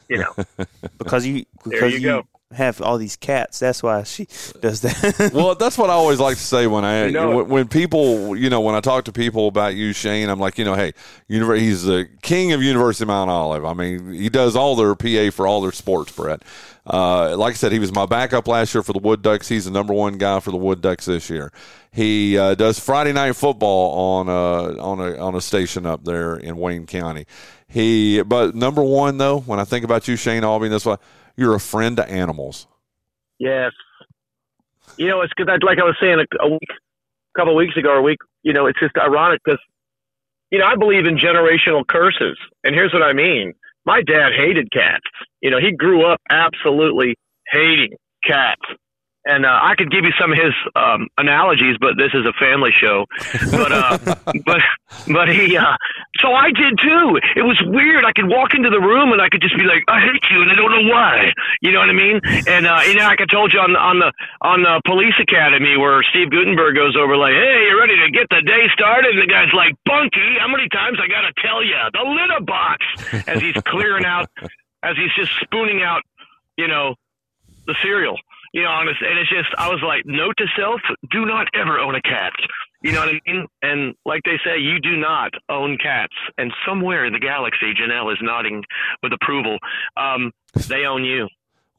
You 0.08 0.18
know, 0.18 0.34
because 0.98 1.24
you 1.26 1.44
There 1.64 1.72
because 1.80 1.92
you 1.92 1.98
you, 2.00 2.04
go. 2.06 2.22
have 2.52 2.80
all 2.82 2.98
these 2.98 3.14
cats. 3.16 3.60
That's 3.60 3.80
why 3.80 4.02
she 4.02 4.26
does 4.60 4.80
that. 4.80 5.30
well, 5.34 5.54
that's 5.54 5.78
what 5.78 5.88
I 5.88 5.92
always 5.92 6.18
like 6.18 6.36
to 6.36 6.42
say 6.42 6.66
when 6.66 6.84
I 6.84 7.06
You 7.06 7.12
know 7.12 7.36
when, 7.36 7.48
when 7.48 7.68
people 7.68 8.34
you 8.36 8.50
know 8.50 8.60
when 8.60 8.74
I 8.74 8.80
talk 8.80 9.04
to 9.04 9.12
people 9.12 9.46
about 9.46 9.76
you, 9.76 9.92
Shane. 9.92 10.28
I'm 10.28 10.40
like, 10.40 10.58
you 10.58 10.64
know, 10.64 10.74
hey, 10.74 10.94
univer- 11.30 11.60
he's 11.60 11.84
the 11.84 12.08
king 12.22 12.50
of 12.52 12.60
University 12.60 13.04
of 13.04 13.08
Mount 13.08 13.30
Olive. 13.30 13.64
I 13.64 13.72
mean, 13.74 14.12
he 14.12 14.28
does 14.28 14.56
all 14.56 14.74
their 14.74 14.96
PA 14.96 15.30
for 15.34 15.46
all 15.46 15.60
their 15.60 15.70
sports, 15.72 16.10
Brett. 16.10 16.42
Uh, 16.84 17.36
like 17.36 17.52
I 17.52 17.56
said, 17.56 17.70
he 17.70 17.78
was 17.78 17.92
my 17.94 18.06
backup 18.06 18.48
last 18.48 18.74
year 18.74 18.82
for 18.82 18.92
the 18.94 18.98
Wood 18.98 19.22
Ducks. 19.22 19.46
He's 19.46 19.66
the 19.66 19.70
number 19.70 19.92
one 19.94 20.18
guy 20.18 20.40
for 20.40 20.50
the 20.50 20.56
Wood 20.56 20.80
Ducks 20.80 21.04
this 21.04 21.30
year. 21.30 21.52
He 21.92 22.38
uh, 22.38 22.55
does 22.55 22.79
Friday 22.79 23.12
night 23.12 23.35
football 23.35 24.20
on 24.20 24.29
a 24.29 24.81
on 24.81 25.00
a 25.00 25.16
on 25.18 25.35
a 25.35 25.40
station 25.40 25.87
up 25.87 26.05
there 26.05 26.37
in 26.37 26.57
Wayne 26.57 26.87
County. 26.87 27.26
He, 27.66 28.22
but 28.22 28.55
number 28.55 28.83
one 28.83 29.18
though, 29.18 29.40
when 29.40 29.59
I 29.61 29.64
think 29.64 29.85
about 29.85 30.09
you, 30.09 30.16
Shane 30.16 30.42
Aube, 30.42 30.68
that's 30.70 30.85
why 30.85 30.96
you're 31.37 31.55
a 31.55 31.61
friend 31.61 31.96
to 31.96 32.09
animals. 32.09 32.66
Yes. 33.38 33.72
You 34.96 35.09
know, 35.09 35.22
it's 35.22 35.33
because, 35.37 35.59
like 35.62 35.79
I 35.79 35.85
was 35.85 35.96
saying 36.00 36.18
a, 36.18 36.44
a 36.44 36.48
week, 36.48 36.68
a 36.70 37.38
couple 37.38 37.53
of 37.53 37.57
weeks 37.57 37.76
ago, 37.76 37.96
a 37.96 38.03
week. 38.03 38.18
You 38.42 38.53
know, 38.53 38.66
it's 38.66 38.79
just 38.79 38.96
ironic 38.96 39.40
because, 39.44 39.61
you 40.50 40.59
know, 40.59 40.66
I 40.66 40.76
believe 40.76 41.07
in 41.07 41.16
generational 41.16 41.87
curses, 41.87 42.37
and 42.64 42.74
here's 42.74 42.92
what 42.92 43.03
I 43.03 43.12
mean. 43.12 43.55
My 43.87 44.03
dad 44.03 44.33
hated 44.37 44.70
cats. 44.72 45.05
You 45.40 45.50
know, 45.50 45.59
he 45.59 45.72
grew 45.72 46.05
up 46.05 46.20
absolutely 46.29 47.16
hating 47.50 47.96
cats, 48.24 48.62
and 49.30 49.46
uh, 49.46 49.54
I 49.62 49.78
could 49.78 49.90
give 49.90 50.02
you 50.02 50.10
some 50.18 50.32
of 50.34 50.38
his 50.38 50.50
um, 50.74 51.06
analogies, 51.16 51.78
but 51.78 51.94
this 51.94 52.10
is 52.12 52.26
a 52.26 52.34
family 52.34 52.74
show. 52.74 53.06
But 53.54 53.70
uh, 53.70 53.98
but 54.44 54.60
but 55.06 55.28
he. 55.30 55.56
Uh, 55.56 55.78
so 56.18 56.34
I 56.34 56.50
did 56.50 56.74
too. 56.82 57.18
It 57.38 57.46
was 57.46 57.62
weird. 57.64 58.04
I 58.04 58.10
could 58.10 58.26
walk 58.26 58.54
into 58.58 58.70
the 58.70 58.82
room 58.82 59.12
and 59.14 59.22
I 59.22 59.28
could 59.30 59.40
just 59.40 59.54
be 59.54 59.62
like, 59.62 59.86
"I 59.86 60.02
hate 60.02 60.26
you," 60.34 60.42
and 60.42 60.50
I 60.50 60.56
don't 60.58 60.74
know 60.74 60.90
why. 60.90 61.30
You 61.62 61.70
know 61.70 61.78
what 61.78 61.90
I 61.90 61.94
mean? 61.94 62.18
And 62.50 62.66
uh, 62.66 62.82
you 62.90 62.98
know, 62.98 63.06
like 63.06 63.22
I 63.22 63.26
told 63.30 63.54
you 63.54 63.60
on 63.60 63.78
on 63.78 64.02
the 64.02 64.10
on 64.42 64.62
the 64.66 64.82
police 64.84 65.14
academy 65.22 65.78
where 65.78 66.02
Steve 66.10 66.30
Guttenberg 66.30 66.74
goes 66.74 66.98
over 66.98 67.16
like, 67.16 67.34
"Hey, 67.34 67.70
you 67.70 67.78
ready 67.78 67.96
to 68.02 68.10
get 68.10 68.26
the 68.34 68.42
day 68.42 68.66
started?" 68.74 69.14
And 69.14 69.22
the 69.22 69.30
guy's 69.30 69.54
like, 69.54 69.78
"Bunky, 69.86 70.42
how 70.42 70.50
many 70.50 70.66
times 70.74 70.98
I 70.98 71.06
gotta 71.06 71.30
tell 71.38 71.62
you 71.62 71.78
the 71.94 72.02
litter 72.02 72.42
box?" 72.42 72.82
As 73.30 73.40
he's 73.40 73.54
clearing 73.62 74.04
out, 74.04 74.26
as 74.82 74.96
he's 74.96 75.14
just 75.14 75.30
spooning 75.40 75.82
out, 75.82 76.02
you 76.58 76.66
know, 76.66 76.94
the 77.66 77.76
cereal. 77.82 78.18
You 78.52 78.62
know, 78.62 78.82
it's, 78.82 78.98
and 79.00 79.18
it's 79.18 79.30
just, 79.30 79.48
I 79.58 79.68
was 79.68 79.80
like, 79.84 80.02
note 80.06 80.34
to 80.38 80.46
self: 80.58 80.80
do 81.10 81.24
not 81.24 81.46
ever 81.54 81.78
own 81.78 81.94
a 81.94 82.02
cat. 82.02 82.32
You 82.82 82.92
know 82.92 83.00
what 83.00 83.10
I 83.10 83.20
mean? 83.26 83.46
And 83.62 83.94
like 84.06 84.22
they 84.24 84.38
say, 84.44 84.58
you 84.58 84.80
do 84.80 84.96
not 84.96 85.32
own 85.50 85.76
cats. 85.76 86.14
And 86.38 86.52
somewhere 86.66 87.04
in 87.04 87.12
the 87.12 87.18
galaxy, 87.18 87.74
Janelle 87.74 88.10
is 88.10 88.18
nodding 88.22 88.64
with 89.02 89.12
approval. 89.12 89.58
Um, 89.96 90.32
they 90.68 90.86
own 90.86 91.04
you. 91.04 91.28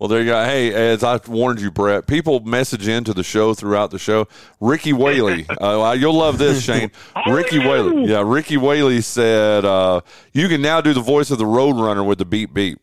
Well, 0.02 0.08
there 0.08 0.22
you 0.22 0.26
go. 0.26 0.44
Hey, 0.44 0.74
as 0.74 1.04
I 1.04 1.20
warned 1.28 1.62
you, 1.62 1.70
Brett, 1.70 2.08
people 2.08 2.40
message 2.40 2.88
into 2.88 3.14
the 3.14 3.24
show 3.24 3.54
throughout 3.54 3.92
the 3.92 4.00
show. 4.00 4.28
Ricky 4.60 4.94
Whaley, 4.94 5.46
uh, 5.62 5.96
you'll 5.98 6.16
love 6.16 6.40
this, 6.40 6.64
Shane. 6.64 6.92
Ricky 7.28 7.60
Whaley, 7.60 8.06
yeah, 8.10 8.24
Ricky 8.26 8.58
Whaley 8.58 9.02
said 9.02 9.64
uh, 9.64 10.02
you 10.34 10.48
can 10.48 10.60
now 10.60 10.82
do 10.82 10.94
the 10.94 11.02
voice 11.02 11.30
of 11.30 11.38
the 11.38 11.44
Roadrunner 11.44 12.04
with 12.04 12.18
the 12.18 12.26
beep 12.26 12.52
beep. 12.52 12.80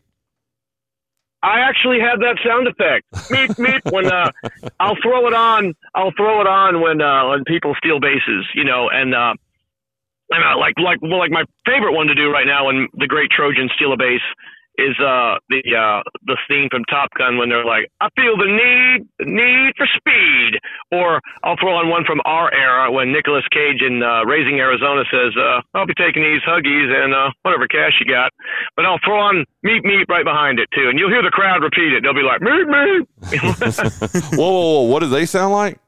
I 1.43 1.61
actually 1.61 2.01
have 2.01 2.19
that 2.21 2.39
sound 2.45 2.67
effect. 2.67 3.07
Meep 3.31 3.55
meep. 3.59 3.93
When 3.93 4.11
uh, 4.11 4.33
I'll 4.81 4.97
throw 5.03 5.27
it 5.29 5.35
on, 5.35 5.75
I'll 5.95 6.13
throw 6.17 6.41
it 6.41 6.47
on 6.47 6.81
when 6.81 7.01
uh, 7.01 7.29
when 7.31 7.45
people 7.45 7.75
steal 7.79 8.01
bases, 8.01 8.47
you 8.55 8.65
know, 8.65 8.91
and 8.91 9.15
uh, 9.15 9.35
and 10.31 10.45
uh, 10.45 10.59
like 10.59 10.75
like 10.79 11.01
well, 11.01 11.19
like 11.19 11.31
my 11.31 11.45
favorite 11.65 11.93
one 11.93 12.09
to 12.09 12.15
do 12.15 12.31
right 12.31 12.47
now 12.47 12.67
when 12.67 12.89
the 12.95 13.07
great 13.07 13.31
Trojans 13.31 13.71
steal 13.77 13.93
a 13.93 13.97
base 13.97 14.25
is 14.79 14.95
uh 15.03 15.43
the 15.51 15.61
uh 15.75 16.01
the 16.25 16.39
theme 16.47 16.69
from 16.71 16.85
Top 16.87 17.11
Gun 17.19 17.37
when 17.37 17.51
they're 17.51 17.67
like, 17.67 17.91
I 18.01 18.09
feel 18.15 18.39
the 18.39 18.47
need 18.47 19.05
need 19.27 19.75
for 19.77 19.87
speed. 19.99 20.63
Or 20.93 21.21
I'll 21.43 21.59
throw 21.59 21.75
on 21.75 21.91
one 21.91 22.05
from 22.07 22.23
our 22.25 22.53
era 22.55 22.91
when 22.91 23.13
Nicolas 23.13 23.45
Cage 23.51 23.83
in 23.83 24.03
uh, 24.03 24.25
Raising 24.25 24.61
Arizona 24.61 25.03
says, 25.11 25.35
uh, 25.37 25.61
I'll 25.75 25.87
be 25.87 25.99
taking 25.99 26.23
these 26.23 26.41
huggies 26.47 26.89
and 26.95 27.13
uh, 27.13 27.31
whatever 27.43 27.67
cash 27.67 27.99
you 28.01 28.07
got. 28.07 28.33
But 28.77 28.87
I'll 28.87 29.03
throw 29.05 29.19
on 29.19 29.45
meet 29.63 29.85
meet 29.85 30.07
right 30.09 30.25
behind 30.25 30.59
it 30.59 30.69
too, 30.75 30.89
and 30.89 30.99
you'll 30.99 31.11
hear 31.11 31.23
the 31.23 31.35
crowd 31.35 31.63
repeat 31.63 31.93
it. 31.93 32.03
They'll 32.03 32.15
be 32.15 32.23
like, 32.23 32.41
meet 32.41 32.67
meet. 32.71 33.03
whoa, 34.39 34.51
whoa, 34.51 34.63
whoa, 34.63 34.83
what 34.83 35.01
do 35.01 35.09
they 35.09 35.27
sound 35.27 35.53
like? 35.53 35.79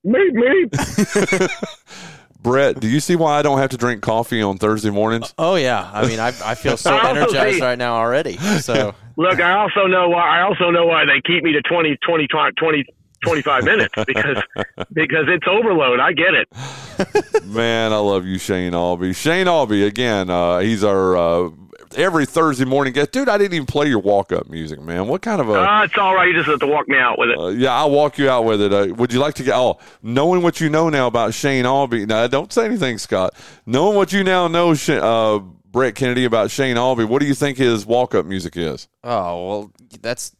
meet 0.04 0.32
meet. 0.32 0.72
Brett, 2.42 2.80
do 2.80 2.88
you 2.88 3.00
see 3.00 3.16
why 3.16 3.38
I 3.38 3.42
don't 3.42 3.58
have 3.58 3.70
to 3.70 3.76
drink 3.76 4.02
coffee 4.02 4.40
on 4.42 4.56
Thursday 4.58 4.90
mornings? 4.90 5.34
Oh 5.38 5.56
yeah, 5.56 5.90
I 5.92 6.06
mean, 6.06 6.18
I, 6.18 6.28
I 6.44 6.54
feel 6.54 6.76
so 6.76 6.96
I 6.96 7.10
energized 7.10 7.56
see- 7.56 7.62
right 7.62 7.76
now 7.78 7.96
already. 7.96 8.36
So 8.60 8.94
Look, 9.16 9.40
I 9.40 9.52
also 9.52 9.86
know 9.86 10.08
why. 10.08 10.38
I 10.38 10.42
also 10.42 10.70
know 10.70 10.86
why 10.86 11.04
they 11.04 11.20
keep 11.26 11.44
me 11.44 11.52
to 11.52 11.60
20, 11.62 11.98
20, 12.06 12.26
20, 12.26 12.84
25 13.22 13.64
minutes 13.64 13.94
because 14.06 14.42
because 14.94 15.26
it's 15.28 15.46
overload. 15.46 16.00
I 16.00 16.12
get 16.12 16.32
it. 16.34 17.44
Man, 17.44 17.92
I 17.92 17.98
love 17.98 18.24
you, 18.24 18.38
Shane 18.38 18.72
Aube. 18.72 19.14
Shane 19.14 19.46
Aube, 19.46 19.86
again, 19.86 20.30
uh, 20.30 20.58
he's 20.60 20.82
our 20.82 21.16
uh, 21.16 21.50
every 21.96 22.26
Thursday 22.26 22.64
morning 22.64 22.92
guest. 22.92 23.12
Dude, 23.12 23.28
I 23.28 23.38
didn't 23.38 23.54
even 23.54 23.66
play 23.66 23.88
your 23.88 23.98
walk 23.98 24.32
up 24.32 24.48
music, 24.48 24.80
man. 24.80 25.06
What 25.08 25.22
kind 25.22 25.40
of 25.40 25.48
a. 25.48 25.54
Uh, 25.54 25.84
it's 25.84 25.96
all 25.98 26.14
right. 26.14 26.28
You 26.28 26.34
just 26.34 26.48
have 26.48 26.60
to 26.60 26.66
walk 26.66 26.88
me 26.88 26.98
out 26.98 27.18
with 27.18 27.30
it. 27.30 27.38
Uh, 27.38 27.48
yeah, 27.48 27.72
I'll 27.74 27.90
walk 27.90 28.18
you 28.18 28.28
out 28.30 28.44
with 28.44 28.60
it. 28.60 28.72
Uh, 28.72 28.94
would 28.94 29.12
you 29.12 29.18
like 29.20 29.34
to 29.34 29.42
get? 29.42 29.54
Oh, 29.54 29.78
knowing 30.02 30.42
what 30.42 30.60
you 30.60 30.68
know 30.68 30.88
now 30.88 31.06
about 31.06 31.34
Shane 31.34 31.64
Aube. 31.64 32.06
Now, 32.06 32.26
don't 32.26 32.52
say 32.52 32.64
anything, 32.64 32.98
Scott. 32.98 33.34
Knowing 33.66 33.96
what 33.96 34.12
you 34.12 34.24
now 34.24 34.48
know, 34.48 34.72
uh, 34.72 35.38
Brett 35.70 35.94
Kennedy 35.94 36.24
about 36.24 36.50
Shane 36.50 36.76
Aube. 36.76 37.06
What 37.08 37.20
do 37.20 37.26
you 37.26 37.34
think 37.34 37.58
his 37.58 37.86
walk-up 37.86 38.26
music 38.26 38.56
is? 38.56 38.88
Oh 39.04 39.48
well, 39.48 39.72
that's 40.02 40.34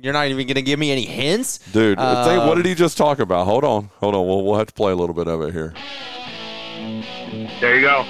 you're 0.00 0.12
not 0.12 0.26
even 0.28 0.46
going 0.46 0.54
to 0.54 0.62
give 0.62 0.78
me 0.78 0.92
any 0.92 1.04
hints, 1.04 1.58
Dude, 1.72 1.98
think, 1.98 1.98
what 1.98 2.50
Um, 2.50 2.56
did 2.58 2.66
he 2.66 2.74
just 2.76 2.96
talk 2.96 3.18
about? 3.18 3.46
Hold 3.46 3.64
on, 3.64 3.90
hold 3.96 4.14
on. 4.14 4.24
We'll, 4.26 4.44
we'll 4.44 4.58
have 4.58 4.68
to 4.68 4.72
play 4.74 4.92
a 4.92 4.94
little 4.94 5.14
bit 5.14 5.26
of 5.26 5.42
it 5.42 5.52
here. 5.52 5.74
There 7.60 7.74
you 7.74 7.80
go. 7.80 8.04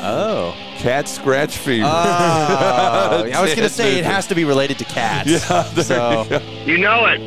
Oh, 0.00 0.54
cat 0.78 1.08
scratch 1.08 1.58
fever. 1.58 1.86
Oh, 1.86 1.90
I 1.90 3.40
was 3.42 3.54
going 3.54 3.68
to 3.68 3.74
say 3.74 3.98
it 3.98 4.04
has 4.04 4.26
to 4.28 4.34
be 4.34 4.44
related 4.44 4.78
to 4.78 4.84
cats. 4.84 5.28
Yeah, 5.48 5.62
there 5.74 5.84
so 5.84 6.22
you 6.22 6.28
go. 6.30 6.38
You 6.64 6.78
know 6.78 7.06
it. 7.06 7.20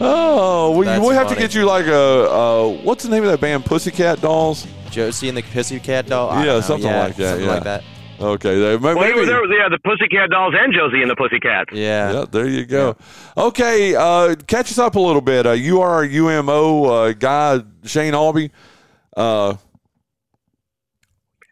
Oh, 0.00 0.76
we, 0.76 0.84
That's 0.86 1.06
we 1.06 1.14
have 1.14 1.28
to 1.28 1.36
get 1.36 1.54
you 1.54 1.64
like 1.64 1.86
a 1.86 2.30
uh, 2.30 2.68
what's 2.82 3.04
the 3.04 3.10
name 3.10 3.22
of 3.22 3.30
that 3.30 3.40
band? 3.40 3.64
Pussycat 3.64 4.20
Dolls. 4.20 4.66
Josie 4.90 5.28
and 5.28 5.36
the 5.38 5.42
Pussycat 5.42 6.06
Doll. 6.06 6.30
I 6.30 6.44
yeah, 6.44 6.60
something 6.60 6.88
Yeah, 6.88 7.04
like 7.04 7.16
that. 7.16 7.28
Something 7.30 7.46
yeah. 7.46 7.54
like 7.54 7.64
that. 7.64 7.84
Okay, 8.20 8.58
there, 8.60 8.78
may- 8.78 8.94
Well, 8.94 9.06
he 9.06 9.12
was 9.12 9.26
there, 9.26 9.44
yeah, 9.52 9.68
the 9.68 9.78
Pussycat 9.84 10.30
Dolls 10.30 10.54
and 10.56 10.72
Josie 10.72 11.02
and 11.02 11.10
the 11.10 11.16
Pussycats. 11.16 11.72
Yeah. 11.72 12.12
Yeah, 12.12 12.24
there 12.30 12.46
you 12.46 12.64
go. 12.64 12.96
Okay, 13.36 13.94
uh, 13.96 14.36
catch 14.46 14.70
us 14.70 14.78
up 14.78 14.94
a 14.94 15.00
little 15.00 15.20
bit. 15.20 15.46
Uh, 15.46 15.52
you 15.52 15.80
are 15.80 15.90
our 15.90 16.04
UMO 16.04 16.84
uh, 16.84 17.12
guy, 17.12 17.60
Shane 17.84 18.14
Aube. 18.14 18.50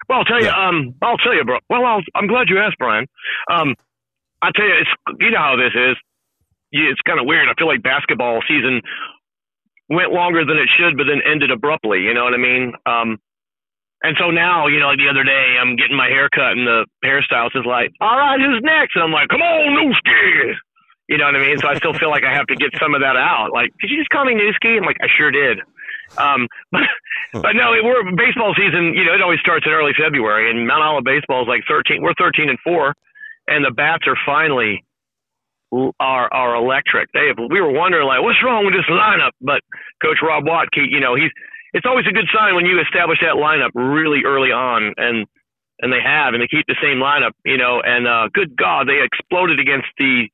Well, 0.09 0.19
I'll 0.19 0.25
tell 0.25 0.43
you. 0.43 0.51
Um, 0.51 0.95
I'll 1.03 1.17
tell 1.19 1.35
you, 1.35 1.45
bro. 1.45 1.59
Well, 1.71 1.85
I'll, 1.85 2.03
I'm 2.15 2.27
glad 2.27 2.49
you 2.49 2.59
asked, 2.59 2.79
Bryan. 2.79 3.07
Um, 3.51 3.75
I 4.43 4.51
tell 4.55 4.67
you, 4.67 4.75
it's 4.81 4.91
you 5.21 5.31
know 5.31 5.39
how 5.39 5.57
this 5.57 5.73
is. 5.75 5.97
It's 6.73 7.01
kind 7.07 7.21
of 7.21 7.27
weird. 7.27 7.49
I 7.49 7.55
feel 7.59 7.69
like 7.69 7.83
basketball 7.83 8.41
season 8.49 8.81
went 9.89 10.13
longer 10.13 10.45
than 10.45 10.57
it 10.57 10.69
should, 10.79 10.97
but 10.97 11.05
then 11.05 11.21
ended 11.25 11.51
abruptly. 11.51 12.01
You 12.01 12.15
know 12.15 12.25
what 12.25 12.35
I 12.35 12.39
mean? 12.39 12.73
Um, 12.87 13.19
and 14.03 14.17
so 14.19 14.31
now, 14.31 14.67
you 14.67 14.81
know, 14.81 14.89
like 14.89 14.99
the 14.99 15.09
other 15.09 15.23
day, 15.23 15.57
I'm 15.61 15.77
getting 15.77 15.97
my 15.97 16.09
hair 16.09 16.29
cut, 16.29 16.59
and 16.59 16.67
the 16.67 16.87
hairstylist 17.05 17.55
is 17.55 17.65
like, 17.67 17.93
"All 18.01 18.17
right, 18.19 18.41
who's 18.41 18.61
next?" 18.63 18.97
And 18.97 19.05
I'm 19.05 19.13
like, 19.13 19.29
"Come 19.29 19.43
on, 19.43 19.77
Newski." 19.79 20.55
You 21.09 21.19
know 21.19 21.27
what 21.27 21.37
I 21.37 21.41
mean? 21.41 21.59
So 21.59 21.69
I 21.69 21.75
still 21.77 21.93
feel 21.93 22.11
like 22.11 22.25
I 22.25 22.33
have 22.33 22.47
to 22.47 22.57
get 22.57 22.71
some 22.81 22.95
of 22.95 23.03
that 23.03 23.17
out. 23.17 23.53
Like, 23.53 23.71
did 23.81 23.91
you 23.91 23.99
just 23.99 24.09
call 24.11 24.25
me 24.25 24.35
Newski? 24.35 24.79
I'm 24.79 24.85
like, 24.85 24.97
I 25.03 25.09
sure 25.15 25.31
did. 25.31 25.59
Um, 26.19 26.49
but 26.73 26.83
but 27.33 27.53
no, 27.57 27.73
it, 27.75 27.85
we're 27.85 28.03
baseball 28.17 28.55
season. 28.57 28.95
You 28.95 29.05
know, 29.05 29.15
it 29.15 29.23
always 29.23 29.41
starts 29.41 29.67
in 29.67 29.73
early 29.73 29.93
February, 29.99 30.51
and 30.51 30.67
Mount 30.67 30.83
Olive 30.83 31.05
baseball 31.05 31.43
is 31.43 31.49
like 31.49 31.63
13. 31.69 32.03
We're 32.03 32.15
13 32.19 32.49
and 32.49 32.59
four, 32.65 32.95
and 33.49 33.65
the 33.65 33.71
bats 33.71 34.05
are 34.07 34.17
finally 34.27 34.85
are 35.99 36.29
are 36.33 36.55
electric. 36.57 37.11
They 37.13 37.29
have, 37.29 37.39
we 37.51 37.61
were 37.61 37.73
wondering 37.73 38.07
like, 38.07 38.23
what's 38.23 38.43
wrong 38.45 38.65
with 38.67 38.75
this 38.75 38.85
lineup? 38.91 39.33
But 39.41 39.63
Coach 40.03 40.19
Rob 40.23 40.47
Watt, 40.47 40.69
he- 40.75 40.89
you 40.91 41.01
know, 41.01 41.15
he's 41.15 41.31
it's 41.73 41.87
always 41.87 42.05
a 42.07 42.13
good 42.13 42.29
sign 42.35 42.55
when 42.55 42.67
you 42.67 42.79
establish 42.81 43.19
that 43.21 43.37
lineup 43.41 43.71
really 43.75 44.23
early 44.27 44.53
on, 44.53 44.93
and 44.99 45.27
and 45.81 45.93
they 45.93 46.01
have, 46.05 46.35
and 46.35 46.43
they 46.43 46.47
keep 46.47 46.67
the 46.69 46.77
same 46.83 46.99
lineup, 46.99 47.33
you 47.45 47.57
know. 47.57 47.81
And 47.81 48.07
uh, 48.07 48.29
good 48.33 48.55
God, 48.57 48.87
they 48.89 49.01
exploded 49.03 49.59
against 49.59 49.89
the 49.99 50.29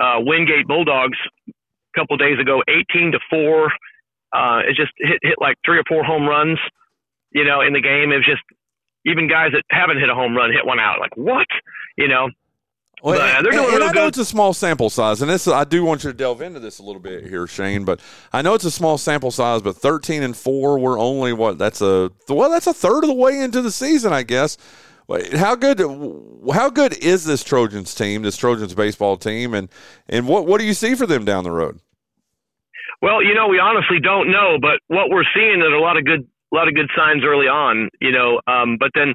uh, 0.00 0.20
Wingate 0.20 0.66
Bulldogs 0.66 1.18
a 1.48 1.52
couple 1.98 2.16
days 2.16 2.38
ago, 2.38 2.62
18 2.68 3.12
to 3.12 3.18
four. 3.28 3.70
Uh, 4.32 4.60
it 4.68 4.76
just 4.76 4.92
hit 4.98 5.18
hit 5.22 5.34
like 5.40 5.56
three 5.64 5.78
or 5.78 5.84
four 5.88 6.04
home 6.04 6.26
runs, 6.26 6.58
you 7.32 7.44
know, 7.44 7.60
in 7.60 7.72
the 7.72 7.80
game. 7.80 8.12
It 8.12 8.16
was 8.16 8.26
just 8.26 8.42
even 9.06 9.28
guys 9.28 9.50
that 9.52 9.62
haven't 9.70 9.98
hit 9.98 10.08
a 10.08 10.14
home 10.14 10.36
run 10.36 10.52
hit 10.52 10.64
one 10.66 10.78
out. 10.78 11.00
Like 11.00 11.16
what, 11.16 11.46
you 11.96 12.08
know? 12.08 12.28
Well, 13.02 13.18
But, 13.18 13.22
and, 13.38 13.46
and 13.46 13.56
real 13.56 13.82
I 13.82 13.86
know 13.86 13.92
good. 13.92 14.08
it's 14.08 14.18
a 14.18 14.24
small 14.26 14.52
sample 14.52 14.90
size, 14.90 15.22
and 15.22 15.30
this 15.30 15.48
I 15.48 15.64
do 15.64 15.82
want 15.84 16.04
you 16.04 16.10
to 16.12 16.16
delve 16.16 16.42
into 16.42 16.60
this 16.60 16.78
a 16.80 16.82
little 16.82 17.00
bit 17.00 17.26
here, 17.26 17.46
Shane. 17.46 17.84
But 17.86 17.98
I 18.30 18.42
know 18.42 18.52
it's 18.52 18.64
a 18.66 18.70
small 18.70 18.98
sample 18.98 19.30
size, 19.30 19.62
but 19.62 19.76
thirteen 19.76 20.22
and 20.22 20.36
four, 20.36 20.78
we're 20.78 20.98
only 20.98 21.32
what? 21.32 21.56
That's 21.56 21.80
a 21.80 22.10
well, 22.28 22.50
that's 22.50 22.66
a 22.66 22.74
third 22.74 23.04
of 23.04 23.08
the 23.08 23.14
way 23.14 23.40
into 23.40 23.62
the 23.62 23.70
season, 23.70 24.12
I 24.12 24.22
guess. 24.22 24.58
How 25.34 25.56
good? 25.56 25.80
How 26.52 26.68
good 26.70 26.96
is 27.02 27.24
this 27.24 27.42
Trojans 27.42 27.94
team, 27.96 28.22
this 28.22 28.36
Trojans 28.36 28.74
baseball 28.74 29.16
team, 29.16 29.54
and 29.54 29.68
and 30.08 30.28
what 30.28 30.46
what 30.46 30.60
do 30.60 30.66
you 30.66 30.74
see 30.74 30.94
for 30.94 31.06
them 31.06 31.24
down 31.24 31.42
the 31.42 31.50
road? 31.50 31.80
Well, 33.02 33.22
you 33.22 33.34
know, 33.34 33.48
we 33.48 33.58
honestly 33.58 33.98
don't 34.02 34.30
know, 34.30 34.58
but 34.60 34.80
what 34.88 35.08
we're 35.08 35.24
seeing 35.34 35.60
is 35.60 35.72
a 35.72 35.80
lot 35.80 35.96
of 35.96 36.04
good, 36.04 36.20
a 36.52 36.54
lot 36.54 36.68
of 36.68 36.74
good 36.74 36.90
signs 36.96 37.24
early 37.24 37.48
on. 37.48 37.88
You 38.00 38.12
know, 38.12 38.40
um, 38.46 38.76
but 38.78 38.90
then 38.94 39.14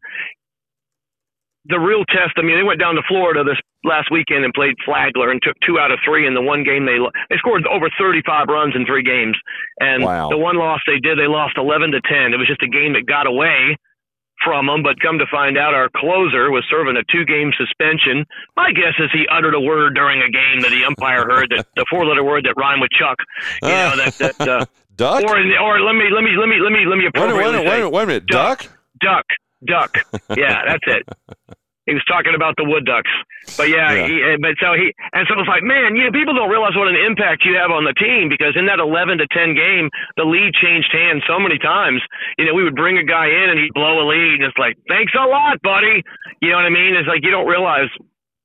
the 1.65 1.79
real 1.79 2.05
test. 2.05 2.33
I 2.37 2.41
mean, 2.41 2.57
they 2.57 2.63
went 2.63 2.79
down 2.79 2.95
to 2.95 3.01
Florida 3.07 3.43
this 3.43 3.57
last 3.83 4.09
weekend 4.11 4.43
and 4.43 4.53
played 4.53 4.75
Flagler 4.85 5.31
and 5.31 5.41
took 5.41 5.55
two 5.65 5.79
out 5.79 5.91
of 5.91 5.99
three 6.05 6.25
in 6.25 6.33
the 6.33 6.41
one 6.41 6.63
game 6.63 6.85
they 6.85 6.97
they 7.29 7.37
scored 7.37 7.65
over 7.67 7.89
35 7.97 8.47
runs 8.49 8.75
in 8.75 8.85
three 8.85 9.03
games. 9.03 9.37
And 9.79 10.03
Wow. 10.03 10.29
the 10.29 10.37
one 10.37 10.57
loss 10.57 10.81
they 10.87 10.99
did, 10.99 11.17
they 11.17 11.27
lost 11.27 11.57
11 11.57 11.91
to 11.91 12.01
10. 12.01 12.33
It 12.33 12.37
was 12.37 12.47
just 12.47 12.61
a 12.63 12.67
game 12.69 12.93
that 12.93 13.05
got 13.05 13.27
away 13.27 13.77
from 14.45 14.67
them. 14.67 14.83
But 14.83 15.01
come 15.01 15.17
to 15.17 15.25
find 15.27 15.57
out, 15.57 15.73
our 15.73 15.89
closer 15.89 16.51
was 16.51 16.63
serving 16.69 16.95
a 16.95 17.03
two-game 17.11 17.51
suspension. 17.57 18.23
My 18.55 18.71
guess 18.71 18.93
is 18.99 19.09
he 19.11 19.25
uttered 19.27 19.55
a 19.55 19.59
word 19.59 19.95
during 19.95 20.21
a 20.21 20.29
game 20.29 20.61
that 20.61 20.69
the 20.69 20.85
umpire 20.85 21.25
heard 21.25 21.49
that 21.57 21.65
the 21.75 21.85
four-letter 21.89 22.23
word 22.23 22.45
that 22.45 22.53
rhymed 22.55 22.81
with 22.81 22.91
Chuck. 22.91 23.17
You 23.63 23.69
know 23.69 23.95
that 23.97 24.13
that. 24.19 24.47
Uh, 24.47 24.65
Duck? 24.95 25.23
Or 25.23 25.35
or 25.35 25.81
let 25.81 25.93
me 25.93 26.05
let 26.09 26.23
me 26.23 26.31
let 26.39 26.47
me 26.47 26.55
let 26.63 26.71
me 26.71 26.85
let 26.85 26.95
me 26.95 27.03
Wait 27.03 27.07
appropriately 27.07 27.43
wait 27.43 27.65
wait 27.65 27.65
a 27.65 27.75
minute, 27.75 27.89
wait 27.91 28.03
a 28.03 28.07
minute, 28.07 28.25
duck. 28.27 28.65
duck, 29.01 29.25
duck. 29.67 29.97
Yeah, 30.37 30.61
that's 30.65 30.83
it. 30.87 31.57
He 31.85 31.93
was 31.93 32.01
talking 32.09 32.33
about 32.33 32.57
the 32.57 32.65
wood 32.65 32.85
ducks, 32.85 33.11
but 33.57 33.69
yeah, 33.69 33.93
Yeah. 33.93 34.09
He, 34.09 34.17
but 34.41 34.57
so 34.57 34.73
he 34.73 34.89
and 35.13 35.29
so 35.29 35.37
it's 35.37 35.47
like, 35.47 35.61
man, 35.61 35.93
you 35.93 36.09
know, 36.09 36.13
people 36.13 36.33
don't 36.33 36.49
realize 36.49 36.73
what 36.73 36.89
an 36.89 36.97
impact 36.97 37.45
you 37.45 37.53
have 37.61 37.69
on 37.69 37.85
the 37.85 37.93
team 37.93 38.25
because 38.29 38.57
in 38.57 38.65
that 38.65 38.81
eleven 38.81 39.21
to 39.21 39.27
ten 39.29 39.53
game, 39.53 39.93
the 40.17 40.25
lead 40.25 40.53
changed 40.57 40.89
hands 40.89 41.21
so 41.29 41.37
many 41.37 41.61
times. 41.61 42.01
You 42.37 42.49
know, 42.49 42.53
we 42.57 42.65
would 42.65 42.75
bring 42.75 42.97
a 42.97 43.05
guy 43.05 43.29
in 43.29 43.53
and 43.53 43.59
he'd 43.61 43.73
blow 43.77 44.01
a 44.01 44.05
lead, 44.05 44.41
and 44.41 44.49
it's 44.49 44.57
like, 44.57 44.73
thanks 44.89 45.13
a 45.13 45.29
lot, 45.29 45.61
buddy. 45.61 46.01
You 46.41 46.49
know 46.49 46.57
what 46.57 46.65
I 46.65 46.73
mean? 46.73 46.97
It's 46.97 47.07
like 47.07 47.21
you 47.21 47.29
don't 47.29 47.47
realize, 47.47 47.89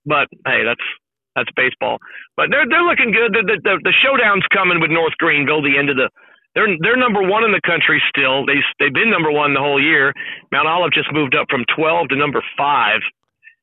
but 0.05 0.29
hey, 0.45 0.61
that's 0.65 0.85
that's 1.33 1.51
baseball. 1.57 1.97
But 2.37 2.53
they're 2.53 2.69
they're 2.69 2.85
looking 2.85 3.13
good. 3.13 3.33
The 3.33 3.43
the, 3.43 3.57
the, 3.65 3.75
the 3.89 3.95
showdown's 4.05 4.45
coming 4.53 4.85
with 4.85 4.93
North 4.93 5.17
Greenville. 5.17 5.65
The 5.65 5.81
end 5.81 5.89
of 5.89 5.97
the 5.97 6.13
they're 6.55 6.69
they're 6.83 6.97
number 6.97 7.23
one 7.23 7.45
in 7.45 7.53
the 7.53 7.63
country 7.63 8.03
still. 8.11 8.45
They 8.45 8.59
they've 8.79 8.93
been 8.93 9.11
number 9.11 9.31
one 9.31 9.55
the 9.55 9.61
whole 9.63 9.81
year. 9.81 10.13
Mount 10.51 10.67
Olive 10.67 10.93
just 10.93 11.13
moved 11.13 11.35
up 11.35 11.47
from 11.49 11.65
12 11.77 12.09
to 12.11 12.17
number 12.17 12.43
five, 12.59 13.01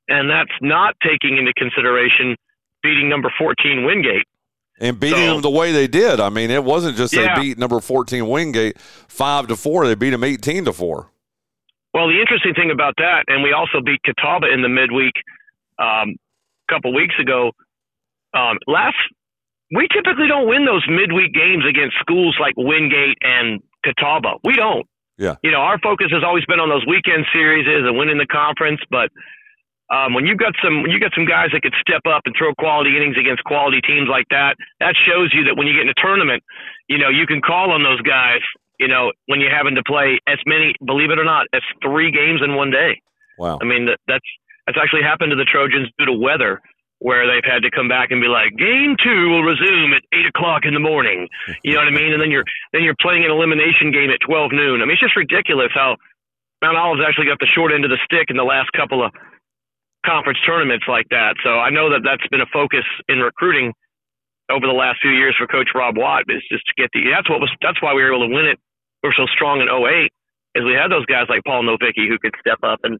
and 0.09 0.29
that's 0.29 0.51
not 0.61 0.95
taking 1.03 1.37
into 1.37 1.53
consideration 1.53 2.35
beating 2.83 3.09
number 3.09 3.31
14 3.37 3.85
Wingate. 3.85 4.23
and 4.79 4.99
beating 4.99 5.17
So- 5.17 5.33
them 5.33 5.41
the 5.41 5.49
way 5.49 5.71
they 5.71 5.87
did. 5.87 6.19
I 6.19 6.29
mean, 6.29 6.51
it 6.51 6.63
wasn't 6.63 6.97
just 6.97 7.13
Yeah. 7.15 7.33
they 7.35 7.41
beat 7.41 7.57
number 7.57 7.79
fourteen 7.81 8.27
Wingate 8.27 8.77
five 9.09 9.47
to 9.47 9.55
four; 9.55 9.87
they 9.87 9.95
beat 9.95 10.11
them 10.11 10.23
eighteen 10.23 10.65
to 10.65 10.71
four. 10.73 11.09
Well, 11.95 12.07
the 12.07 12.19
interesting 12.21 12.53
thing 12.53 12.69
about 12.69 12.93
that, 12.97 13.23
and 13.27 13.41
we 13.41 13.53
also 13.53 13.81
beat 13.81 13.99
Catawba 14.03 14.51
in 14.53 14.61
the 14.61 14.69
midweek 14.69 15.13
um, 15.79 16.13
a 16.69 16.73
couple 16.73 16.93
weeks 16.93 17.15
ago. 17.19 17.51
Um, 18.35 18.59
last 18.67 18.95
we 19.73 19.87
typically 19.91 20.27
don't 20.27 20.47
win 20.47 20.65
those 20.65 20.85
midweek 20.87 21.33
games 21.33 21.65
against 21.67 21.97
schools 21.99 22.37
like 22.39 22.53
Wingate 22.55 23.17
and 23.21 23.59
Catawba. 23.83 24.35
We 24.43 24.53
don't. 24.55 24.85
Yeah. 25.17 25.35
You 25.41 25.49
know, 25.49 25.61
our 25.61 25.79
focus 25.79 26.07
has 26.11 26.23
always 26.23 26.45
been 26.45 26.59
on 26.59 26.69
those 26.69 26.85
weekend 26.85 27.25
series 27.33 27.65
and 27.67 27.97
winning 27.97 28.19
the 28.19 28.27
conference. 28.27 28.79
But 28.91 29.09
um, 29.89 30.13
when 30.13 30.25
you've 30.25 30.37
got 30.37 30.53
some 30.63 30.83
when 30.83 30.91
you 30.91 30.99
got 30.99 31.15
some 31.15 31.25
guys 31.25 31.49
that 31.53 31.61
could 31.61 31.75
step 31.79 32.03
up 32.05 32.23
and 32.25 32.35
throw 32.37 32.53
quality 32.55 32.95
innings 32.97 33.15
against 33.17 33.43
quality 33.43 33.79
teams 33.81 34.09
like 34.09 34.27
that, 34.29 34.55
that 34.79 34.95
shows 35.07 35.31
you 35.33 35.45
that 35.45 35.55
when 35.55 35.67
you 35.67 35.73
get 35.73 35.83
in 35.83 35.89
a 35.89 36.01
tournament, 36.01 36.43
you 36.87 36.97
know, 36.97 37.09
you 37.09 37.25
can 37.25 37.41
call 37.41 37.71
on 37.71 37.83
those 37.83 38.01
guys. 38.01 38.43
You 38.79 38.87
know, 38.87 39.11
when 39.25 39.39
you're 39.39 39.55
having 39.55 39.73
to 39.75 39.83
play 39.83 40.19
as 40.27 40.37
many, 40.45 40.75
believe 40.85 41.09
it 41.09 41.17
or 41.17 41.25
not, 41.25 41.47
as 41.53 41.63
three 41.81 42.11
games 42.11 42.41
in 42.43 42.53
one 42.53 42.69
day. 42.69 43.01
Wow. 43.39 43.57
I 43.61 43.65
mean, 43.65 43.85
that, 43.87 43.97
that's 44.07 44.27
that's 44.67 44.77
actually 44.77 45.01
happened 45.01 45.31
to 45.31 45.39
the 45.39 45.47
Trojans 45.49 45.89
due 45.97 46.05
to 46.05 46.13
weather, 46.13 46.61
where 46.99 47.25
they've 47.25 47.45
had 47.47 47.63
to 47.63 47.71
come 47.71 47.87
back 47.87 48.11
and 48.11 48.19
be 48.19 48.27
like, 48.27 48.51
game 48.59 48.95
two 49.01 49.29
will 49.29 49.41
resume 49.41 49.93
at 49.93 50.03
eight 50.13 50.27
o'clock 50.27 50.65
in 50.65 50.73
the 50.73 50.83
morning. 50.83 51.27
You 51.63 51.73
know 51.73 51.79
what 51.79 51.87
I 51.87 51.95
mean? 51.95 52.11
And 52.13 52.21
then 52.21 52.29
you're 52.29 52.45
then 52.73 52.83
you're 52.83 52.99
playing 52.99 53.23
an 53.23 53.31
elimination 53.31 53.89
game 53.89 54.11
at 54.11 54.19
twelve 54.19 54.51
noon. 54.51 54.81
I 54.81 54.85
mean, 54.85 54.99
it's 54.99 55.01
just 55.01 55.15
ridiculous 55.15 55.71
how 55.73 55.95
Mount 56.61 56.77
Olive's 56.77 57.01
actually 57.07 57.27
got 57.27 57.39
the 57.39 57.49
short 57.53 57.71
end 57.71 57.85
of 57.85 57.89
the 57.89 58.01
stick 58.05 58.29
in 58.29 58.37
the 58.37 58.43
last 58.45 58.71
couple 58.73 59.05
of 59.05 59.11
conference 60.05 60.39
tournaments 60.45 60.85
like 60.87 61.07
that. 61.09 61.35
So 61.43 61.59
I 61.59 61.69
know 61.69 61.89
that 61.89 62.01
that's 62.03 62.25
been 62.29 62.41
a 62.41 62.51
focus 62.53 62.85
in 63.07 63.19
recruiting 63.19 63.73
over 64.49 64.65
the 64.65 64.73
last 64.73 64.99
few 65.01 65.11
years 65.11 65.35
for 65.37 65.47
Coach 65.47 65.69
Rob 65.75 65.97
Watt 65.97 66.23
is 66.29 66.43
just 66.51 66.63
to 66.67 66.73
get 66.77 66.89
the. 66.93 67.09
That's 67.11 67.29
what 67.29 67.39
was. 67.39 67.51
That's 67.61 67.81
why 67.81 67.93
we 67.93 68.01
were 68.03 68.13
able 68.13 68.27
to 68.27 68.33
win 68.33 68.45
it. 68.45 68.59
We 69.03 69.09
were 69.09 69.17
so 69.17 69.27
strong 69.33 69.61
in 69.61 69.67
08 69.67 70.11
is 70.55 70.65
we 70.65 70.73
had 70.73 70.89
those 70.89 71.05
guys 71.05 71.25
like 71.29 71.41
Paul 71.45 71.63
Novicki 71.63 72.07
who 72.07 72.17
could 72.19 72.33
step 72.39 72.59
up 72.63 72.79
and 72.83 72.97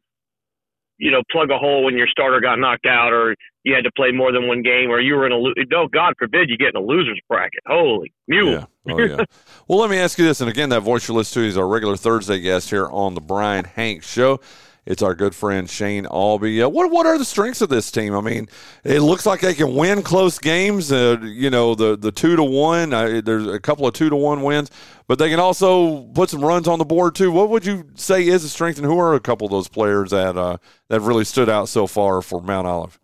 you 0.98 1.12
know 1.12 1.22
plug 1.32 1.50
a 1.50 1.58
hole 1.58 1.84
when 1.84 1.98
your 1.98 2.08
starter 2.08 2.40
got 2.40 2.60
knocked 2.60 2.86
out 2.86 3.14
or 3.14 3.36
you 3.64 3.74
had 3.74 3.84
to 3.84 3.92
play 3.96 4.12
more 4.12 4.32
than 4.32 4.48
one 4.48 4.62
game 4.62 4.90
or 4.90 5.00
you 5.00 5.16
were 5.16 5.26
in 5.26 5.32
a 5.32 5.66
no 5.70 5.88
God 5.88 6.14
forbid 6.18 6.50
you 6.50 6.58
get 6.58 6.70
in 6.76 6.82
a 6.82 6.86
losers 6.86 7.20
bracket. 7.28 7.62
Holy 7.66 8.14
mule. 8.28 8.68
Oh 8.90 9.00
yeah. 9.00 9.24
well, 9.68 9.80
let 9.80 9.90
me 9.90 9.98
ask 9.98 10.18
you 10.18 10.26
this, 10.26 10.40
and 10.40 10.50
again, 10.50 10.70
that 10.70 10.82
voice 10.82 11.08
you 11.08 11.14
listen 11.14 11.42
to 11.42 11.48
is 11.48 11.58
our 11.58 11.68
regular 11.68 11.98
Thursday 11.98 12.40
guest 12.40 12.70
here 12.70 12.88
on 12.90 13.16
the 13.16 13.22
Bryan 13.22 13.66
Hanks 13.66 14.10
Show. 14.10 14.40
It's 14.88 15.04
our 15.04 15.14
good 15.14 15.36
friend 15.36 15.70
Shane 15.70 16.06
Aube. 16.06 16.64
Uh, 16.64 16.70
what 16.70 16.90
what 16.90 17.06
are 17.06 17.18
the 17.18 17.26
strengths 17.26 17.62
of 17.62 17.70
this 17.70 17.92
team? 17.92 18.16
I 18.16 18.22
mean, 18.22 18.48
it 18.84 19.02
looks 19.02 19.26
like 19.26 19.42
they 19.42 19.54
can 19.54 19.76
win 19.76 20.02
close 20.02 20.40
games. 20.40 20.92
Uh, 20.92 21.18
you 21.22 21.50
know, 21.50 21.76
the 21.76 21.96
the 21.96 22.12
two 22.12 22.36
to 22.36 22.44
one. 22.44 22.94
Uh, 22.94 23.22
there's 23.24 23.46
a 23.46 23.60
couple 23.60 23.86
of 23.86 23.94
two 23.94 24.10
to 24.10 24.16
one 24.16 24.42
wins, 24.42 24.72
but 25.08 25.20
they 25.20 25.30
can 25.30 25.40
also 25.40 26.04
put 26.14 26.30
some 26.30 26.44
runs 26.44 26.68
on 26.68 26.80
the 26.80 26.86
board 26.86 27.14
too. 27.14 27.32
What 27.32 27.50
would 27.50 27.66
you 27.66 27.90
say 27.96 28.28
is 28.28 28.44
the 28.44 28.50
strength, 28.50 28.78
and 28.78 28.86
who 28.86 28.98
are 28.98 29.14
a 29.14 29.20
couple 29.20 29.46
of 29.46 29.52
those 29.52 29.68
players 29.68 30.12
that 30.12 30.38
uh, 30.38 30.58
that 30.88 31.02
really 31.02 31.26
stood 31.26 31.50
out 31.50 31.70
so 31.70 31.86
far 31.86 32.22
for 32.22 32.42
Mount 32.42 32.66
Olive? 32.66 33.00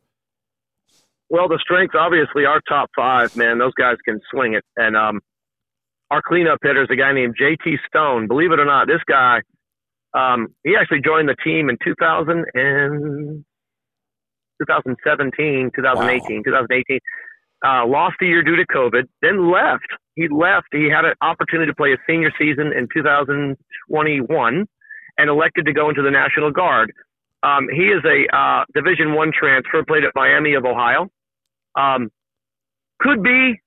well, 1.33 1.47
the 1.47 1.57
strengths 1.59 1.95
obviously 1.99 2.45
our 2.45 2.61
top 2.69 2.91
five, 2.95 3.35
man. 3.35 3.57
Those 3.57 3.73
guys 3.73 3.97
can 4.05 4.21
swing 4.29 4.53
it, 4.53 4.63
and 4.77 4.95
um, 4.95 5.19
our 6.11 6.21
cleanup 6.21 6.59
hitter 6.61 6.83
is 6.83 6.89
a 6.91 6.95
guy 6.95 7.11
named 7.11 7.33
J.T. 7.35 7.77
Stone. 7.87 8.27
Believe 8.27 8.51
it 8.51 8.59
or 8.59 8.65
not, 8.65 8.85
this 8.85 9.01
guy, 9.07 9.41
um, 10.13 10.47
he 10.63 10.75
actually 10.79 11.01
joined 11.01 11.29
the 11.29 11.35
team 11.43 11.69
in 11.69 11.77
2000 11.83 12.45
and 12.53 13.45
2017, 14.61 15.71
2018, 15.75 16.43
2018. 16.43 16.99
Uh, 17.65 17.87
lost 17.87 18.15
a 18.21 18.25
year 18.25 18.43
due 18.43 18.57
to 18.57 18.65
COVID, 18.65 19.03
then 19.21 19.49
left. 19.49 19.87
He 20.15 20.27
left. 20.27 20.67
He 20.71 20.89
had 20.89 21.05
an 21.05 21.13
opportunity 21.21 21.71
to 21.71 21.75
play 21.75 21.93
a 21.93 21.97
senior 22.07 22.31
season 22.37 22.73
in 22.73 22.87
2021 22.93 24.67
and 25.17 25.29
elected 25.29 25.65
to 25.65 25.73
go 25.73 25.89
into 25.89 26.01
the 26.01 26.11
National 26.11 26.51
Guard. 26.51 26.91
Um, 27.41 27.67
he 27.73 27.87
is 27.87 28.03
a 28.05 28.35
uh, 28.35 28.65
Division 28.73 29.13
One 29.13 29.31
transfer, 29.37 29.83
played 29.85 30.03
at 30.03 30.11
Miami 30.15 30.53
of 30.55 30.65
Ohio. 30.65 31.09
Um, 31.77 32.09
could 32.99 33.23
be 33.23 33.59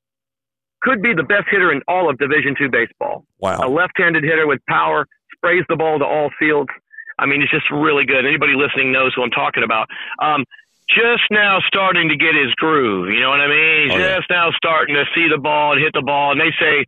could 0.82 1.02
be 1.02 1.14
the 1.14 1.22
best 1.22 1.44
hitter 1.50 1.72
in 1.72 1.82
all 1.88 2.08
of 2.08 2.18
Division 2.18 2.54
Two 2.56 2.70
baseball. 2.70 3.24
Wow. 3.38 3.58
A 3.62 3.68
left-handed 3.68 4.24
hitter 4.24 4.46
with 4.46 4.60
power, 4.68 5.06
sprays 5.46 5.64
the 5.68 5.76
ball 5.76 5.98
to 5.98 6.04
all 6.04 6.30
fields. 6.38 6.70
I 7.18 7.26
mean, 7.26 7.40
he's 7.40 7.50
just 7.50 7.70
really 7.70 8.04
good. 8.04 8.26
Anybody 8.26 8.52
listening 8.58 8.92
knows 8.92 9.14
who 9.14 9.22
I'm 9.22 9.30
talking 9.30 9.62
about. 9.62 9.86
Um, 10.20 10.44
just 10.90 11.22
now 11.30 11.58
starting 11.66 12.08
to 12.10 12.16
get 12.16 12.34
his 12.34 12.52
groove. 12.58 13.08
You 13.14 13.20
know 13.20 13.30
what 13.30 13.40
I 13.40 13.48
mean? 13.48 13.88
He's 13.90 13.94
Oh, 13.94 13.98
yeah. 13.98 14.16
just 14.16 14.30
now 14.30 14.50
starting 14.56 14.94
to 14.94 15.04
see 15.14 15.26
the 15.30 15.38
ball 15.38 15.72
and 15.72 15.80
hit 15.80 15.92
the 15.94 16.02
ball. 16.02 16.32
And 16.32 16.40
they 16.40 16.52
say 16.60 16.84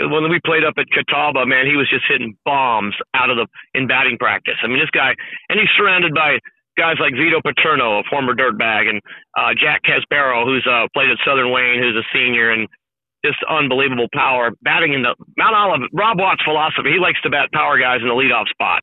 when 0.00 0.28
we 0.30 0.38
played 0.44 0.64
up 0.64 0.74
at 0.78 0.86
Catawba, 0.92 1.44
man, 1.46 1.66
he 1.66 1.76
was 1.76 1.88
just 1.90 2.04
hitting 2.08 2.36
bombs 2.44 2.94
out 3.14 3.30
of 3.30 3.36
the 3.36 3.46
in 3.74 3.86
batting 3.88 4.16
practice. 4.18 4.56
I 4.62 4.68
mean, 4.68 4.78
this 4.78 4.92
guy, 4.92 5.14
and 5.48 5.58
he's 5.58 5.68
surrounded 5.76 6.14
by 6.14 6.38
guys 6.78 6.96
like 7.00 7.12
Vito 7.16 7.40
Paterno, 7.40 8.00
a 8.00 8.02
former 8.08 8.34
dirtbag, 8.34 8.88
and 8.88 9.00
uh, 9.36 9.52
Jack 9.58 9.82
Casbaro, 9.84 10.44
who's 10.44 10.66
uh, 10.68 10.86
played 10.94 11.10
at 11.10 11.16
Southern 11.24 11.50
Wayne, 11.50 11.80
who's 11.80 11.96
a 11.96 12.04
senior, 12.12 12.50
and 12.52 12.68
just 13.26 13.42
unbelievable 13.50 14.06
power. 14.14 14.52
Batting 14.62 14.94
in 14.94 15.02
the 15.02 15.14
Mount 15.36 15.56
Olive, 15.56 15.82
Rob 15.92 16.18
Watt's 16.22 16.42
philosophy, 16.46 16.94
he 16.94 17.00
likes 17.02 17.20
to 17.22 17.30
bat 17.30 17.50
power 17.52 17.78
guys 17.78 17.98
in 18.02 18.08
the 18.08 18.14
leadoff 18.14 18.46
spot. 18.48 18.82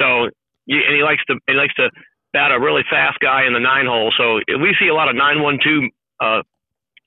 So, 0.00 0.26
and 0.66 0.94
he 0.98 1.02
likes 1.02 1.22
to 1.30 1.38
he 1.46 1.54
likes 1.54 1.74
to 1.74 1.90
bat 2.32 2.50
a 2.50 2.58
really 2.58 2.82
fast 2.90 3.18
guy 3.22 3.46
in 3.46 3.52
the 3.54 3.62
nine 3.62 3.86
hole. 3.86 4.12
So 4.18 4.42
we 4.58 4.74
see 4.80 4.88
a 4.88 4.94
lot 4.94 5.08
of 5.08 5.14
nine 5.14 5.42
one 5.42 5.58
two 5.62 5.88
uh, 6.20 6.42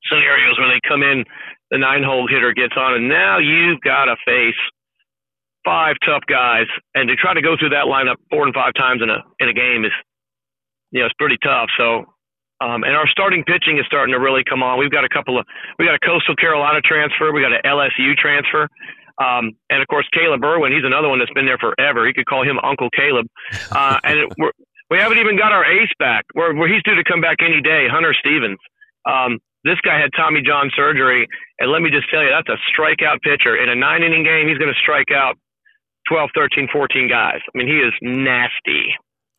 scenarios 0.08 0.58
where 0.58 0.72
they 0.72 0.80
come 0.88 1.04
in, 1.04 1.26
the 1.70 1.78
nine 1.78 2.04
hole 2.04 2.28
hitter 2.28 2.54
gets 2.54 2.74
on, 2.78 2.96
and 2.96 3.10
now 3.10 3.38
you've 3.38 3.82
got 3.82 4.06
to 4.06 4.16
face 4.26 4.60
five 5.64 5.96
tough 6.06 6.24
guys, 6.28 6.66
and 6.96 7.08
to 7.10 7.16
try 7.16 7.34
to 7.34 7.42
go 7.42 7.56
through 7.60 7.70
that 7.70 7.86
lineup 7.86 8.16
four 8.32 8.46
and 8.46 8.54
five 8.56 8.74
times 8.74 9.02
in 9.04 9.10
a 9.10 9.20
in 9.40 9.50
a 9.50 9.54
game 9.54 9.86
is, 9.86 9.94
you 10.92 11.02
know, 11.02 11.06
it's 11.06 11.16
pretty 11.20 11.38
tough. 11.44 11.70
So. 11.78 12.06
Um, 12.62 12.84
and 12.84 12.94
our 12.94 13.08
starting 13.10 13.44
pitching 13.44 13.80
is 13.82 13.86
starting 13.88 14.14
to 14.14 14.20
really 14.22 14.44
come 14.48 14.62
on. 14.62 14.78
We've 14.78 14.94
got 14.94 15.04
a 15.04 15.10
couple 15.10 15.40
of, 15.40 15.46
we 15.80 15.86
got 15.86 15.96
a 15.96 16.06
Coastal 16.06 16.36
Carolina 16.36 16.80
transfer, 16.82 17.34
we 17.34 17.42
got 17.42 17.52
an 17.52 17.66
LSU 17.66 18.14
transfer, 18.16 18.70
um, 19.18 19.58
and 19.70 19.82
of 19.82 19.88
course 19.88 20.08
Caleb 20.14 20.44
Irwin. 20.44 20.72
He's 20.72 20.86
another 20.86 21.10
one 21.10 21.18
that's 21.18 21.34
been 21.34 21.46
there 21.46 21.58
forever. 21.58 22.08
You 22.08 22.14
could 22.14 22.28
call 22.28 22.44
him 22.44 22.60
Uncle 22.64 22.90
Caleb. 22.94 23.26
Uh, 23.72 23.98
and 24.04 24.20
it, 24.20 24.30
we're, 24.38 24.54
we 24.92 24.98
haven't 24.98 25.18
even 25.18 25.38
got 25.38 25.52
our 25.52 25.66
ace 25.66 25.92
back. 25.98 26.26
Where 26.34 26.54
where 26.54 26.68
he's 26.68 26.84
due 26.84 26.96
to 26.96 27.04
come 27.04 27.22
back 27.22 27.38
any 27.42 27.62
day. 27.62 27.88
Hunter 27.90 28.14
Stevens. 28.14 28.60
Um, 29.10 29.40
this 29.64 29.80
guy 29.82 30.00
had 30.00 30.10
Tommy 30.16 30.42
John 30.46 30.70
surgery, 30.76 31.28
and 31.60 31.72
let 31.72 31.82
me 31.82 31.90
just 31.90 32.10
tell 32.10 32.24
you, 32.24 32.30
that's 32.30 32.50
a 32.50 32.58
strikeout 32.70 33.22
pitcher. 33.22 33.56
In 33.56 33.70
a 33.70 33.76
nine 33.76 34.04
inning 34.04 34.24
game, 34.24 34.48
he's 34.48 34.58
going 34.58 34.74
to 34.74 34.80
strike 34.82 35.14
out 35.14 35.38
12, 36.10 36.30
13, 36.34 36.68
14 36.74 37.08
guys. 37.08 37.40
I 37.46 37.52
mean, 37.58 37.68
he 37.68 37.78
is 37.78 37.94
nasty. 38.02 38.94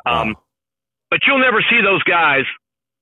Um, 0.06 0.36
but 1.10 1.20
you'll 1.26 1.40
never 1.40 1.60
see 1.68 1.82
those 1.82 2.02
guys 2.04 2.44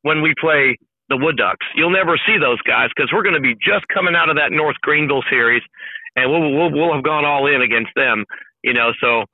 when 0.02 0.22
we 0.22 0.34
play 0.40 0.76
the 1.08 1.16
Wood 1.16 1.36
Ducks. 1.36 1.66
You'll 1.74 1.90
never 1.90 2.16
see 2.26 2.38
those 2.38 2.62
guys 2.62 2.88
because 2.94 3.10
we're 3.12 3.22
going 3.22 3.34
to 3.34 3.40
be 3.40 3.54
just 3.54 3.86
coming 3.92 4.14
out 4.14 4.30
of 4.30 4.36
that 4.36 4.52
North 4.52 4.76
Greenville 4.80 5.24
series, 5.28 5.62
and 6.16 6.30
we'll, 6.30 6.54
we'll 6.54 6.70
we'll 6.70 6.94
have 6.94 7.04
gone 7.04 7.24
all 7.24 7.46
in 7.46 7.60
against 7.60 7.90
them. 7.94 8.24
You 8.62 8.72
know, 8.72 8.92
so 9.00 9.24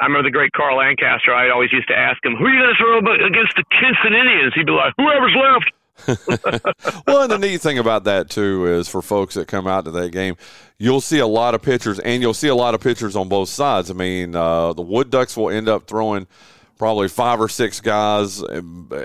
I 0.00 0.06
remember 0.06 0.28
the 0.28 0.32
great 0.32 0.52
Carl 0.52 0.78
Lancaster. 0.78 1.34
I 1.34 1.50
always 1.50 1.72
used 1.72 1.88
to 1.88 1.98
ask 1.98 2.24
him, 2.24 2.36
"Who 2.36 2.46
are 2.46 2.50
you 2.50 2.60
going 2.60 2.74
to 2.74 2.78
throw 2.78 3.26
against 3.26 3.54
the 3.56 3.64
Kinston 3.74 4.14
Indians?" 4.14 4.54
He'd 4.54 4.66
be 4.66 4.72
like, 4.72 4.94
"Whoever's 4.96 5.36
left." 5.36 5.72
well, 7.06 7.22
and 7.22 7.30
the 7.30 7.38
neat 7.38 7.60
thing 7.60 7.78
about 7.78 8.04
that 8.04 8.30
too 8.30 8.66
is 8.66 8.88
for 8.88 9.02
folks 9.02 9.34
that 9.34 9.48
come 9.48 9.66
out 9.66 9.84
to 9.84 9.90
that 9.90 10.12
game, 10.12 10.36
you'll 10.78 11.02
see 11.02 11.18
a 11.18 11.26
lot 11.26 11.54
of 11.54 11.60
pitchers, 11.60 11.98
and 11.98 12.22
you'll 12.22 12.34
see 12.34 12.48
a 12.48 12.54
lot 12.54 12.74
of 12.74 12.80
pitchers 12.80 13.16
on 13.16 13.28
both 13.28 13.48
sides. 13.48 13.90
I 13.90 13.94
mean, 13.94 14.34
uh, 14.34 14.72
the 14.72 14.82
Wood 14.82 15.10
Ducks 15.10 15.36
will 15.36 15.50
end 15.50 15.68
up 15.68 15.86
throwing 15.86 16.26
probably 16.80 17.08
five 17.08 17.38
or 17.38 17.46
six 17.46 17.78
guys, 17.78 18.42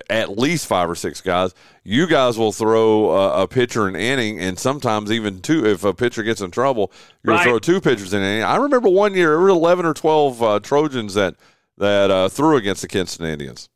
at 0.09 0.37
least 0.39 0.65
five 0.65 0.89
or 0.89 0.95
six 0.95 1.19
guys. 1.19 1.53
You 1.83 2.07
guys 2.07 2.39
will 2.39 2.53
throw 2.53 3.11
a, 3.11 3.43
a 3.43 3.47
pitcher 3.49 3.85
an 3.89 3.97
inning, 3.97 4.39
and 4.39 4.57
sometimes 4.57 5.11
even 5.11 5.41
two. 5.41 5.65
If 5.65 5.83
a 5.83 5.93
pitcher 5.93 6.23
gets 6.23 6.39
in 6.39 6.51
trouble, 6.51 6.89
you're 7.21 7.33
Right. 7.35 7.43
to 7.43 7.49
throw 7.49 7.59
two 7.59 7.81
pitchers 7.81 8.13
in 8.13 8.21
an 8.21 8.27
inning. 8.31 8.43
I 8.43 8.55
remember 8.55 8.87
one 8.87 9.13
year, 9.13 9.31
there 9.31 9.39
were 9.41 9.49
eleven 9.49 9.85
or 9.85 9.93
twelve 9.93 10.41
uh, 10.41 10.61
Trojans 10.61 11.15
that 11.15 11.35
that 11.77 12.09
uh, 12.09 12.29
threw 12.29 12.55
against 12.55 12.81
the 12.81 12.87
Kinston 12.87 13.25
Indians. 13.25 13.67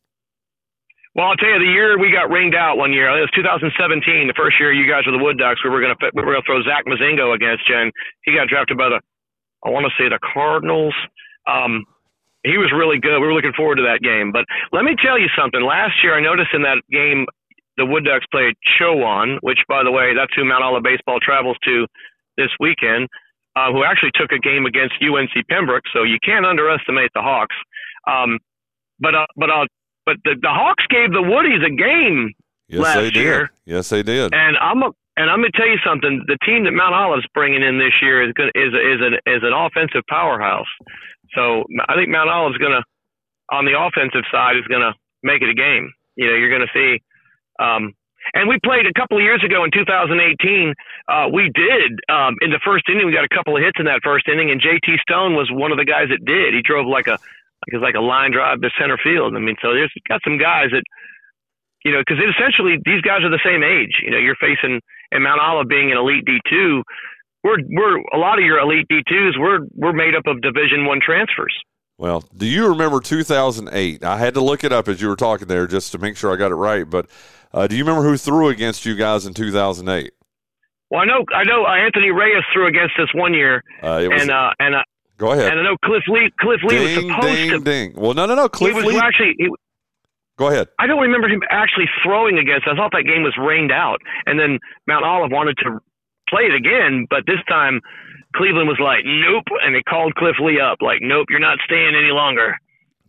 Well, 1.14 1.26
I'll 1.26 1.36
tell 1.36 1.50
you, 1.50 1.58
the 1.58 1.70
year 1.70 1.98
we 1.98 2.10
got 2.10 2.30
ringed 2.30 2.54
out 2.54 2.78
one 2.78 2.94
year, 2.94 3.06
it 3.14 3.20
was 3.20 3.30
2017, 3.34 4.28
the 4.28 4.32
first 4.34 4.56
year 4.58 4.72
you 4.72 4.88
guys 4.90 5.02
were 5.04 5.12
the 5.12 5.22
Wood 5.22 5.36
Ducks. 5.36 5.60
We 5.62 5.68
were 5.68 5.80
going 5.82 5.94
to 5.94 6.10
we 6.14 6.22
were 6.24 6.32
going 6.32 6.40
to 6.42 6.46
throw 6.46 6.62
Zach 6.62 6.86
Mazingo 6.86 7.34
against 7.34 7.68
you, 7.68 7.76
and 7.76 7.92
he 8.24 8.32
got 8.34 8.48
drafted 8.48 8.78
by 8.78 8.88
the, 8.88 9.00
I 9.62 9.68
want 9.68 9.84
to 9.84 9.92
say 10.02 10.08
the 10.08 10.18
Cardinals. 10.32 10.94
Um, 11.46 11.84
he 12.44 12.56
was 12.58 12.72
really 12.72 12.98
good. 12.98 13.20
We 13.20 13.26
were 13.26 13.34
looking 13.34 13.52
forward 13.56 13.76
to 13.76 13.82
that 13.82 14.00
game. 14.00 14.32
But 14.32 14.44
let 14.72 14.84
me 14.84 14.96
tell 15.02 15.18
you 15.18 15.28
something. 15.36 15.60
Last 15.60 15.94
year, 16.02 16.14
I 16.16 16.20
noticed 16.20 16.50
in 16.54 16.62
that 16.62 16.82
game, 16.90 17.26
the 17.76 17.86
Wood 17.86 18.04
Ducks 18.04 18.26
played 18.30 18.54
Chowan, 18.78 19.38
which, 19.42 19.58
by 19.68 19.82
the 19.82 19.90
way, 19.90 20.14
that's 20.14 20.32
who 20.34 20.44
Mount 20.44 20.62
Olive 20.64 20.82
baseball 20.82 21.18
travels 21.20 21.56
to 21.64 21.86
this 22.36 22.50
weekend. 22.60 23.08
Uh, 23.56 23.72
who 23.72 23.82
actually 23.82 24.12
took 24.14 24.30
a 24.30 24.38
game 24.38 24.64
against 24.64 24.94
UNC 25.02 25.32
Pembroke, 25.50 25.82
so 25.92 26.04
you 26.04 26.18
can't 26.24 26.46
underestimate 26.46 27.10
the 27.16 27.20
Hawks. 27.20 27.56
Um, 28.06 28.38
but 29.00 29.12
uh, 29.16 29.26
but 29.36 29.50
uh, 29.50 29.66
but 30.06 30.16
the, 30.22 30.36
the 30.40 30.48
Hawks 30.48 30.84
gave 30.88 31.10
the 31.10 31.18
Woodies 31.18 31.66
a 31.66 31.74
game 31.74 32.30
Yes, 32.68 32.80
last 32.80 32.94
they 32.96 33.10
did. 33.10 33.22
year, 33.24 33.50
Yes, 33.66 33.88
they 33.88 34.04
did. 34.04 34.32
and 34.32 34.56
I'm 34.58 34.80
a, 34.84 34.90
and 35.16 35.28
I'm 35.28 35.40
going 35.40 35.50
to 35.50 35.58
tell 35.58 35.66
you 35.68 35.78
something. 35.84 36.22
The 36.28 36.38
team 36.46 36.62
that 36.64 36.70
Mount 36.72 36.94
Olive's 36.94 37.26
bringing 37.34 37.62
in 37.64 37.78
this 37.78 37.92
year 38.00 38.22
is 38.22 38.32
going 38.34 38.50
is 38.54 38.72
is 38.72 39.00
an 39.02 39.14
is 39.26 39.42
an 39.42 39.52
offensive 39.52 40.02
powerhouse. 40.08 40.70
So 41.34 41.64
I 41.88 41.94
think 41.94 42.08
Mount 42.08 42.30
Olive's 42.30 42.58
going 42.58 42.72
to 42.72 42.82
on 43.50 43.64
the 43.66 43.74
offensive 43.74 44.22
side 44.30 44.56
is 44.56 44.66
going 44.70 44.82
to 44.82 44.94
make 45.22 45.42
it 45.42 45.50
a 45.50 45.54
game. 45.54 45.90
You 46.16 46.30
know, 46.30 46.36
you're 46.38 46.50
going 46.50 46.66
to 46.66 46.74
see. 46.74 47.02
Um, 47.58 47.94
and 48.34 48.48
we 48.48 48.58
played 48.62 48.86
a 48.86 48.94
couple 48.94 49.16
of 49.16 49.24
years 49.24 49.42
ago 49.42 49.64
in 49.64 49.70
2018. 49.72 50.74
Uh, 51.08 51.26
we 51.32 51.50
did 51.50 51.98
um, 52.12 52.36
in 52.42 52.50
the 52.50 52.60
first 52.62 52.84
inning. 52.88 53.06
We 53.06 53.12
got 53.12 53.24
a 53.24 53.34
couple 53.34 53.56
of 53.56 53.62
hits 53.62 53.80
in 53.80 53.86
that 53.86 54.04
first 54.04 54.28
inning, 54.28 54.50
and 54.50 54.60
JT 54.60 55.00
Stone 55.02 55.34
was 55.34 55.50
one 55.50 55.72
of 55.72 55.78
the 55.78 55.88
guys 55.88 56.08
that 56.10 56.22
did. 56.24 56.54
He 56.54 56.62
drove 56.62 56.86
like 56.86 57.08
a 57.08 57.18
like 57.18 57.72
it's 57.74 57.82
like 57.82 57.98
a 57.98 58.04
line 58.04 58.32
drive 58.32 58.60
to 58.60 58.70
center 58.78 58.98
field. 59.02 59.34
I 59.34 59.40
mean, 59.40 59.56
so 59.60 59.74
there's 59.74 59.92
got 60.08 60.20
some 60.22 60.38
guys 60.38 60.70
that 60.72 60.84
you 61.84 61.92
know, 61.92 62.04
because 62.04 62.20
essentially 62.20 62.76
these 62.84 63.00
guys 63.00 63.24
are 63.24 63.32
the 63.32 63.42
same 63.44 63.64
age. 63.64 64.04
You 64.04 64.12
know, 64.12 64.20
you're 64.20 64.36
facing 64.36 64.80
and 65.10 65.24
Mount 65.24 65.40
Olive 65.40 65.68
being 65.68 65.90
an 65.90 65.98
elite 65.98 66.24
D 66.24 66.38
two. 66.48 66.82
We're 67.42 67.56
we're 67.70 67.98
a 68.12 68.18
lot 68.18 68.38
of 68.38 68.44
your 68.44 68.58
elite 68.58 68.86
D 68.88 69.00
twos. 69.08 69.36
We're 69.38 69.60
we're 69.74 69.92
made 69.92 70.14
up 70.14 70.26
of 70.26 70.40
Division 70.42 70.84
one 70.86 71.00
transfers. 71.04 71.54
Well, 71.98 72.24
do 72.36 72.46
you 72.46 72.66
remember 72.68 73.00
2008? 73.00 74.04
I 74.04 74.16
had 74.16 74.32
to 74.34 74.40
look 74.40 74.64
it 74.64 74.72
up 74.72 74.88
as 74.88 75.02
you 75.02 75.08
were 75.08 75.16
talking 75.16 75.48
there 75.48 75.66
just 75.66 75.92
to 75.92 75.98
make 75.98 76.16
sure 76.16 76.32
I 76.32 76.36
got 76.36 76.50
it 76.50 76.54
right. 76.54 76.88
But 76.88 77.06
uh, 77.52 77.66
do 77.66 77.76
you 77.76 77.84
remember 77.84 78.08
who 78.08 78.16
threw 78.16 78.48
against 78.48 78.86
you 78.86 78.94
guys 78.94 79.26
in 79.26 79.34
2008? 79.34 80.12
Well, 80.90 81.00
I 81.00 81.04
know 81.04 81.24
I 81.34 81.44
know 81.44 81.64
uh, 81.64 81.74
Anthony 81.74 82.10
Reyes 82.10 82.42
threw 82.52 82.66
against 82.68 82.98
us 82.98 83.08
one 83.14 83.34
year, 83.34 83.62
Uh, 83.82 84.00
it 84.02 84.08
was, 84.08 84.22
and 84.22 84.30
uh, 84.30 84.50
and 84.58 84.74
uh, 84.74 84.82
go 85.18 85.32
ahead. 85.32 85.50
and 85.52 85.60
I 85.60 85.62
know 85.62 85.76
Cliff 85.84 86.02
Lee 86.08 86.30
Cliff 86.40 86.60
Lee 86.64 86.78
was 86.80 86.94
ding, 86.94 87.08
supposed 87.10 87.26
ding, 87.36 87.50
to. 87.50 87.60
ding. 87.60 87.92
Well, 87.96 88.14
no, 88.14 88.26
no, 88.26 88.34
no. 88.34 88.48
Cliff 88.48 88.74
was 88.74 88.84
Lee. 88.84 88.98
actually. 88.98 89.34
He, 89.38 89.48
go 90.36 90.48
ahead. 90.48 90.68
I 90.78 90.86
don't 90.86 91.00
remember 91.00 91.28
him 91.28 91.42
actually 91.50 91.86
throwing 92.02 92.38
against. 92.38 92.66
I 92.66 92.74
thought 92.74 92.90
that 92.92 93.04
game 93.04 93.22
was 93.22 93.36
rained 93.38 93.72
out, 93.72 93.98
and 94.26 94.38
then 94.40 94.58
Mount 94.86 95.04
Olive 95.04 95.30
wanted 95.30 95.56
to 95.58 95.78
play 96.30 96.44
it 96.44 96.54
again, 96.54 97.06
but 97.10 97.26
this 97.26 97.42
time 97.48 97.80
Cleveland 98.36 98.68
was 98.68 98.78
like, 98.80 99.04
"Nope," 99.04 99.46
and 99.62 99.74
they 99.74 99.82
called 99.82 100.14
Cliff 100.14 100.36
Lee 100.40 100.60
up, 100.60 100.78
like, 100.80 101.00
"Nope, 101.02 101.26
you're 101.30 101.40
not 101.40 101.58
staying 101.64 101.94
any 101.94 102.12
longer." 102.12 102.56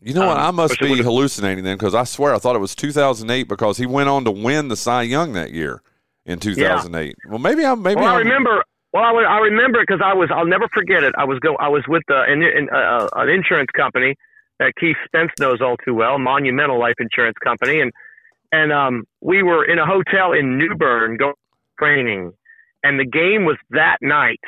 You 0.01 0.15
know 0.15 0.25
what? 0.25 0.37
Um, 0.37 0.47
I 0.47 0.51
must 0.51 0.79
be 0.79 0.97
hallucinating 0.97 1.63
then 1.63 1.77
because 1.77 1.93
I 1.93 2.05
swear 2.05 2.33
I 2.33 2.39
thought 2.39 2.55
it 2.55 2.59
was 2.59 2.73
2008 2.73 3.47
because 3.47 3.77
he 3.77 3.85
went 3.85 4.09
on 4.09 4.25
to 4.25 4.31
win 4.31 4.67
the 4.67 4.75
Cy 4.75 5.03
Young 5.03 5.33
that 5.33 5.51
year 5.51 5.83
in 6.25 6.39
2008. 6.39 7.15
Well, 7.29 7.37
maybe 7.37 7.63
I'm. 7.63 7.83
Maybe 7.83 8.01
well, 8.01 8.09
I 8.09 8.13
I'm, 8.13 8.25
remember. 8.27 8.63
Well, 8.93 9.03
I, 9.03 9.11
I 9.11 9.37
remember 9.37 9.79
because 9.81 10.01
I 10.03 10.13
was. 10.13 10.29
I'll 10.33 10.47
never 10.47 10.67
forget 10.73 11.03
it. 11.03 11.13
I 11.17 11.23
was 11.23 11.39
go. 11.39 11.55
I 11.57 11.67
was 11.67 11.83
with 11.87 12.03
uh, 12.09 12.23
an, 12.27 12.41
an, 12.41 12.69
uh, 12.73 13.09
an 13.15 13.29
insurance 13.29 13.69
company 13.75 14.15
that 14.59 14.73
Keith 14.79 14.97
Spence 15.05 15.31
knows 15.39 15.61
all 15.61 15.77
too 15.77 15.93
well, 15.93 16.17
Monumental 16.17 16.79
Life 16.79 16.95
Insurance 16.99 17.37
Company, 17.43 17.79
and 17.79 17.91
and 18.51 18.73
um, 18.73 19.03
we 19.21 19.43
were 19.43 19.63
in 19.63 19.77
a 19.77 19.85
hotel 19.85 20.33
in 20.33 20.57
New 20.57 20.75
Bern 20.75 21.17
going 21.17 21.33
training, 21.79 22.33
and 22.83 22.99
the 22.99 23.05
game 23.05 23.45
was 23.45 23.57
that 23.71 23.97
night, 24.01 24.39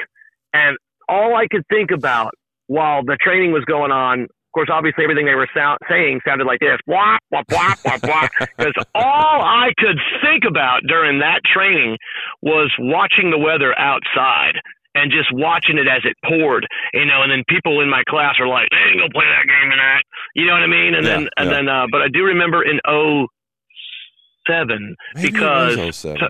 and 0.53 0.77
all 1.09 1.35
I 1.35 1.47
could 1.47 1.63
think 1.69 1.91
about 1.91 2.33
while 2.67 3.03
the 3.03 3.17
training 3.21 3.51
was 3.51 3.63
going 3.65 3.91
on 3.91 4.27
of 4.53 4.55
course, 4.55 4.69
obviously 4.71 5.03
everything 5.03 5.25
they 5.25 5.33
were 5.33 5.49
sound, 5.49 5.79
saying 5.89 6.21
sounded 6.23 6.45
like 6.45 6.59
this, 6.59 6.77
wah, 6.85 7.17
wah, 7.31 7.41
wah, 7.49 7.73
wah, 7.83 7.97
wah. 8.03 8.27
Because 8.55 8.75
all 8.93 9.41
I 9.41 9.73
could 9.79 9.97
think 10.21 10.43
about 10.47 10.81
during 10.87 11.17
that 11.25 11.41
training 11.43 11.97
was 12.43 12.71
watching 12.77 13.31
the 13.31 13.39
weather 13.39 13.73
outside 13.79 14.53
and 14.93 15.11
just 15.11 15.33
watching 15.33 15.79
it 15.79 15.87
as 15.87 16.05
it 16.05 16.13
poured, 16.23 16.67
you 16.93 17.05
know. 17.05 17.23
And 17.23 17.31
then 17.31 17.43
people 17.49 17.81
in 17.81 17.89
my 17.89 18.03
class 18.07 18.35
are 18.39 18.47
like, 18.47 18.69
"They 18.69 18.77
ain't 18.91 18.99
gonna 18.99 19.09
play 19.09 19.25
that 19.25 19.47
game 19.49 19.71
tonight," 19.71 20.03
you 20.35 20.45
know 20.45 20.53
what 20.53 20.61
I 20.61 20.67
mean? 20.67 20.93
And 20.93 21.03
Yeah, 21.03 21.17
then 21.17 21.29
and 21.37 21.49
yeah. 21.49 21.55
then, 21.55 21.67
uh, 21.67 21.87
but 21.91 22.03
I 22.03 22.07
do 22.09 22.23
remember 22.23 22.61
in 22.61 22.79
'07 24.45 24.95
Maybe 25.15 25.31
because 25.31 25.77
was 25.77 25.95
07. 25.95 26.19
Ty- 26.19 26.29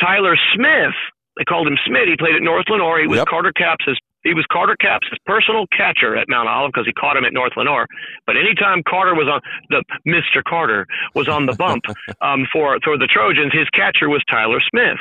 Tyler 0.00 0.36
Smith, 0.54 0.94
they 1.36 1.44
called 1.44 1.66
him 1.66 1.78
Smith. 1.86 2.06
He 2.06 2.16
played 2.16 2.34
at 2.34 2.42
North 2.42 2.66
Lenoir. 2.68 3.00
He 3.00 3.06
was 3.06 3.18
Yep. 3.18 3.28
Carter 3.28 3.52
Capps' 3.52 3.98
he 4.24 4.32
was 4.32 4.46
Carter 4.50 4.74
Capps' 4.80 5.06
personal 5.26 5.66
catcher 5.76 6.16
at 6.16 6.28
Mount 6.28 6.48
Olive 6.48 6.72
because 6.72 6.86
he 6.86 6.92
caught 6.94 7.16
him 7.16 7.24
at 7.24 7.32
North 7.34 7.52
Lenoir. 7.56 7.86
But 8.26 8.36
anytime 8.36 8.82
Carter 8.88 9.14
was 9.14 9.28
on 9.28 9.40
the 9.68 9.84
Mr. 10.08 10.42
Carter 10.42 10.86
was 11.14 11.28
on 11.28 11.44
the 11.46 11.52
bump 11.52 11.84
um, 12.22 12.46
for 12.50 12.78
for 12.82 12.96
the 12.96 13.06
Trojans, 13.06 13.52
his 13.52 13.68
catcher 13.70 14.08
was 14.08 14.24
Tyler 14.30 14.60
Smith 14.72 14.98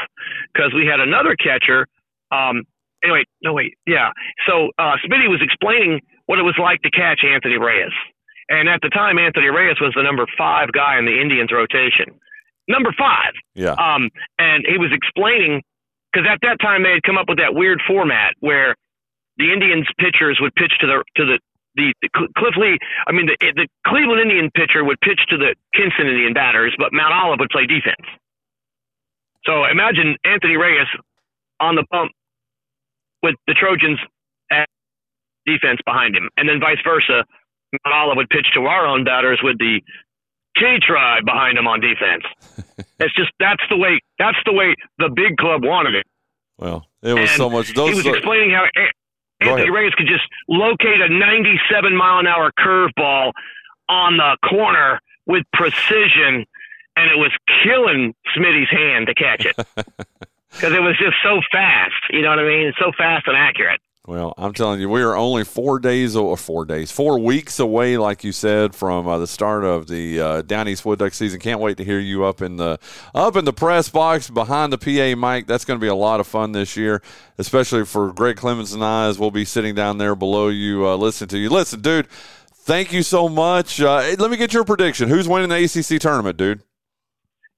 because 0.54 0.74
we 0.76 0.86
had 0.86 1.00
another 1.00 1.36
catcher. 1.40 1.88
Um, 2.32 2.64
anyway, 3.02 3.24
no 3.42 3.54
wait, 3.54 3.76
yeah. 3.88 4.12
So 4.46 4.70
uh, 4.78 5.00
Smitty 5.08 5.32
was 5.32 5.40
explaining 5.42 6.02
what 6.26 6.38
it 6.38 6.44
was 6.44 6.56
like 6.60 6.82
to 6.82 6.92
catch 6.92 7.24
Anthony 7.24 7.58
Reyes, 7.58 7.96
and 8.50 8.68
at 8.68 8.82
the 8.82 8.90
time, 8.90 9.18
Anthony 9.18 9.48
Reyes 9.48 9.80
was 9.80 9.94
the 9.96 10.04
number 10.04 10.26
five 10.38 10.72
guy 10.74 11.00
in 11.00 11.06
the 11.06 11.16
Indians 11.20 11.52
rotation. 11.52 12.20
Number 12.68 12.94
five. 12.98 13.34
Yeah. 13.56 13.74
Um, 13.74 14.10
and 14.40 14.66
he 14.68 14.78
was 14.78 14.92
explaining 14.94 15.62
because 16.12 16.28
at 16.32 16.40
that 16.44 16.60
time 16.62 16.84
they 16.84 16.92
had 16.92 17.04
come 17.04 17.18
up 17.18 17.28
with 17.28 17.40
that 17.40 17.54
weird 17.54 17.82
format 17.88 18.34
where 18.40 18.76
the 19.38 19.52
Indians 19.52 19.88
pitchers 19.98 20.38
would 20.42 20.54
pitch 20.56 20.74
to 20.80 20.88
the 20.88 21.04
to 21.18 21.26
the 21.26 21.40
the, 21.76 21.94
the 22.02 22.10
Cliff 22.38 22.54
Lee. 22.56 22.78
I 23.08 23.12
mean, 23.12 23.26
the 23.26 23.36
the 23.40 23.68
Cleveland 23.88 24.22
Indian 24.22 24.52
pitcher 24.54 24.84
would 24.84 25.00
pitch 25.02 25.20
to 25.30 25.38
the 25.38 25.56
Kinston 25.74 26.08
Indian 26.08 26.34
batters, 26.34 26.76
but 26.78 26.94
Mount 26.94 27.14
Olive 27.14 27.40
would 27.40 27.50
play 27.50 27.66
defense. 27.66 28.06
So 29.46 29.66
imagine 29.66 30.16
Anthony 30.24 30.56
Reyes 30.56 30.88
on 31.60 31.76
the 31.76 31.84
pump 31.92 32.12
with 33.22 33.36
the 33.48 33.54
Trojans 33.54 34.00
at 34.52 34.70
defense 35.46 35.80
behind 35.86 36.16
him, 36.16 36.30
and 36.38 36.48
then 36.48 36.60
vice 36.60 36.80
versa. 36.84 37.26
Mount 37.86 37.96
Olive 37.96 38.18
would 38.18 38.30
pitch 38.30 38.46
to 38.54 38.62
our 38.68 38.86
own 38.86 39.04
batters 39.04 39.40
with 39.44 39.58
the 39.58 39.82
K 40.56 40.80
Tribe 40.82 41.26
behind 41.26 41.58
him 41.58 41.68
on 41.68 41.80
defense. 41.82 42.24
it's 43.00 43.14
just 43.16 43.32
that's 43.40 43.64
the 43.70 43.78
way 43.78 44.00
that's 44.20 44.38
the 44.46 44.54
way 44.54 44.76
the 45.00 45.10
big 45.14 45.38
club 45.38 45.64
wanted 45.64 45.96
it. 45.96 46.06
Well, 46.58 46.86
it 47.02 47.14
was 47.14 47.30
And 47.30 47.38
so 47.38 47.50
much. 47.50 47.74
Those 47.74 47.90
he 47.90 47.96
was 47.96 48.08
are- 48.08 48.16
explaining 48.16 48.52
how 48.52 48.66
Anthony. 49.42 49.70
Reyes 49.70 49.94
could 49.98 50.08
just 50.08 50.24
locate 50.48 51.02
a 51.02 51.10
97 51.10 51.96
mile 51.96 52.20
an 52.20 52.28
hour 52.28 52.52
curveball 52.58 53.32
on 53.90 54.16
the 54.18 54.38
corner 54.48 55.00
with 55.26 55.44
precision, 55.54 56.46
and 56.96 57.12
it 57.12 57.18
was 57.18 57.32
killing 57.64 58.14
Smitty's 58.38 58.70
hand 58.70 59.08
to 59.08 59.14
catch 59.16 59.46
it 59.46 59.56
because 60.52 60.72
it 60.74 60.82
was 60.82 60.98
just 60.98 61.16
so 61.24 61.42
fast. 61.52 61.94
You 62.12 62.22
know 62.22 62.30
what 62.30 62.40
I 62.40 62.44
mean? 62.48 62.72
So 62.80 62.92
fast 62.98 63.28
and 63.28 63.36
accurate. 63.36 63.82
Well, 64.06 64.34
I'm 64.38 64.52
telling 64.52 64.82
you, 64.82 64.90
we 64.90 65.02
are 65.02 65.16
only 65.16 65.46
four 65.46 65.80
days 65.80 66.14
or 66.14 66.36
four 66.36 66.66
days, 66.66 66.92
four 66.92 67.20
weeks 67.20 67.58
away, 67.58 67.96
like 67.96 68.26
you 68.26 68.34
said, 68.34 68.76
from 68.76 69.08
uh, 69.08 69.18
the 69.18 69.28
start 69.28 69.64
of 69.64 69.88
the 69.88 70.20
uh, 70.20 70.42
Down 70.42 70.68
East 70.68 70.84
Wood 70.84 71.00
Duck 71.00 71.14
season. 71.14 71.40
Can't 71.40 71.62
wait 71.62 71.78
to 71.78 71.86
hear 71.86 72.00
you 72.00 72.26
up 72.26 72.42
in 72.42 72.58
the 72.58 72.80
up 73.16 73.38
in 73.38 73.46
the 73.46 73.54
press 73.54 73.88
box 73.88 74.30
behind 74.30 74.74
the 74.74 74.78
PA 74.78 75.18
mic. 75.18 75.48
That's 75.48 75.64
going 75.64 75.80
to 75.80 75.82
be 75.82 75.88
a 75.88 75.96
lot 75.96 76.20
of 76.20 76.28
fun 76.28 76.52
this 76.52 76.76
year, 76.76 77.02
especially 77.38 77.86
for 77.86 78.12
Greg 78.12 78.36
Clemens 78.36 78.74
and 78.74 78.84
I, 78.84 79.08
as 79.08 79.18
we'll 79.18 79.32
be 79.32 79.46
sitting 79.46 79.74
down 79.74 80.00
there 80.00 80.16
below 80.16 80.50
you, 80.50 80.86
uh, 80.86 80.98
listening 80.98 81.30
to 81.30 81.38
you. 81.38 81.50
Listen, 81.50 81.80
dude, 81.80 82.10
thank 82.10 82.92
you 82.92 83.04
so 83.04 83.30
much. 83.30 83.80
Uh, 83.80 84.16
let 84.20 84.30
me 84.30 84.36
get 84.36 84.54
your 84.54 84.66
prediction. 84.66 85.08
Who's 85.08 85.30
winning 85.30 85.48
the 85.48 85.64
ACC 85.64 86.02
tournament, 86.02 86.36
dude? 86.36 86.62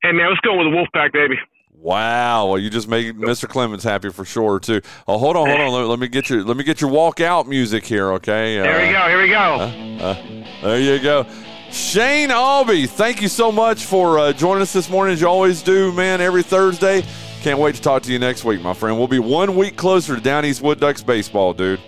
Hey 0.03 0.11
man, 0.11 0.29
let's 0.29 0.41
go 0.41 0.55
with 0.55 0.71
the 0.71 0.77
Wolfpack, 0.77 1.11
baby. 1.11 1.37
Wow, 1.85 2.47
well, 2.47 2.57
you 2.57 2.71
just 2.71 2.87
made 2.87 3.15
Mr. 3.15 3.47
Clemens 3.47 3.83
happy 3.83 4.09
for 4.09 4.25
sure 4.25 4.59
too. 4.59 4.81
Oh, 5.07 5.19
hold 5.19 5.35
on, 5.35 5.47
hold 5.47 5.61
on. 5.61 5.71
Let, 5.71 5.87
let 5.87 5.99
me 5.99 6.07
get 6.07 6.31
your 6.31 6.43
let 6.43 6.57
me 6.57 6.63
get 6.63 6.81
your 6.81 6.89
walkout 6.89 7.45
music 7.45 7.85
here, 7.85 8.13
okay? 8.13 8.57
There 8.57 8.87
we 8.87 8.91
go. 8.91 9.07
Here 9.07 9.21
we 9.21 9.29
go. 9.29 10.03
Uh, 10.03 10.63
there 10.63 10.79
you 10.79 10.99
go. 10.99 11.27
Shane 11.69 12.29
Aube, 12.29 12.89
thank 12.89 13.21
you 13.21 13.27
so 13.27 13.51
much 13.51 13.85
for 13.85 14.17
uh, 14.17 14.33
joining 14.33 14.63
us 14.63 14.73
this 14.73 14.89
morning, 14.89 15.13
as 15.13 15.21
you 15.21 15.27
always 15.27 15.61
do, 15.61 15.93
man, 15.93 16.21
every 16.21 16.41
Thursday. 16.41 17.03
Can't 17.41 17.59
wait 17.59 17.75
to 17.75 17.81
talk 17.83 18.01
to 18.01 18.11
you 18.11 18.17
next 18.17 18.43
week, 18.43 18.63
my 18.63 18.73
friend. 18.73 18.97
We'll 18.97 19.07
be 19.07 19.19
one 19.19 19.55
week 19.55 19.77
closer 19.77 20.15
to 20.15 20.21
Down 20.21 20.43
East 20.43 20.63
Wood 20.63 20.79
Ducks 20.79 21.03
baseball, 21.03 21.53
dude. 21.53 21.79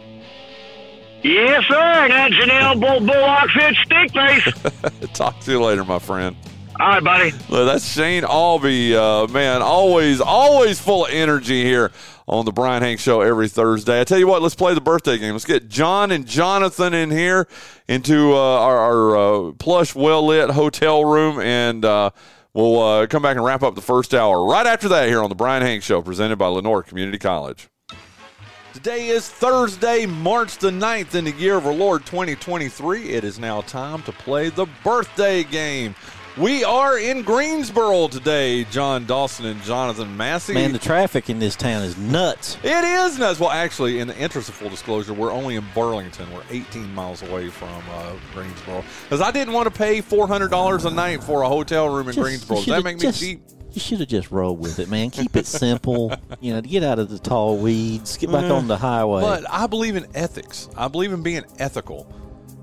Yes, 1.23 1.63
sir. 1.67 2.07
That's 2.07 2.35
Janelle 2.35 2.79
Bull 2.79 2.99
Bullock 2.99 3.49
Fitch 3.49 3.77
Stick 3.83 4.11
Face. 4.13 5.11
talk 5.15 5.39
to 5.39 5.51
you 5.53 5.63
later, 5.63 5.83
my 5.83 5.97
friend. 5.97 6.35
All 6.79 6.89
right, 6.89 7.03
buddy. 7.03 7.33
Well, 7.49 7.65
that's 7.65 7.91
Shane 7.91 8.21
Aube, 8.21 8.93
uh, 8.93 9.25
man. 9.33 9.63
Always, 9.63 10.21
always 10.21 10.79
full 10.79 11.05
of 11.05 11.11
energy 11.11 11.63
here 11.63 11.91
on 12.27 12.45
the 12.45 12.51
Bryan 12.51 12.83
Hank 12.83 12.99
Show 12.99 13.21
every 13.21 13.49
Thursday. 13.49 13.99
I 13.99 14.03
tell 14.03 14.19
you 14.19 14.27
what, 14.27 14.43
let's 14.43 14.53
play 14.53 14.75
the 14.75 14.81
birthday 14.81 15.17
game. 15.17 15.31
Let's 15.33 15.43
get 15.43 15.69
Jon 15.69 16.11
and 16.11 16.27
Jonathan 16.27 16.93
in 16.93 17.09
here 17.09 17.47
into 17.87 18.33
uh, 18.33 18.37
our, 18.37 18.77
our 18.77 19.17
uh, 19.17 19.51
plush, 19.53 19.95
well 19.95 20.27
lit 20.27 20.51
hotel 20.51 21.03
room, 21.03 21.39
and 21.39 21.83
uh, 21.83 22.11
we'll 22.53 22.79
uh, 22.79 23.07
come 23.07 23.23
back 23.23 23.37
and 23.37 23.45
wrap 23.45 23.63
up 23.63 23.73
the 23.73 23.81
first 23.81 24.13
hour 24.13 24.45
right 24.45 24.67
after 24.67 24.87
that 24.89 25.07
here 25.07 25.23
on 25.23 25.29
the 25.29 25.35
Bryan 25.35 25.63
Hank 25.63 25.81
Show, 25.81 26.03
presented 26.03 26.35
by 26.35 26.45
Lenoir 26.45 26.83
Community 26.83 27.17
College. 27.17 27.69
Today 28.73 29.07
is 29.07 29.27
Thursday, 29.27 30.05
March 30.05 30.59
the 30.59 30.69
9th 30.69 31.15
in 31.15 31.25
the 31.25 31.31
year 31.31 31.55
of 31.55 31.65
our 31.65 31.73
Lord 31.73 32.05
2023. 32.05 33.09
It 33.09 33.23
is 33.23 33.39
now 33.39 33.61
time 33.61 34.03
to 34.03 34.11
play 34.11 34.49
the 34.49 34.67
birthday 34.83 35.43
game. 35.43 35.95
We 36.37 36.63
are 36.63 36.99
in 36.99 37.23
Greensboro 37.23 38.09
today, 38.09 38.63
Jon 38.65 39.05
Dawson 39.07 39.47
and 39.47 39.59
Jonathan 39.63 40.15
Massey. 40.15 40.53
Man, 40.53 40.71
the 40.71 40.77
traffic 40.77 41.31
in 41.31 41.39
this 41.39 41.55
town 41.55 41.81
is 41.81 41.97
nuts. 41.97 42.57
It 42.63 42.83
is 42.83 43.17
nuts. 43.17 43.39
Well, 43.39 43.49
actually, 43.49 43.99
in 43.99 44.07
the 44.07 44.15
interest 44.19 44.47
of 44.47 44.53
full 44.53 44.69
disclosure, 44.69 45.13
we're 45.13 45.31
only 45.31 45.55
in 45.55 45.65
Burlington. 45.73 46.31
We're 46.31 46.43
18 46.51 46.93
miles 46.93 47.23
away 47.23 47.49
from 47.49 47.69
uh, 47.91 48.13
Greensboro. 48.35 48.83
Because 49.03 49.19
I 49.21 49.31
didn't 49.31 49.55
want 49.55 49.65
to 49.73 49.75
pay 49.75 49.99
$400 49.99 50.85
a 50.85 50.91
night 50.93 51.23
for 51.23 51.41
a 51.41 51.47
hotel 51.49 51.89
room 51.89 52.07
in 52.07 52.13
Just- 52.13 52.23
Greensboro. 52.23 52.57
Does 52.57 52.65
that 52.67 52.83
make 52.83 52.97
me 52.97 53.01
just- 53.01 53.19
cheap? 53.19 53.41
You 53.73 53.81
should 53.81 53.99
have 53.99 54.07
just 54.09 54.31
rolled 54.31 54.59
with 54.59 54.79
it, 54.79 54.89
man. 54.89 55.09
Keep 55.11 55.35
it 55.35 55.45
simple. 55.45 56.11
you 56.39 56.51
know, 56.53 56.61
get 56.61 56.83
out 56.83 56.97
of 56.99 57.09
the 57.09 57.19
tall 57.19 57.57
weeds. 57.57 58.17
Get 58.17 58.31
back 58.31 58.45
Uh, 58.49 58.55
on 58.55 58.67
the 58.67 58.77
highway. 58.77 59.21
But 59.21 59.43
I 59.51 59.67
believe 59.67 59.95
in 59.95 60.07
ethics. 60.15 60.67
I 60.75 60.87
believe 60.87 61.13
in 61.13 61.21
being 61.21 61.43
ethical. 61.59 62.07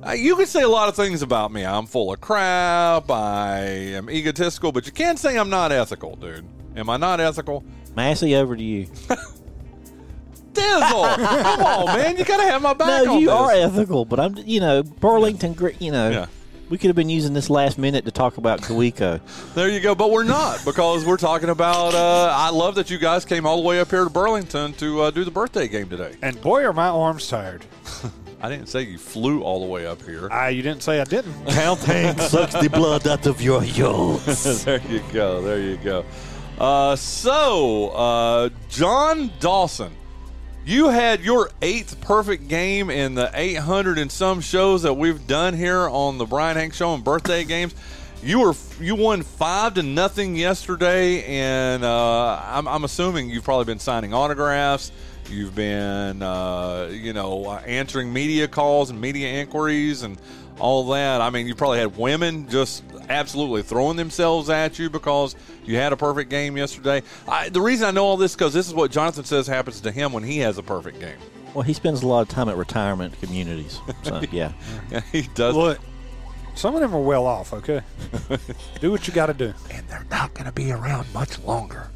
Uh, 0.07 0.13
you 0.13 0.37
can 0.37 0.47
say 0.47 0.63
a 0.63 0.69
lot 0.69 0.89
of 0.89 0.95
things 0.97 1.23
about 1.23 1.51
me. 1.53 1.65
I'm 1.65 1.87
full 1.87 2.13
of 2.13 2.21
crap. 2.21 3.11
I 3.11 3.61
am 3.61 4.11
egotistical, 4.11 4.71
but 4.73 4.85
you 4.87 4.93
can't 4.93 5.19
say 5.19 5.39
I'm 5.39 5.49
not 5.51 5.73
ethical, 5.73 6.17
dude. 6.17 6.47
Am 6.77 6.91
I 6.91 6.97
not 6.97 7.21
ethical? 7.21 7.65
Massey, 7.97 8.35
over 8.35 8.55
to 8.57 8.63
you. 8.63 8.87
Dizzle! 10.53 11.17
Come 11.17 11.63
on, 11.63 11.87
man. 11.87 12.17
You 12.17 12.25
got 12.25 12.37
to 12.37 12.45
have 12.45 12.63
my 12.63 12.75
back 12.75 13.05
no, 13.05 13.15
on 13.15 13.21
you 13.21 13.27
this. 13.27 13.35
are 13.35 13.53
ethical, 13.53 14.05
but 14.05 14.21
I'm, 14.21 14.37
you 14.39 14.61
know, 14.61 14.83
Burlington, 14.83 15.53
Gre- 15.55 15.71
you 15.81 15.91
know, 15.91 16.11
Yeah. 16.11 16.27
we 16.69 16.79
could 16.79 16.89
have 16.89 16.97
been 16.97 17.09
using 17.09 17.33
this 17.33 17.51
last 17.51 17.77
minute 17.79 18.05
to 18.05 18.11
talk 18.13 18.37
about 18.37 18.61
Kawico. 18.61 19.21
There 19.55 19.69
you 19.69 19.81
go. 19.81 19.95
But 19.97 20.11
we're 20.13 20.23
not 20.25 20.65
because 20.65 21.05
we're 21.05 21.17
talking 21.17 21.49
about. 21.49 21.95
Uh, 21.95 22.33
I 22.37 22.51
love 22.51 22.75
that 22.77 22.89
you 22.91 22.99
guys 22.99 23.25
came 23.25 23.47
all 23.47 23.57
the 23.57 23.67
way 23.67 23.81
up 23.81 23.91
here 23.91 24.05
to 24.05 24.11
Burlington 24.11 24.75
to 24.75 25.03
uh, 25.03 25.11
do 25.11 25.25
the 25.25 25.31
birthday 25.33 25.67
game 25.67 25.89
today. 25.89 26.15
And 26.23 26.41
boy, 26.41 26.65
are 26.65 26.73
my 26.73 26.89
arms 26.89 27.27
tired. 27.27 27.65
I 28.45 28.51
didn't 28.51 28.67
say 28.67 28.83
you 28.83 28.99
flew 28.99 29.41
all 29.43 29.61
the 29.61 29.65
way 29.65 29.87
up 29.87 30.03
here. 30.03 30.29
Ah, 30.31 30.49
you 30.49 30.61
didn't 30.61 30.83
say 30.83 31.01
I 31.01 31.05
didn't. 31.05 31.33
Count 31.49 31.81
Hank 31.81 32.21
sucks 32.21 32.53
the 32.53 32.69
blood 32.69 33.09
out 33.09 33.25
of 33.25 33.41
your 33.41 33.65
yolks. 33.65 34.45
there 34.65 34.83
you 34.87 35.03
go. 35.15 35.41
There 35.41 35.59
you 35.59 35.79
go. 35.79 36.05
Uh, 36.59 36.95
so, 36.95 37.89
uh, 37.93 38.51
Jon 38.69 39.33
Dawson, 39.41 39.97
you 40.67 40.91
had 40.91 41.23
your 41.23 41.53
eighth 41.63 41.99
perfect 42.03 42.47
game 42.49 42.91
in 42.91 43.15
the 43.15 43.31
800 43.33 43.97
and 43.97 44.13
some 44.13 44.43
shows 44.43 44.83
that 44.83 44.93
we've 44.93 45.27
done 45.27 45.55
here 45.55 45.89
on 45.89 46.19
the 46.19 46.27
Bryan 46.27 46.59
Hank 46.59 46.75
Show 46.75 46.93
and 46.93 47.03
birthday 47.03 47.45
games. 47.45 47.75
You 48.23 48.41
were 48.41 48.55
you 48.79 48.95
won 48.95 49.23
five 49.23 49.73
to 49.75 49.83
nothing 49.83 50.37
yesterday, 50.37 51.25
and 51.25 51.83
uh, 51.83 52.43
I'm, 52.45 52.69
I'm 52.69 52.85
assuming 52.85 53.31
you've 53.31 53.45
probably 53.45 53.65
been 53.65 53.79
signing 53.79 54.13
autographs. 54.13 54.93
You've 55.31 55.55
been, 55.55 56.23
uh, 56.23 56.91
you 56.93 57.13
know, 57.13 57.47
uh, 57.47 57.63
answering 57.67 58.13
media 58.13 58.49
calls 58.49 58.91
and 58.91 59.01
media 59.01 59.29
inquiries 59.29 60.03
and 60.03 60.19
all 60.59 60.87
that. 60.91 61.21
I 61.21 61.31
mean, 61.31 61.47
you 61.47 61.55
probably 61.55 61.79
had 61.79 61.97
women 61.97 62.49
just 62.49 62.85
absolutely 63.09 63.63
throwing 63.63 63.97
themselves 63.97 64.51
at 64.51 64.79
you 64.79 64.89
because 64.91 65.35
you 65.65 65.77
had 65.77 65.93
a 65.93 65.97
perfect 65.97 66.31
game 66.31 66.57
yesterday. 66.57 67.03
I, 67.29 67.49
the 67.49 67.61
reason 67.61 67.89
I 67.89 67.91
know 67.91 68.05
all 68.05 68.17
this 68.17 68.35
because 68.35 68.53
this 68.53 68.67
is 68.67 68.75
what 68.75 68.91
Jonathan 68.91 69.25
says 69.25 69.47
happens 69.47 69.81
to 69.83 69.91
him 69.91 70.13
when 70.13 70.23
he 70.23 70.39
has 70.39 70.59
a 70.59 70.63
perfect 70.63 71.01
game. 71.01 71.17
Well, 71.55 71.63
he 71.63 71.73
spends 71.73 72.03
a 72.03 72.07
lot 72.07 72.21
of 72.21 72.29
time 72.29 72.49
at 72.49 72.57
retirement 72.57 73.19
communities. 73.21 73.81
So, 74.03 74.21
yeah. 74.33 74.53
Yeah, 74.91 75.01
he 75.13 75.23
does. 75.35 75.55
Look, 75.55 75.79
some 76.55 76.75
of 76.75 76.81
them 76.81 76.95
are 76.95 77.01
well 77.01 77.27
off, 77.27 77.53
okay? 77.53 77.81
do 78.81 78.91
what 78.91 79.07
you 79.07 79.15
got 79.15 79.27
to 79.27 79.35
do. 79.35 79.55
And 79.71 79.87
they're 79.89 80.07
not 80.11 80.35
going 80.35 80.47
to 80.47 80.53
be 80.53 80.73
around 80.73 81.13
much 81.15 81.39
longer. 81.41 81.89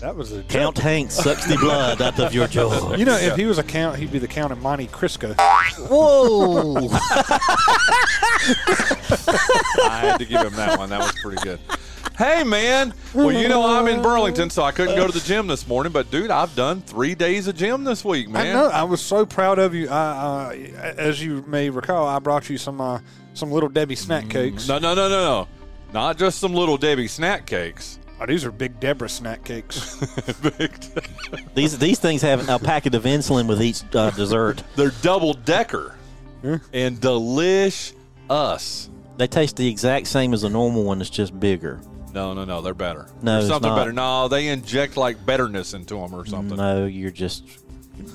That 0.00 0.14
was 0.14 0.30
a 0.32 0.42
Count 0.42 0.76
Hank 0.76 1.10
sucks 1.10 1.46
the 1.46 1.56
blood 1.56 2.02
out 2.02 2.18
of 2.20 2.34
your 2.34 2.46
jaw. 2.46 2.94
You 2.94 3.06
know, 3.06 3.16
if 3.16 3.34
he 3.36 3.46
was 3.46 3.56
a 3.56 3.62
count, 3.62 3.98
he'd 3.98 4.12
be 4.12 4.18
the 4.18 4.28
count 4.28 4.52
of 4.52 4.60
Monte 4.60 4.88
Crisco. 4.88 5.34
Whoa! 5.88 6.88
I 9.88 10.00
had 10.00 10.18
to 10.18 10.26
give 10.26 10.42
him 10.42 10.54
that 10.56 10.78
one. 10.78 10.90
That 10.90 10.98
was 11.00 11.12
pretty 11.22 11.42
good. 11.42 11.58
Hey, 12.18 12.44
man. 12.44 12.92
Well, 13.14 13.32
you 13.32 13.48
know, 13.48 13.66
I'm 13.66 13.88
in 13.88 14.02
Burlington, 14.02 14.50
so 14.50 14.62
I 14.62 14.72
couldn't 14.72 14.96
go 14.96 15.06
to 15.06 15.12
the 15.12 15.20
gym 15.20 15.46
this 15.46 15.66
morning. 15.66 15.92
But, 15.92 16.10
dude, 16.10 16.30
I've 16.30 16.54
done 16.54 16.82
three 16.82 17.14
days 17.14 17.46
of 17.46 17.56
gym 17.56 17.84
this 17.84 18.04
week, 18.04 18.28
man. 18.28 18.48
I 18.48 18.52
know. 18.52 18.68
I 18.68 18.82
was 18.84 19.00
so 19.00 19.24
proud 19.26 19.58
of 19.58 19.74
you. 19.74 19.88
I, 19.88 20.54
uh, 20.54 20.92
as 20.96 21.22
you 21.22 21.42
may 21.46 21.68
recall, 21.70 22.06
I 22.06 22.18
brought 22.18 22.48
you 22.50 22.58
some 22.58 22.80
uh, 22.80 23.00
some 23.34 23.50
little 23.50 23.68
Debbie 23.68 23.96
snack 23.96 24.28
cakes. 24.28 24.68
No, 24.68 24.78
no, 24.78 24.94
no, 24.94 25.08
no, 25.08 25.24
no. 25.24 25.48
Not 25.92 26.18
just 26.18 26.38
some 26.38 26.52
little 26.54 26.76
Debbie 26.76 27.08
snack 27.08 27.46
cakes. 27.46 27.98
Oh, 28.18 28.26
these 28.26 28.44
are 28.44 28.50
Big 28.50 28.80
Deborah 28.80 29.08
snack 29.08 29.44
cakes. 29.44 29.96
these 31.54 31.78
these 31.78 31.98
things 31.98 32.22
have 32.22 32.48
a 32.48 32.58
packet 32.58 32.94
of 32.94 33.04
insulin 33.04 33.46
with 33.46 33.62
each 33.62 33.82
uh, 33.94 34.10
dessert. 34.10 34.62
They're 34.74 34.92
double 35.02 35.34
decker 35.34 35.94
and 36.42 36.98
delish 36.98 37.92
us. 38.30 38.88
They 39.18 39.26
taste 39.26 39.56
the 39.56 39.68
exact 39.68 40.06
same 40.06 40.32
as 40.32 40.44
a 40.44 40.48
normal 40.48 40.84
one. 40.84 41.00
It's 41.00 41.10
just 41.10 41.38
bigger. 41.38 41.80
No, 42.14 42.32
no, 42.32 42.46
no. 42.46 42.62
They're 42.62 42.72
better. 42.74 43.06
No, 43.20 43.32
There's 43.32 43.44
it's 43.44 43.52
something 43.52 43.70
not. 43.70 43.76
better. 43.76 43.92
No, 43.92 44.28
they 44.28 44.48
inject 44.48 44.96
like 44.96 45.24
betterness 45.26 45.74
into 45.74 45.96
them 45.96 46.14
or 46.14 46.24
something. 46.24 46.56
No, 46.56 46.86
you're 46.86 47.10
just 47.10 47.44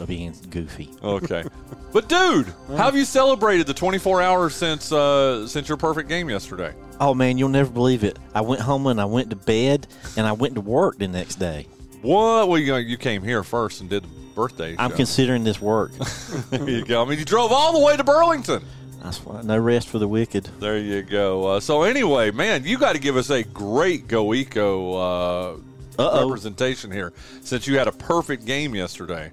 being 0.05 0.33
goofy. 0.49 0.89
Okay, 1.03 1.43
but 1.93 2.09
dude, 2.09 2.47
how 2.69 2.77
have 2.77 2.95
you 2.95 3.05
celebrated 3.05 3.67
the 3.67 3.73
24 3.73 4.21
hours 4.21 4.55
since 4.55 4.91
uh, 4.91 5.47
since 5.47 5.67
your 5.67 5.77
perfect 5.77 6.09
game 6.09 6.29
yesterday? 6.29 6.73
Oh 6.99 7.13
man, 7.13 7.37
you'll 7.37 7.49
never 7.49 7.71
believe 7.71 8.03
it. 8.03 8.19
I 8.35 8.41
went 8.41 8.61
home 8.61 8.87
and 8.87 9.01
I 9.01 9.05
went 9.05 9.29
to 9.31 9.35
bed 9.35 9.87
and 10.17 10.27
I 10.27 10.33
went 10.33 10.55
to 10.55 10.61
work 10.61 10.97
the 10.99 11.07
next 11.07 11.35
day. 11.35 11.67
What? 12.01 12.49
Well, 12.49 12.57
you, 12.57 12.75
you 12.77 12.97
came 12.97 13.23
here 13.23 13.43
first 13.43 13.81
and 13.81 13.89
did 13.89 14.03
the 14.03 14.07
birthday. 14.35 14.75
I'm 14.77 14.91
show. 14.91 14.97
considering 14.97 15.43
this 15.43 15.61
work. 15.61 15.91
there 16.49 16.69
you 16.69 16.85
go. 16.85 17.03
I 17.03 17.09
mean, 17.09 17.19
you 17.19 17.25
drove 17.25 17.51
all 17.51 17.73
the 17.73 17.85
way 17.85 17.95
to 17.97 18.03
Burlington. 18.03 18.63
That's 19.03 19.17
why 19.25 19.41
no 19.41 19.57
rest 19.57 19.87
for 19.87 19.97
the 19.97 20.07
wicked. 20.07 20.45
There 20.59 20.77
you 20.77 21.01
go. 21.01 21.45
Uh, 21.45 21.59
so 21.59 21.83
anyway, 21.83 22.31
man, 22.31 22.63
you 22.65 22.77
got 22.77 22.93
to 22.93 22.99
give 22.99 23.17
us 23.17 23.29
a 23.29 23.43
great 23.43 24.07
Go 24.07 24.33
Eco 24.33 24.93
uh, 24.93 25.57
representation 25.97 26.91
here, 26.91 27.13
since 27.41 27.67
you 27.67 27.77
had 27.77 27.87
a 27.87 27.91
perfect 27.91 28.45
game 28.45 28.75
yesterday. 28.75 29.31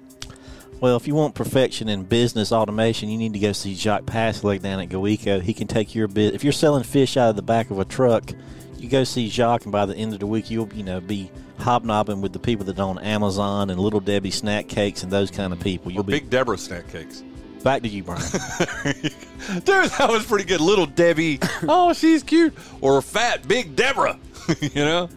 Well, 0.81 0.95
if 0.95 1.07
you 1.07 1.15
want 1.15 1.35
perfection 1.35 1.89
in 1.89 2.03
business 2.03 2.51
automation, 2.53 3.09
you 3.09 3.17
need 3.17 3.33
to 3.33 3.39
go 3.39 3.51
see 3.51 3.75
Jacques 3.75 4.05
Pasleg 4.05 4.61
down 4.61 4.79
at 4.79 4.87
GoEco. 4.89 5.41
He 5.41 5.53
can 5.53 5.67
take 5.67 5.93
your 5.93 6.07
bit. 6.07 6.33
If 6.33 6.43
you're 6.43 6.53
selling 6.53 6.83
fish 6.83 7.17
out 7.17 7.29
of 7.31 7.35
the 7.35 7.41
back 7.41 7.69
of 7.69 7.79
a 7.79 7.85
truck, 7.85 8.31
you 8.77 8.87
go 8.87 9.03
see 9.03 9.27
Jacques, 9.27 9.63
and 9.63 9.73
by 9.73 9.85
the 9.85 9.95
end 9.95 10.13
of 10.13 10.19
the 10.21 10.27
week, 10.27 10.49
you'll 10.49 10.71
you 10.73 10.83
know 10.83 11.01
be 11.01 11.29
hobnobbing 11.59 12.21
with 12.21 12.31
the 12.31 12.39
people 12.39 12.65
that 12.65 12.79
own 12.79 12.97
Amazon 12.99 13.69
and 13.69 13.77
Little 13.79 13.99
Debbie 13.99 14.31
snack 14.31 14.69
cakes 14.69 15.03
and 15.03 15.11
those 15.11 15.29
kind 15.29 15.51
of 15.51 15.59
people. 15.59 15.91
You'll 15.91 16.01
Or 16.01 16.05
be 16.05 16.13
Big 16.13 16.29
Deborah 16.29 16.57
snack 16.57 16.87
cakes. 16.89 17.23
back 17.61 17.81
to 17.81 17.89
you, 17.89 18.01
Bryan. 18.03 18.21
Dude, 18.85 19.89
that 19.89 20.07
was 20.09 20.25
pretty 20.25 20.45
good. 20.45 20.61
Little 20.61 20.85
Debbie. 20.85 21.39
oh, 21.63 21.91
she's 21.91 22.23
cute. 22.23 22.53
Or 22.79 23.01
fat 23.01 23.45
Big 23.49 23.75
Deborah. 23.75 24.17
you 24.61 24.85
know? 24.85 25.09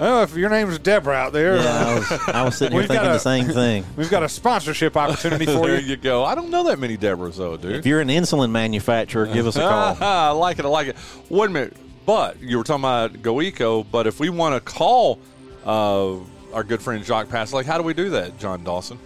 Oh, 0.00 0.22
if 0.22 0.34
your 0.36 0.50
name's 0.50 0.78
Deborah 0.80 1.14
out 1.14 1.32
there, 1.32 1.56
Yeah, 1.56 1.62
I 1.86 1.94
was- 1.94 2.12
I 2.28 2.42
was 2.42 2.56
sitting 2.56 2.72
here 2.72 2.80
we've 2.80 2.88
thinking 2.88 3.06
got 3.06 3.12
the 3.12 3.18
same 3.20 3.46
thing. 3.46 3.84
We've 3.96 4.10
got 4.10 4.22
a 4.24 4.28
sponsorship 4.28 4.96
opportunity 4.96 5.46
for 5.46 5.66
there 5.68 5.78
you. 5.80 5.86
you 5.90 5.96
go. 5.96 6.24
I 6.24 6.34
don't 6.34 6.50
know 6.50 6.64
that 6.64 6.78
many 6.80 6.96
Deborahs, 6.96 7.36
though, 7.36 7.56
dude. 7.56 7.76
if 7.76 7.86
you're 7.86 8.00
an 8.00 8.08
insulin 8.08 8.50
manufacturer, 8.50 9.26
give 9.26 9.46
us 9.46 9.56
a 9.56 9.60
call. 9.60 9.96
I 10.00 10.30
like 10.30 10.58
it. 10.58 10.64
I 10.64 10.68
like 10.68 10.88
it. 10.88 10.96
Wait 11.28 11.46
a 11.48 11.52
minute. 11.52 11.76
But 12.06 12.40
you 12.42 12.58
were 12.58 12.64
talking 12.64 12.82
about 12.82 13.22
Go 13.22 13.40
Eco. 13.40 13.84
But 13.84 14.06
if 14.06 14.18
we 14.20 14.28
want 14.30 14.54
to 14.56 14.60
call 14.72 15.18
uh, 15.64 16.16
our 16.52 16.64
good 16.64 16.82
friend 16.82 17.04
Jacques 17.04 17.28
Passlake, 17.28 17.64
how 17.64 17.78
do 17.78 17.84
we 17.84 17.94
do 17.94 18.10
that, 18.10 18.36
Jon 18.38 18.62
Dawson? 18.64 18.98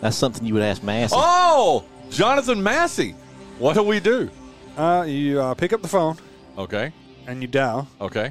That's 0.00 0.16
something 0.16 0.44
you 0.46 0.54
would 0.54 0.62
ask 0.62 0.82
Massey. 0.82 1.16
Oh, 1.18 1.84
Jonathan 2.10 2.62
Massey. 2.62 3.14
What 3.58 3.74
do 3.74 3.82
we 3.82 3.98
do? 4.00 4.30
Uh, 4.76 5.04
you 5.08 5.40
uh, 5.40 5.54
pick 5.54 5.72
up 5.72 5.82
the 5.82 5.88
phone 5.88 6.16
Okay. 6.56 6.92
and 7.26 7.42
you 7.42 7.48
dial 7.48 7.88
Okay. 8.00 8.30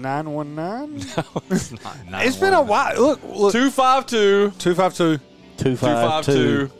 Nine 0.00 0.30
one 0.30 0.54
nine. 0.54 0.96
It's 1.50 1.72
It's 2.12 2.36
been 2.36 2.54
a 2.54 2.62
while. 2.62 3.00
Look, 3.00 3.22
look. 3.24 3.52
252 3.52 4.52
252 4.58 5.22
252 5.58 6.70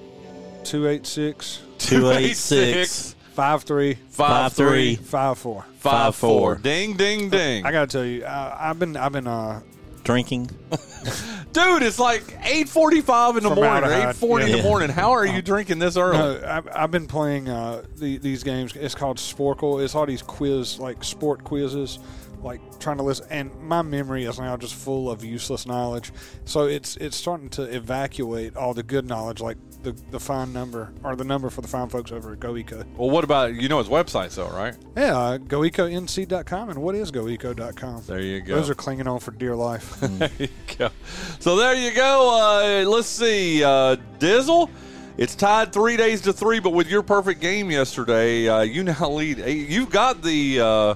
286 0.64 1.62
286 1.78 3.14
53 3.34 3.94
53 3.94 4.96
54. 4.96 5.64
Five 5.78 6.14
four. 6.14 6.40
four. 6.40 6.54
Ding 6.56 6.96
ding 6.96 7.30
ding. 7.30 7.64
I 7.64 7.72
gotta 7.72 7.86
tell 7.86 8.04
you, 8.04 8.24
uh, 8.24 8.56
I've 8.58 8.78
been 8.78 8.96
I've 8.96 9.12
been 9.12 9.26
uh, 9.26 9.60
Drinking. 10.02 10.46
Dude, 11.52 11.82
it's 11.82 11.98
like 11.98 12.22
8:45 12.42 13.36
in 13.36 13.42
the 13.42 13.50
morning 13.50 13.84
or 13.84 14.12
Formaldehyde, 14.14 14.16
8:40 14.16 14.42
in 14.42 14.48
yeah. 14.48 14.56
the 14.56 14.62
morning. 14.62 14.88
How 14.90 15.12
are 15.12 15.26
you 15.26 15.42
drinking 15.42 15.78
this 15.78 15.96
early? 15.96 16.18
No, 16.18 16.42
I've, 16.46 16.68
I've 16.74 16.90
been 16.90 17.06
playing 17.06 17.48
uh, 17.48 17.84
the, 17.96 18.18
these 18.18 18.42
games. 18.42 18.74
It's 18.76 18.94
called 18.94 19.18
Sporcle. 19.18 19.82
It's 19.84 19.94
all 19.94 20.06
these 20.06 20.22
quiz, 20.22 20.78
like 20.78 21.04
sport 21.04 21.44
quizzes, 21.44 21.98
like 22.42 22.60
trying 22.78 22.96
to 22.98 23.02
listen. 23.02 23.26
And 23.30 23.54
my 23.60 23.82
memory 23.82 24.24
is 24.24 24.38
now 24.38 24.56
just 24.56 24.74
full 24.74 25.10
of 25.10 25.24
useless 25.24 25.66
knowledge. 25.66 26.12
So 26.44 26.66
it's 26.66 26.96
it's 26.96 27.16
starting 27.16 27.48
to 27.50 27.62
evacuate 27.62 28.56
all 28.56 28.74
the 28.74 28.82
good 28.82 29.06
knowledge, 29.06 29.40
like 29.40 29.56
the 29.82 29.92
the 30.10 30.20
fine 30.20 30.52
number 30.52 30.92
or 31.02 31.16
the 31.16 31.24
number 31.24 31.50
for 31.50 31.60
the 31.60 31.68
fine 31.68 31.88
folks 31.88 32.12
over 32.12 32.32
at 32.32 32.40
GoEco. 32.40 32.84
Well, 32.96 33.10
what 33.10 33.24
about 33.24 33.54
you 33.54 33.68
know 33.68 33.78
his 33.78 33.88
website 33.88 34.34
though, 34.34 34.48
right? 34.48 34.76
Yeah, 34.96 35.16
uh, 35.16 35.38
goeconc.com. 35.38 36.70
And 36.70 36.82
what 36.82 36.94
is 36.94 37.10
goeco.com? 37.10 38.02
There 38.06 38.20
you 38.20 38.40
go. 38.40 38.56
Those 38.56 38.70
are 38.70 38.74
clinging 38.74 39.06
on 39.06 39.20
for 39.20 39.30
dear 39.32 39.56
life. 39.56 40.00
there 40.00 40.30
you 40.38 40.48
go. 40.78 40.90
So 41.38 41.56
there 41.56 41.74
you 41.74 41.92
go. 41.94 42.84
Uh, 42.84 42.88
let's 42.88 43.08
see, 43.08 43.62
uh, 43.64 43.96
Dizzle. 44.18 44.70
It's 45.16 45.34
tied 45.34 45.72
three 45.72 45.98
days 45.98 46.22
to 46.22 46.32
three, 46.32 46.60
but 46.60 46.70
with 46.70 46.88
your 46.88 47.02
perfect 47.02 47.42
game 47.42 47.70
yesterday, 47.70 48.48
uh, 48.48 48.60
you 48.62 48.82
now 48.84 49.10
lead. 49.10 49.38
You've 49.38 49.90
got 49.90 50.22
the 50.22 50.60
uh, 50.60 50.94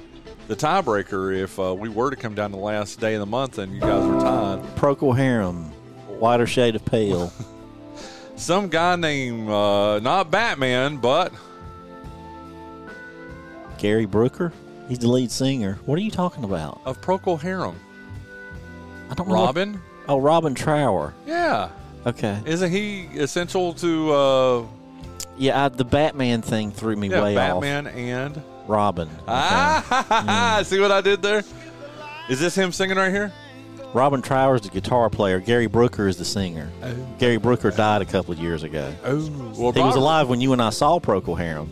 the 0.49 0.57
tiebreaker. 0.57 1.36
If 1.36 1.59
uh, 1.59 1.74
we 1.74 1.88
were 1.88 2.11
to 2.11 2.16
come 2.16 2.34
down 2.34 2.51
to 2.51 2.57
the 2.57 2.62
last 2.62 3.01
day 3.01 3.14
of 3.14 3.20
the 3.20 3.26
month 3.26 3.59
and 3.59 3.74
you 3.74 3.80
guys 3.80 4.05
were 4.07 4.20
tied, 4.20 4.62
Procol 4.76 5.16
Harum. 5.16 5.70
Whiter 6.18 6.47
shade 6.47 6.76
of 6.76 6.84
pale. 6.84 7.32
some 8.36 8.68
guy 8.68 8.97
named 8.97 9.49
uh, 9.51 9.99
not 10.01 10.30
Batman, 10.30 10.99
but 10.99 11.32
Gary 13.78 14.07
Brooker. 14.07 14.53
He's 14.88 14.99
the 14.99 15.09
lead 15.09 15.30
singer. 15.30 15.78
What 15.86 15.99
are 15.99 16.03
you 16.03 16.11
talking 16.11 16.45
about? 16.45 16.80
of 16.84 17.01
Procol 17.01 17.40
Harum, 17.40 17.76
I 19.11 19.14
don't 19.14 19.28
know. 19.28 19.34
what- 19.34 19.47
Robin. 19.47 19.80
oh, 20.09 20.18
Robin 20.18 20.55
Trower. 20.55 21.14
Yeah, 21.26 21.70
Okay. 22.07 22.38
isn't 22.45 22.70
he 22.70 23.07
essential 23.16 23.72
to 23.74 24.12
uh, 24.12 24.62
Yeah, 25.38 25.64
I, 25.64 25.68
the 25.70 25.84
Batman 25.86 26.42
thing 26.42 26.70
threw 26.70 26.97
me 26.97 27.09
yeah, 27.09 27.22
way 27.22 27.34
Batman 27.34 27.86
and 27.88 28.36
off. 28.36 28.42
Robin. 28.67 29.09
Ah, 29.29 30.61
see 30.65 30.81
what 30.81 30.91
I 30.93 31.01
did 31.01 31.23
there? 31.23 31.43
Is 32.29 32.41
this 32.41 32.55
him 32.55 32.73
singing 32.73 32.97
right 32.97 33.11
here? 33.11 33.33
Robin 33.93 34.21
Trower 34.23 34.57
is 34.57 34.62
the 34.62 34.71
guitar 34.71 35.09
player. 35.09 35.39
Gary 35.39 35.67
Brooker 35.69 36.09
is 36.09 36.17
the 36.17 36.25
singer. 36.25 36.71
Gary 37.19 37.37
Brooker 37.37 37.71
died 37.71 38.03
a 38.03 38.05
couple 38.05 38.33
of 38.33 38.41
years 38.41 38.65
ago. 38.65 38.93
Oh, 39.05 39.31
well, 39.57 39.73
He 39.73 39.81
was 39.81 39.95
alive 39.95 40.29
when 40.29 40.41
you 40.41 40.53
and 40.53 40.61
I 40.61 40.71
saw 40.71 40.99
Procol 40.99 41.39
Harum. 41.39 41.71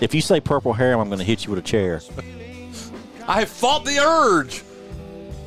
If 0.00 0.12
you 0.14 0.20
say 0.20 0.40
Purple 0.40 0.72
Harum, 0.72 1.00
I'm 1.00 1.08
going 1.08 1.20
to 1.20 1.24
hit 1.24 1.44
you 1.44 1.50
with 1.50 1.60
a 1.60 1.62
chair. 1.62 2.00
I 3.28 3.44
fought 3.44 3.84
the 3.84 3.98
urge. 4.00 4.64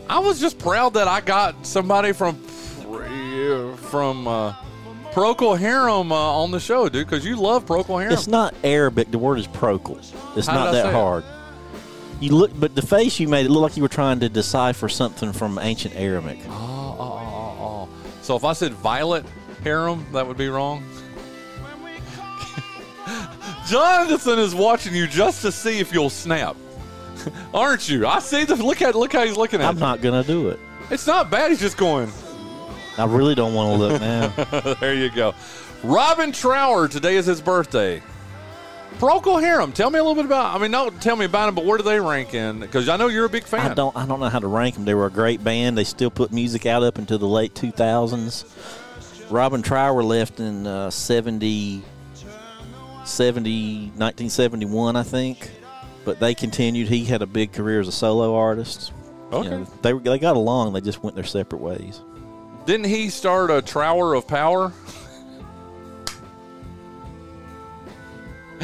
I 0.08 0.20
was 0.20 0.40
just 0.40 0.58
proud 0.60 0.94
that 0.94 1.10
I 1.10 1.20
got 1.20 1.66
somebody 1.66 2.14
from 2.14 2.36
from 3.76 4.28
uh, 4.28 4.56
Procol 5.16 5.58
Harum 5.58 6.12
uh, 6.12 6.16
on 6.16 6.52
the 6.52 6.60
show, 6.60 6.90
dude, 6.90 7.08
because 7.08 7.26
you 7.26 7.38
love 7.38 7.66
Procol 7.66 8.02
Harum. 8.02 8.12
It's 8.12 8.28
not 8.28 8.54
Arabic. 8.66 9.12
The 9.12 9.18
word 9.18 9.40
is 9.40 9.48
Procol. 9.48 9.98
It's 10.36 10.46
How 10.46 10.56
not 10.56 10.74
that 10.74 10.84
say 10.84 10.90
it? 10.90 10.94
hard. 10.94 11.24
You 12.20 12.36
look, 12.36 12.52
but 12.60 12.76
the 12.76 12.82
face 12.82 13.18
you 13.18 13.30
made 13.30 13.46
it 13.46 13.50
looked 13.50 13.62
like 13.62 13.78
you 13.78 13.82
were 13.84 13.88
trying 13.88 14.20
to 14.20 14.28
decipher 14.28 14.90
something 14.90 15.32
from 15.32 15.58
ancient 15.58 15.96
Aramaic. 15.96 16.42
Oh, 16.50 16.98
oh, 17.00 17.04
oh, 17.04 17.64
oh. 17.64 17.90
So 18.24 18.36
if 18.36 18.44
I 18.44 18.52
said 18.52 18.74
Violet 18.74 19.26
Harem, 19.64 20.06
that 20.12 20.28
would 20.28 20.36
be 20.36 20.50
wrong. 20.50 20.84
Jonathan 23.68 24.38
is 24.38 24.54
watching 24.54 24.94
you 24.94 25.08
just 25.08 25.42
to 25.44 25.52
see 25.54 25.80
if 25.80 25.94
you'll 25.94 26.10
snap, 26.10 26.58
aren't 27.54 27.88
you? 27.88 28.06
I 28.06 28.20
see 28.20 28.44
the 28.44 28.58
look 28.58 28.82
at 28.82 28.96
look 28.96 29.14
how 29.14 29.24
he's 29.24 29.38
looking 29.38 29.62
at. 29.62 29.68
I'm 29.70 29.76
you. 29.76 29.80
not 29.80 30.02
going 30.02 30.22
to 30.22 30.28
do 30.28 30.50
it. 30.50 30.60
It's 30.92 31.08
not 31.08 31.32
bad. 31.32 31.52
He's 31.52 31.62
just 31.62 31.78
going. 31.78 32.12
I 32.98 33.06
really 33.06 33.36
don't 33.36 33.54
want 33.54 33.74
to 33.74 33.88
look 33.88 34.02
now. 34.02 34.74
there 34.80 34.94
you 34.94 35.10
go. 35.12 35.34
Robin 35.84 36.32
Trower, 36.32 36.88
today 36.88 37.16
is 37.16 37.26
his 37.26 37.42
birthday. 37.42 38.02
Procol 39.00 39.42
Harum, 39.42 39.74
tell 39.74 39.90
me 39.90 40.00
a 40.00 40.04
little 40.04 40.16
bit 40.16 40.24
about. 40.26 40.56
I 40.56 40.58
mean, 40.62 40.72
not 40.72 41.02
tell 41.02 41.18
me 41.18 41.26
about 41.26 41.48
them, 41.48 41.56
but 41.56 41.66
where 41.66 41.78
do 41.78 41.84
they 41.84 42.00
rank 42.00 42.34
in? 42.34 42.62
Because 42.62 42.88
I 42.88 42.96
know 42.96 43.08
you're 43.08 43.26
a 43.26 43.30
big 43.30 43.44
fan. 43.44 43.72
I 43.72 43.74
don't. 43.74 43.94
I 43.96 44.06
don't 44.06 44.22
know 44.22 44.30
how 44.30 44.40
to 44.40 44.48
rank 44.48 44.76
them. 44.76 44.86
They 44.86 44.94
were 44.94 45.08
a 45.08 45.12
great 45.12 45.44
band. 45.44 45.78
They 45.78 45.84
still 45.84 46.10
put 46.10 46.32
music 46.32 46.66
out 46.66 46.82
up 46.82 46.98
into 46.98 47.18
the 47.18 47.28
late 47.28 47.54
2000s. 47.54 48.46
Robin 49.30 49.62
Trower 49.62 50.02
left 50.02 50.40
in 50.40 50.66
uh, 50.66 50.90
70, 50.90 51.82
70, 53.04 53.80
1971, 53.98 54.96
I 54.96 55.04
think. 55.04 55.52
But 56.06 56.20
they 56.20 56.34
continued. 56.36 56.88
He 56.88 57.04
had 57.04 57.22
a 57.22 57.26
big 57.28 57.52
career 57.52 57.80
as 57.82 57.88
a 57.88 57.92
solo 57.92 58.36
artist. 58.36 58.94
You 59.32 59.38
Okay. 59.40 59.50
know, 59.50 59.64
they 59.82 59.92
they 59.94 60.20
got 60.20 60.38
along. 60.38 60.74
They 60.74 60.82
just 60.82 61.04
went 61.04 61.16
their 61.16 61.26
separate 61.26 61.62
ways. 61.62 62.00
Didn't 62.66 62.88
he 62.88 63.10
start 63.10 63.52
a 63.52 63.62
Trower 63.62 64.16
of 64.16 64.28
Power? 64.28 64.74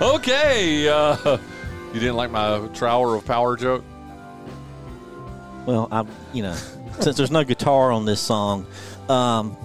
okay. 0.00 0.88
Uh, 0.88 1.38
you 1.94 2.00
didn't 2.00 2.16
like 2.16 2.32
my 2.32 2.66
Trower 2.74 3.14
of 3.14 3.24
Power 3.24 3.56
joke? 3.56 3.84
Well, 5.64 5.86
I, 5.92 6.04
you 6.32 6.42
know, 6.42 6.56
since 6.98 7.16
there's 7.16 7.30
no 7.30 7.44
guitar 7.44 7.92
on 7.92 8.04
this 8.04 8.20
song, 8.20 8.66
um, 9.12 9.56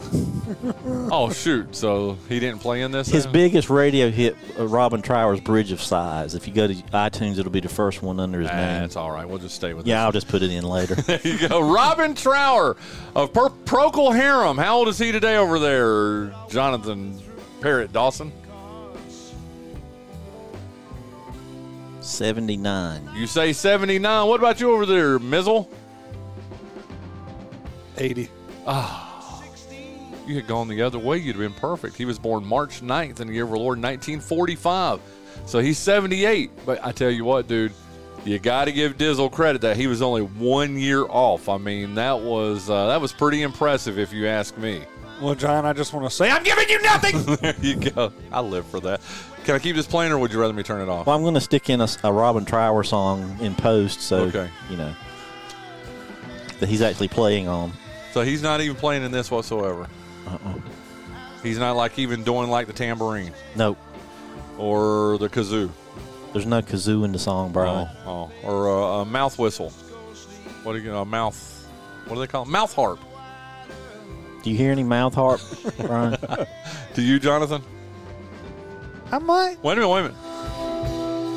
Oh 1.11 1.31
shoot! 1.31 1.75
So 1.75 2.17
he 2.29 2.39
didn't 2.39 2.59
play 2.59 2.81
in 2.81 2.91
this. 2.91 3.07
his 3.07 3.23
then? 3.23 3.33
biggest 3.33 3.69
radio 3.69 4.09
hit, 4.09 4.35
uh, 4.59 4.67
Robin 4.67 5.01
Trower's 5.01 5.39
"Bridge 5.39 5.71
of 5.71 5.81
Sighs." 5.81 6.35
If 6.35 6.47
you 6.47 6.53
go 6.53 6.67
to 6.67 6.73
iTunes, 6.73 7.37
it'll 7.39 7.51
be 7.51 7.59
the 7.59 7.69
first 7.69 8.01
one 8.01 8.19
under 8.19 8.39
his 8.39 8.49
name. 8.49 8.57
That's 8.81 8.95
all 8.95 9.11
right. 9.11 9.27
We'll 9.27 9.37
just 9.39 9.55
stay 9.55 9.73
with. 9.73 9.87
Yeah, 9.87 10.03
I'll 10.03 10.11
just 10.11 10.27
put 10.27 10.41
it 10.43 10.51
in 10.51 10.63
later. 10.63 10.95
There 11.07 11.19
you 11.23 11.47
go. 11.47 11.61
Robin 11.71 12.13
Trower 12.15 12.75
of 13.15 13.31
per- 13.33 13.49
Procol 13.49 14.13
Harum. 14.15 14.57
How 14.57 14.77
old 14.77 14.87
is 14.89 14.97
he 14.99 15.11
today 15.11 15.37
over 15.37 15.57
there, 15.59 16.33
Jonathan 16.49 17.19
Parrott 17.61 17.93
Dawson? 17.93 18.31
Seventy-nine. 22.01 23.09
You 23.15 23.27
say 23.27 23.51
79. 23.53 24.27
What 24.27 24.39
about 24.39 24.59
you 24.61 24.71
over 24.71 24.85
there, 24.85 25.19
Mizzle? 25.19 25.67
80. 27.97 28.29
Ah. 28.65 29.06
You 30.27 30.35
had 30.35 30.45
gone 30.47 30.67
the 30.67 30.81
other 30.81 30.99
way, 30.99 31.17
you'd 31.17 31.37
have 31.37 31.41
been 31.53 31.59
perfect. 31.59 31.95
He 31.95 32.03
was 32.05 32.19
born 32.19 32.45
March 32.45 32.81
9th 32.81 33.21
in 33.21 33.27
the 33.27 33.33
year 33.33 33.45
of 33.45 33.51
our 33.51 33.57
Lord 33.57 33.77
1945. 33.81 34.99
So 35.45 35.59
he's 35.59 35.77
78. 35.77 36.51
But 36.65 36.85
I 36.85 36.91
tell 36.91 37.09
you 37.09 37.23
what, 37.23 37.47
dude, 37.47 37.71
you 38.25 38.37
got 38.37 38.65
to 38.65 38.73
give 38.73 38.97
Dizzle 38.97 39.31
credit 39.31 39.61
that 39.61 39.77
he 39.77 39.87
was 39.87 40.01
only 40.01 40.21
one 40.23 40.77
year 40.77 41.03
off. 41.05 41.47
I 41.47 41.57
mean, 41.57 41.95
that 41.95 42.19
was 42.19 42.69
uh, 42.69 42.87
that 42.87 42.99
was 42.99 43.13
pretty 43.13 43.41
impressive, 43.43 43.97
if 43.97 44.11
you 44.11 44.27
ask 44.27 44.57
me. 44.57 44.83
Well, 45.21 45.33
Jon, 45.33 45.65
I 45.65 45.71
just 45.73 45.93
want 45.93 46.07
to 46.09 46.15
say 46.15 46.29
I'm 46.29 46.43
giving 46.43 46.67
you 46.69 46.81
nothing. 46.81 47.35
there 47.41 47.55
you 47.61 47.75
go. 47.77 48.11
I 48.31 48.41
live 48.41 48.67
for 48.67 48.79
that. 48.81 48.99
Can 49.45 49.55
I 49.55 49.59
keep 49.59 49.77
this 49.77 49.87
playing, 49.87 50.11
or 50.11 50.17
would 50.19 50.33
you 50.33 50.41
rather 50.41 50.53
me 50.53 50.61
turn 50.61 50.81
it 50.81 50.89
off? 50.89 51.07
Well, 51.07 51.15
I'm 51.15 51.21
going 51.21 51.35
to 51.35 51.41
stick 51.41 51.69
in 51.69 51.79
a 51.79 52.11
Robin 52.11 52.43
Trower 52.43 52.83
song 52.83 53.37
in 53.39 53.55
post, 53.55 54.01
so 54.01 54.23
Okay. 54.23 54.49
you 54.69 54.75
know 54.75 54.93
that 56.59 56.67
he's 56.67 56.81
actually 56.81 57.07
playing 57.07 57.47
on. 57.47 57.71
So 58.11 58.21
he's 58.23 58.41
not 58.41 58.59
even 58.61 58.75
playing 58.75 59.03
in 59.03 59.11
this 59.11 59.31
whatsoever. 59.31 59.87
Uh-uh. 60.27 60.53
He's 61.43 61.59
not 61.59 61.75
like 61.75 61.97
even 61.99 62.23
doing 62.23 62.49
like 62.49 62.67
the 62.67 62.73
tambourine 62.73 63.31
Nope. 63.55 63.77
or 64.57 65.17
the 65.17 65.29
kazoo. 65.29 65.69
There's 66.33 66.45
no 66.45 66.61
kazoo 66.61 67.05
in 67.05 67.11
the 67.13 67.19
song, 67.19 67.51
Bryan. 67.51 67.87
Oh, 68.05 68.31
oh. 68.43 68.47
or 68.47 68.67
a, 68.67 69.01
a 69.01 69.05
mouth 69.05 69.39
whistle. 69.39 69.69
What 70.63 70.73
do 70.73 70.79
you 70.79 70.93
a 70.95 71.05
mouth? 71.05 71.35
What 72.05 72.15
do 72.15 72.19
they 72.21 72.27
call 72.27 72.43
it? 72.43 72.49
Mouth 72.49 72.73
harp. 72.73 72.99
Do 74.43 74.51
you 74.51 74.57
hear 74.57 74.71
any 74.71 74.83
mouth 74.83 75.13
harp, 75.15 75.41
Bryan? 75.77 76.17
Do 76.93 77.01
you, 77.01 77.19
Jonathan? 77.19 77.61
I 79.11 79.19
might. 79.19 79.63
Wait 79.63 79.73
a 79.73 79.75
minute. 79.81 79.89
Wait 79.89 79.99
a 79.99 80.03
minute. 80.03 81.27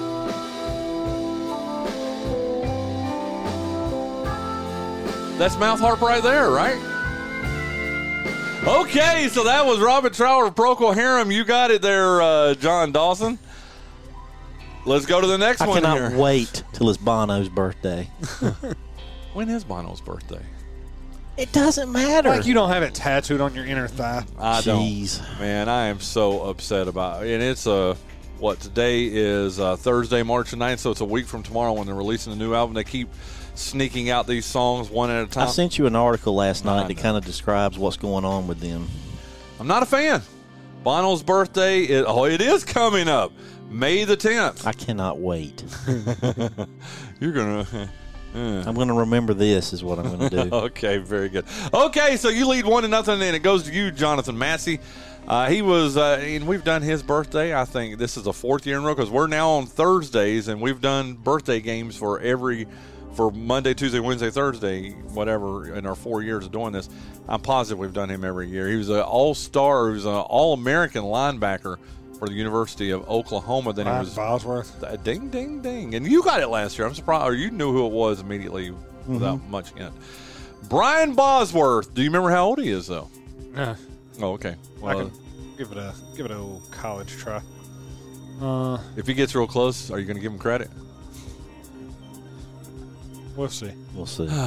That's 5.38 5.56
mouth 5.56 5.80
harp 5.80 6.02
right 6.02 6.22
there, 6.22 6.50
right? 6.50 6.76
Okay, 8.66 9.28
so 9.30 9.44
that 9.44 9.64
was 9.64 9.80
Robert 9.80 10.12
Trower 10.12 10.50
Procol 10.50 10.94
Harum. 10.94 11.30
You 11.30 11.44
got 11.44 11.70
it 11.70 11.80
there, 11.80 12.20
uh, 12.20 12.54
Jon 12.54 12.92
Dawson. 12.92 13.38
Let's 14.84 15.06
go 15.06 15.20
to 15.20 15.26
the 15.26 15.38
next 15.38 15.62
I 15.62 15.66
one 15.66 15.82
cannot 15.82 16.10
here. 16.10 16.18
wait 16.18 16.62
till 16.72 16.88
it's 16.90 16.98
Bono's 16.98 17.48
birthday. 17.48 18.08
When 19.32 19.48
is 19.48 19.62
Bono's 19.62 20.00
birthday? 20.00 20.42
It 21.36 21.52
doesn't 21.52 21.92
matter. 21.92 22.30
Like 22.30 22.46
you 22.46 22.52
don't 22.52 22.68
have 22.70 22.82
it 22.82 22.94
tattooed 22.94 23.40
on 23.40 23.54
your 23.54 23.64
inner 23.64 23.86
thigh. 23.86 24.24
I 24.36 24.60
Jeez. 24.60 25.18
don't. 25.24 25.38
Man, 25.38 25.68
I 25.68 25.86
am 25.86 26.00
so 26.00 26.42
upset 26.42 26.88
about 26.88 27.24
it. 27.24 27.34
And 27.34 27.42
it's 27.42 27.64
uh, 27.64 27.94
what 28.38 28.58
today 28.58 29.04
is 29.04 29.60
uh, 29.60 29.76
Thursday, 29.76 30.24
March 30.24 30.50
the 30.50 30.56
9th, 30.56 30.80
so 30.80 30.90
it's 30.90 31.00
a 31.00 31.04
week 31.04 31.28
from 31.28 31.44
tomorrow 31.44 31.72
when 31.74 31.86
they're 31.86 31.94
releasing 31.94 32.32
a 32.32 32.36
new 32.36 32.52
album. 32.52 32.74
They 32.74 32.82
keep 32.82 33.08
sneaking 33.54 34.10
out 34.10 34.26
these 34.26 34.46
songs 34.46 34.90
one 34.90 35.10
at 35.10 35.24
a 35.24 35.26
time. 35.26 35.48
I 35.48 35.50
sent 35.50 35.78
you 35.78 35.86
an 35.86 35.96
article 35.96 36.34
last 36.34 36.64
night 36.64 36.88
that 36.88 36.96
kind 36.96 37.16
of 37.16 37.24
describes 37.24 37.78
what's 37.78 37.96
going 37.96 38.24
on 38.24 38.46
with 38.46 38.60
them. 38.60 38.88
I'm 39.58 39.66
not 39.66 39.82
a 39.82 39.86
fan. 39.86 40.22
Bono's 40.82 41.22
birthday, 41.22 41.82
it, 41.82 42.04
oh, 42.06 42.24
it 42.24 42.40
is 42.40 42.64
coming 42.64 43.08
up. 43.08 43.32
May 43.68 44.04
the 44.04 44.16
10th. 44.16 44.66
I 44.66 44.72
cannot 44.72 45.18
wait. 45.18 45.62
You're 47.20 47.32
going 47.32 47.64
to. 47.66 47.88
I'm 48.34 48.74
going 48.74 48.88
to 48.88 48.94
remember 48.94 49.34
this, 49.34 49.72
is 49.72 49.82
what 49.82 49.98
I'm 49.98 50.16
going 50.16 50.30
to 50.30 50.44
do. 50.44 50.54
okay, 50.56 50.98
very 50.98 51.28
good. 51.28 51.44
Okay, 51.74 52.16
so 52.16 52.28
you 52.28 52.46
lead 52.46 52.64
one 52.64 52.82
to 52.84 52.88
nothing, 52.88 53.20
and 53.20 53.36
it 53.36 53.42
goes 53.42 53.64
to 53.64 53.72
you, 53.72 53.90
Jonathan 53.90 54.38
Massey. 54.38 54.80
Uh, 55.26 55.48
he 55.48 55.62
was, 55.62 55.96
uh, 55.96 56.20
and 56.22 56.46
we've 56.46 56.64
done 56.64 56.82
his 56.82 57.02
birthday. 57.02 57.54
I 57.54 57.64
think 57.64 57.98
this 57.98 58.16
is 58.16 58.26
a 58.26 58.32
fourth 58.32 58.66
year 58.66 58.78
in 58.78 58.84
a 58.84 58.86
row 58.86 58.94
because 58.94 59.10
we're 59.10 59.26
now 59.26 59.50
on 59.50 59.66
Thursdays, 59.66 60.48
and 60.48 60.60
we've 60.60 60.80
done 60.80 61.14
birthday 61.14 61.60
games 61.60 61.96
for 61.96 62.20
every, 62.20 62.66
for 63.14 63.30
Monday, 63.30 63.74
Tuesday, 63.74 63.98
Wednesday, 64.00 64.30
Thursday, 64.30 64.90
whatever. 65.12 65.74
In 65.74 65.86
our 65.86 65.94
four 65.94 66.22
years 66.22 66.46
of 66.46 66.52
doing 66.52 66.72
this, 66.72 66.88
I'm 67.28 67.40
positive 67.40 67.78
we've 67.78 67.92
done 67.92 68.08
him 68.10 68.24
every 68.24 68.48
year. 68.48 68.68
He 68.68 68.76
was 68.76 68.88
an 68.88 69.00
All 69.00 69.34
Star. 69.34 69.88
He 69.88 69.94
was 69.94 70.04
an 70.06 70.12
All 70.14 70.54
American 70.54 71.02
linebacker 71.04 71.76
for 72.18 72.28
the 72.28 72.34
University 72.34 72.90
of 72.90 73.08
Oklahoma. 73.08 73.72
Then 73.72 73.86
Ryan 73.86 73.98
he 74.00 74.04
was 74.06 74.14
Bosworth. 74.14 74.84
uh, 74.84 74.96
ding, 74.96 75.28
ding, 75.30 75.60
ding. 75.62 75.94
And 75.94 76.06
you 76.06 76.22
got 76.22 76.40
it 76.40 76.48
last 76.48 76.78
year. 76.78 76.86
I'm 76.86 76.94
surprised, 76.94 77.24
or 77.26 77.34
you 77.34 77.50
knew 77.50 77.72
who 77.72 77.86
it 77.86 77.92
was 77.92 78.20
immediately 78.20 78.70
without 79.06 79.38
Mm-hmm. 79.38 79.50
much 79.50 79.70
hint. 79.72 79.92
Brian 80.68 81.14
Bosworth. 81.14 81.94
Do 81.94 82.02
you 82.02 82.08
remember 82.10 82.30
how 82.30 82.44
old 82.46 82.58
he 82.60 82.70
is, 82.70 82.86
though? 82.86 83.08
Yeah. 83.54 83.74
Oh, 84.20 84.32
okay. 84.32 84.54
I 84.78 84.80
Well, 84.80 85.10
can 85.10 85.18
give 85.56 85.72
it 85.72 85.78
a 85.78 85.94
give 86.16 86.26
it 86.26 86.30
a 86.32 86.34
little 86.38 86.62
college 86.70 87.10
try. 87.16 87.40
Uh, 88.40 88.78
if 88.96 89.06
he 89.06 89.14
gets 89.14 89.34
real 89.34 89.46
close, 89.46 89.90
are 89.90 89.98
you 89.98 90.04
going 90.06 90.16
to 90.16 90.22
give 90.22 90.32
him 90.32 90.38
credit? 90.38 90.70
We'll 93.36 93.48
see. 93.48 93.72
We'll 93.94 94.06
see. 94.06 94.28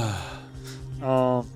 Um, 1.02 1.50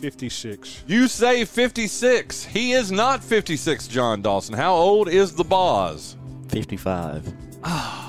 fifty-six. 0.00 0.84
You 0.86 1.08
say 1.08 1.44
56. 1.44 2.44
He 2.44 2.72
is 2.72 2.92
not 2.92 3.22
56, 3.24 3.88
Jon 3.88 4.22
Dawson. 4.22 4.54
How 4.54 4.74
old 4.74 5.08
is 5.08 5.34
the 5.34 5.44
Boz? 5.44 6.16
55. 6.48 7.32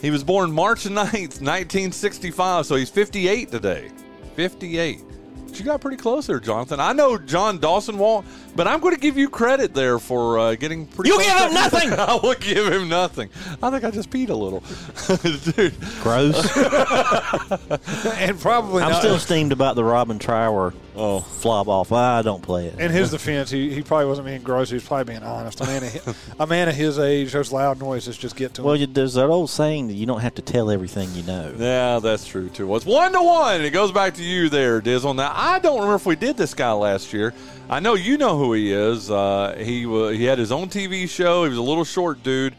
He 0.00 0.10
was 0.10 0.22
born 0.22 0.52
March 0.52 0.84
9th, 0.84 1.40
1965, 1.40 2.66
so 2.66 2.76
he's 2.76 2.90
58 2.90 3.50
today. 3.50 3.90
58. 4.36 5.00
But 5.46 5.58
you 5.58 5.64
got 5.64 5.80
pretty 5.80 5.96
close 5.96 6.26
there, 6.26 6.40
Jonathan. 6.40 6.78
I 6.78 6.92
know 6.92 7.16
Jon 7.16 7.58
Dawson 7.58 7.96
won't, 7.96 8.26
but 8.54 8.66
I'm 8.66 8.80
going 8.80 8.94
to 8.94 9.00
give 9.00 9.16
you 9.16 9.28
credit 9.28 9.74
there 9.74 9.98
for 9.98 10.38
uh, 10.38 10.54
getting 10.54 10.86
pretty 10.86 11.10
You 11.10 11.16
close 11.16 11.26
give 11.26 11.38
him 11.38 11.54
nothing! 11.54 11.92
I 11.98 12.14
will 12.22 12.34
give 12.34 12.72
him 12.72 12.88
nothing. 12.88 13.30
I 13.62 13.70
think 13.70 13.84
I 13.84 13.90
just 13.90 14.10
peed 14.10 14.30
a 14.30 14.34
little. 14.34 14.60
Dude. 15.52 15.74
Gross. 16.02 16.56
and 18.18 18.38
probably 18.40 18.82
I'm 18.82 18.92
not. 18.92 19.00
still 19.00 19.18
steamed 19.18 19.52
about 19.52 19.76
the 19.76 19.84
Robin 19.84 20.18
Trower 20.18 20.72
oh. 20.96 21.20
flop 21.20 21.68
off. 21.68 21.92
I 21.92 22.22
don't 22.22 22.42
play 22.42 22.66
it. 22.66 22.78
In 22.78 22.90
his 22.90 23.10
defense, 23.10 23.50
he, 23.50 23.72
he 23.74 23.82
probably 23.82 24.06
wasn't 24.06 24.26
being 24.26 24.42
gross. 24.42 24.70
He 24.70 24.74
was 24.74 24.84
probably 24.84 25.12
being 25.14 25.22
honest. 25.24 25.60
A 25.60 25.64
man 25.64 25.82
of 25.82 25.92
his, 25.92 26.16
a 26.38 26.46
man 26.46 26.68
of 26.68 26.74
his 26.74 26.98
age, 26.98 27.32
those 27.32 27.52
loud 27.52 27.80
noises 27.80 28.16
just 28.16 28.36
get 28.36 28.54
to 28.54 28.62
him. 28.62 28.66
Well, 28.66 28.76
you, 28.76 28.86
there's 28.86 29.14
that 29.14 29.26
old 29.26 29.50
saying 29.50 29.88
that 29.88 29.94
you 29.94 30.06
don't 30.06 30.20
have 30.20 30.34
to 30.36 30.42
tell 30.42 30.70
everything 30.70 31.12
you 31.14 31.22
know. 31.24 31.54
Yeah, 31.56 31.98
that's 31.98 32.26
true 32.26 32.48
too. 32.48 32.66
Well, 32.66 32.76
it's 32.76 32.86
one 32.86 33.12
to 33.12 33.22
one. 33.22 33.62
It 33.62 33.70
goes 33.70 33.92
back 33.92 34.14
to 34.14 34.22
you 34.22 34.48
there, 34.48 34.80
Dizzle. 34.80 35.14
Now, 35.14 35.32
I 35.34 35.58
don't 35.58 35.76
remember 35.76 35.96
if 35.96 36.06
we 36.06 36.16
did 36.16 36.36
this 36.36 36.54
guy 36.54 36.72
last 36.72 37.12
year. 37.12 37.34
I 37.68 37.80
know 37.80 37.94
you 37.94 38.18
know 38.18 38.36
who 38.36 38.43
he 38.52 38.72
is. 38.72 39.10
Uh, 39.10 39.54
he 39.58 39.86
wa 39.86 40.08
he 40.08 40.24
had 40.24 40.38
his 40.38 40.52
own 40.52 40.68
TV 40.68 41.08
show. 41.08 41.44
He 41.44 41.48
was 41.50 41.58
a 41.58 41.62
little 41.62 41.84
short 41.84 42.22
dude. 42.22 42.54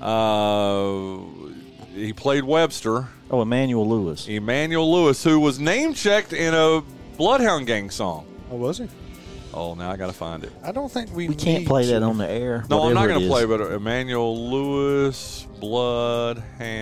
Uh, 0.00 1.18
he 1.94 2.12
played 2.12 2.44
Webster, 2.44 3.08
Oh, 3.30 3.42
Emmanuel 3.42 3.88
Lewis. 3.88 4.28
Emmanuel 4.28 4.90
Lewis, 4.92 5.22
who 5.24 5.40
was 5.40 5.58
name 5.58 5.94
checked 5.94 6.32
in 6.32 6.52
a 6.54 6.82
Bloodhound 7.16 7.66
Gang 7.66 7.90
song. 7.90 8.26
oh, 8.50 8.56
was 8.56 8.78
he? 8.78 8.88
Oh, 9.54 9.74
now 9.74 9.90
I 9.90 9.96
got 9.96 10.08
to 10.08 10.12
find 10.12 10.44
it. 10.44 10.52
I 10.62 10.70
don't 10.70 10.92
think 10.92 11.10
we. 11.14 11.28
We 11.28 11.34
can't 11.34 11.60
need 11.60 11.66
play 11.68 11.86
that 11.86 12.02
on 12.02 12.18
the 12.18 12.28
air. 12.30 12.66
No, 12.68 12.82
I'm 12.82 12.92
not 12.94 13.06
going 13.06 13.20
to 13.22 13.26
play, 13.26 13.46
but 13.46 13.60
Emmanuel 13.62 14.50
Lewis 14.50 15.46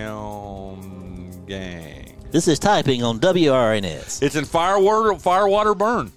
Bloodhound 0.05 1.47
Gang. 1.47 2.17
This 2.33 2.49
is 2.49 2.59
typing 2.59 3.05
on 3.05 3.21
WRNS. 3.21 4.23
It's 4.23 4.35
in 4.35 4.45
Firewater 4.45 5.17
Firewater 5.19 5.75
Burn. 5.75 6.11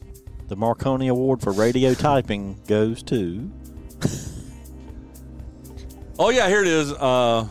The 0.47 0.55
Marconi 0.55 1.07
Award 1.09 1.41
for 1.41 1.51
radio 1.51 1.93
typing 1.93 2.59
goes 2.67 3.03
to. 3.03 3.51
Oh 6.19 6.29
yeah, 6.29 6.47
here 6.47 6.61
it 6.61 6.67
is. 6.67 6.91
Uh, 6.93 7.47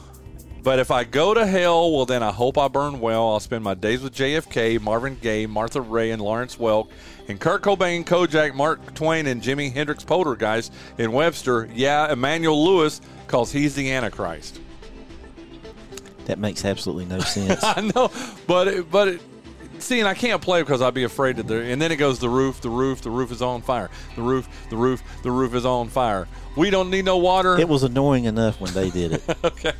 But 0.62 0.80
if 0.80 0.90
I 0.90 1.04
go 1.04 1.32
to 1.34 1.46
hell, 1.46 1.92
well, 1.92 2.06
then 2.06 2.22
I 2.24 2.32
hope 2.32 2.58
I 2.58 2.66
burn 2.66 2.98
well. 2.98 3.28
I'll 3.28 3.38
spend 3.40 3.62
my 3.62 3.74
days 3.74 4.00
with 4.02 4.12
JFK, 4.14 4.80
Marvin 4.80 5.16
Gaye, 5.20 5.46
Martha 5.46 5.80
Raye, 5.80 6.10
and 6.10 6.20
Lawrence 6.20 6.56
Welk, 6.56 6.88
and 7.28 7.38
Kurt 7.38 7.62
Cobain, 7.62 8.04
Kojak, 8.04 8.54
Mark 8.54 8.92
Twain, 8.94 9.28
and 9.28 9.40
Jimi 9.40 9.72
Hendrix 9.72 10.02
Poltergeist 10.02 10.72
in 10.98 11.12
Webster. 11.12 11.68
Yeah, 11.72 12.10
Emmanuel 12.12 12.64
Lewis, 12.64 13.00
because 13.26 13.52
he's 13.52 13.76
the 13.76 13.92
Antichrist. 13.92 14.58
That 16.24 16.40
makes 16.40 16.64
absolutely 16.64 17.04
no 17.04 17.20
sense. 17.20 17.60
I 17.62 17.82
know, 17.94 18.10
but 18.48 18.66
it, 18.66 18.90
but 18.90 19.06
it, 19.06 19.20
see, 19.84 20.00
and 20.00 20.08
I 20.08 20.14
can't 20.14 20.40
play 20.40 20.62
because 20.62 20.82
I'd 20.82 20.94
be 20.94 21.04
afraid 21.04 21.36
that 21.36 21.46
there. 21.46 21.62
And 21.62 21.80
then 21.80 21.92
it 21.92 21.96
goes 21.96 22.18
the 22.18 22.28
roof, 22.28 22.60
the 22.60 22.70
roof, 22.70 23.02
the 23.02 23.10
roof 23.10 23.32
is 23.32 23.42
on 23.42 23.62
fire. 23.62 23.90
The 24.14 24.22
roof, 24.22 24.48
the 24.70 24.76
roof, 24.76 25.02
the 25.22 25.30
roof 25.30 25.54
is 25.54 25.64
on 25.64 25.88
fire. 25.88 26.28
We 26.56 26.70
don't 26.70 26.90
need 26.90 27.04
no 27.04 27.18
water. 27.18 27.58
It 27.58 27.68
was 27.68 27.82
annoying 27.82 28.24
enough 28.24 28.60
when 28.60 28.72
they 28.72 28.90
did 28.90 29.12
it. 29.12 29.22
okay, 29.44 29.72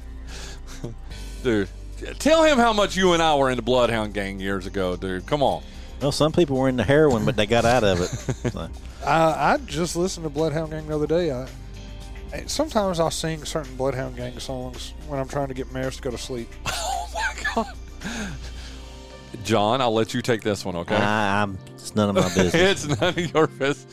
dude. 1.43 1.69
Tell 2.19 2.45
him 2.45 2.59
how 2.59 2.75
much 2.75 2.97
you 2.97 3.15
and 3.15 3.23
I 3.23 3.35
were 3.37 3.51
in 3.51 3.57
the 3.57 3.63
Bloodhound 3.63 4.13
Gang 4.13 4.39
years 4.39 4.67
ago, 4.67 4.97
dude. 4.97 5.27
Come 5.27 5.43
on. 5.43 5.63
Well, 6.03 6.13
some 6.13 6.31
people 6.31 6.59
were 6.59 6.69
in 6.69 6.77
the 6.77 6.85
heroin, 6.85 7.25
but 7.25 7.37
they 7.37 7.47
got 7.47 7.65
out 7.65 7.85
of 7.85 8.01
it. 8.01 8.53
So. 8.53 8.69
I, 9.05 9.55
I 9.55 9.59
just 9.59 9.97
listened 9.97 10.25
to 10.25 10.31
Bloodhound 10.31 10.71
Gang 10.71 10.87
the 10.87 10.95
other 10.95 11.07
day. 11.07 11.33
I, 11.33 11.47
sometimes 12.47 13.01
I'll 13.01 13.11
sing 13.11 13.45
certain 13.45 13.77
Bloodhound 13.77 14.17
Gang 14.17 14.39
songs 14.39 14.93
when 15.09 15.19
I'm 15.19 15.29
trying 15.29 15.49
to 15.49 15.55
get 15.55 15.73
Maris 15.73 15.97
to 15.97 16.03
go 16.03 16.11
to 16.11 16.19
sleep. 16.19 16.53
Oh, 17.59 17.65
Jon, 19.45 19.81
I'll 19.81 19.95
let 19.95 20.15
you 20.15 20.23
take 20.23 20.43
this 20.43 20.65
one, 20.65 20.77
okay? 20.77 20.97
I, 20.97 21.43
I'm. 21.43 21.59
It's 21.75 21.95
none 21.95 22.09
of 22.11 22.15
my 22.17 22.23
business. 22.43 22.55
it's 22.55 23.01
none 23.01 23.11
of 23.11 23.35
your 23.35 23.47
business. 23.47 23.87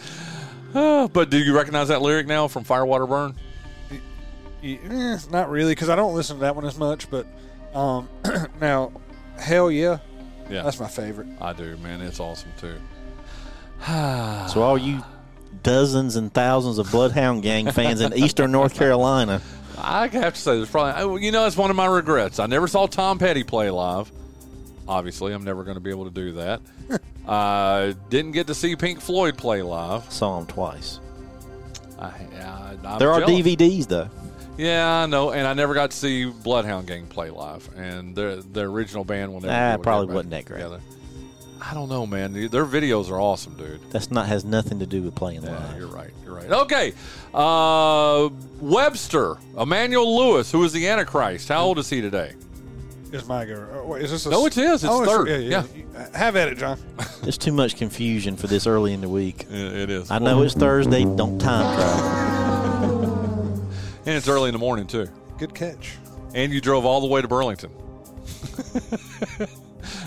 But 1.14 1.30
do 1.30 1.38
you 1.38 1.56
recognize 1.56 1.90
that 1.90 2.02
lyric 2.02 2.26
now 2.26 2.48
from 2.48 2.64
Firewater 2.64 3.06
Burn? 3.06 3.36
Yeah, 4.64 4.78
eh, 4.90 5.18
not 5.30 5.52
really, 5.52 5.72
because 5.72 5.90
I 5.90 5.96
don't 5.96 6.16
listen 6.16 6.38
to 6.38 6.42
that 6.42 6.56
one 6.56 6.66
as 6.66 6.78
much. 6.80 7.10
But 7.12 7.28
um, 7.76 8.10
now, 8.62 8.92
hell 9.38 9.70
yeah, 9.70 10.00
Yeah. 10.50 10.64
that's 10.64 10.80
my 10.80 10.88
favorite. 10.88 11.28
I 11.40 11.54
do, 11.54 11.78
man. 11.78 12.02
It's 12.02 12.20
awesome 12.20 12.52
too. 12.60 12.78
so 13.86 14.64
all 14.64 14.78
you 14.78 15.04
dozens 15.62 16.16
and 16.16 16.34
thousands 16.34 16.80
of 16.80 16.90
Bloodhound 16.90 17.44
Gang 17.44 17.70
fans 17.72 18.02
in 18.02 18.14
Eastern 18.14 18.52
North 18.52 18.74
Carolina, 18.74 19.42
I 19.78 20.08
have 20.08 20.34
to 20.34 20.40
say, 20.40 20.56
there's 20.56 20.70
probably, 20.72 21.24
you 21.26 21.32
know, 21.32 21.46
it's 21.46 21.58
one 21.58 21.70
of 21.70 21.76
my 21.76 21.86
regrets. 21.86 22.40
I 22.40 22.48
never 22.48 22.68
saw 22.68 22.88
Tom 22.88 23.20
Petty 23.20 23.44
play 23.44 23.70
live. 23.70 24.12
Obviously, 24.88 25.34
I'm 25.34 25.44
never 25.44 25.64
going 25.64 25.76
to 25.76 25.82
be 25.82 25.90
able 25.90 26.06
to 26.06 26.12
do 26.12 26.34
that. 26.34 26.62
uh, 27.28 27.94
didn't 28.10 28.32
get 28.32 28.48
to 28.48 28.56
see 28.56 28.76
Pink 28.76 29.00
Floyd 29.00 29.38
play 29.38 29.62
live. 29.62 30.12
saw 30.12 30.38
them 30.40 30.48
twice. 30.48 31.00
I, 32.00 32.12
I, 32.86 32.98
there 32.98 33.12
are 33.12 33.22
jealous. 33.22 33.42
DVDs 33.46 33.88
though. 33.88 34.10
Yeah, 34.58 35.04
I 35.04 35.06
know, 35.08 35.32
and 35.32 35.48
I 35.48 35.54
never 35.54 35.74
got 35.74 35.92
to 35.92 35.98
see 35.98 36.26
Bloodhound 36.26 36.86
Gang 36.88 37.08
play 37.08 37.30
live, 37.32 37.68
and 37.76 38.16
their 38.16 38.36
their 38.36 38.68
original 38.68 39.04
band 39.04 39.34
will 39.34 39.42
never. 39.42 39.54
Ah, 39.54 39.74
able 39.74 39.84
probably 39.84 40.14
wasn't 40.14 40.32
that 40.32 40.46
great. 40.46 40.58
together. 40.58 40.80
I 41.62 41.74
don't 41.74 41.88
know, 41.88 42.06
man. 42.06 42.34
Their 42.34 42.66
videos 42.66 43.10
are 43.10 43.20
awesome, 43.20 43.56
dude. 43.56 43.80
That's 43.90 44.12
not 44.12 44.28
has 44.28 44.44
nothing 44.44 44.80
to 44.80 44.86
do 44.86 45.02
with 45.02 45.16
playing 45.16 45.44
Yeah, 45.44 45.52
live. 45.52 45.78
you're 45.78 45.88
right. 45.88 46.12
You're 46.26 46.36
right. 46.36 46.52
Okay, 46.52 46.94
uh, 47.34 48.30
Webster, 48.60 49.38
Emmanuel 49.58 50.18
Lewis, 50.18 50.52
who 50.52 50.64
is 50.66 50.74
the 50.74 50.88
Antichrist. 50.90 51.48
How 51.48 51.64
old 51.64 51.80
is 51.80 51.90
he 51.90 52.02
today? 52.02 52.34
Is 53.14 53.28
my 53.28 53.46
girl. 53.46 53.70
oh, 53.74 53.88
wait, 53.90 54.02
is 54.02 54.10
this? 54.10 54.26
A, 54.26 54.32
No, 54.32 54.48
it 54.48 54.58
is. 54.58 54.84
It's 54.84 54.92
oh, 54.92 55.06
third. 55.06 55.28
Yeah, 55.28 55.38
yeah. 55.38 55.64
yeah. 55.94 56.18
Have 56.18 56.36
at 56.36 56.48
it, 56.48 56.58
Jon. 56.58 56.80
There's 57.22 57.38
too 57.38 57.52
much 57.52 57.78
confusion 57.78 58.36
for 58.36 58.48
this 58.48 58.66
early 58.66 58.92
in 58.92 59.02
the 59.02 59.10
week. 59.10 59.46
it 59.52 59.92
is. 59.92 60.10
I 60.10 60.18
know 60.18 60.42
it's 60.42 60.56
Thursday. 60.56 61.04
Don't 61.04 61.38
time 61.38 61.76
travel. 61.76 63.14
And 64.06 64.18
it's 64.18 64.28
early 64.28 64.50
in 64.50 64.54
the 64.54 64.60
morning 64.60 64.88
too. 64.88 65.08
Good 65.38 65.54
catch. 65.54 65.94
And 66.34 66.52
you 66.52 66.60
drove 66.60 66.86
all 66.86 67.02
the 67.02 67.08
way 67.08 67.22
to 67.22 67.28
Burlington. 67.28 67.70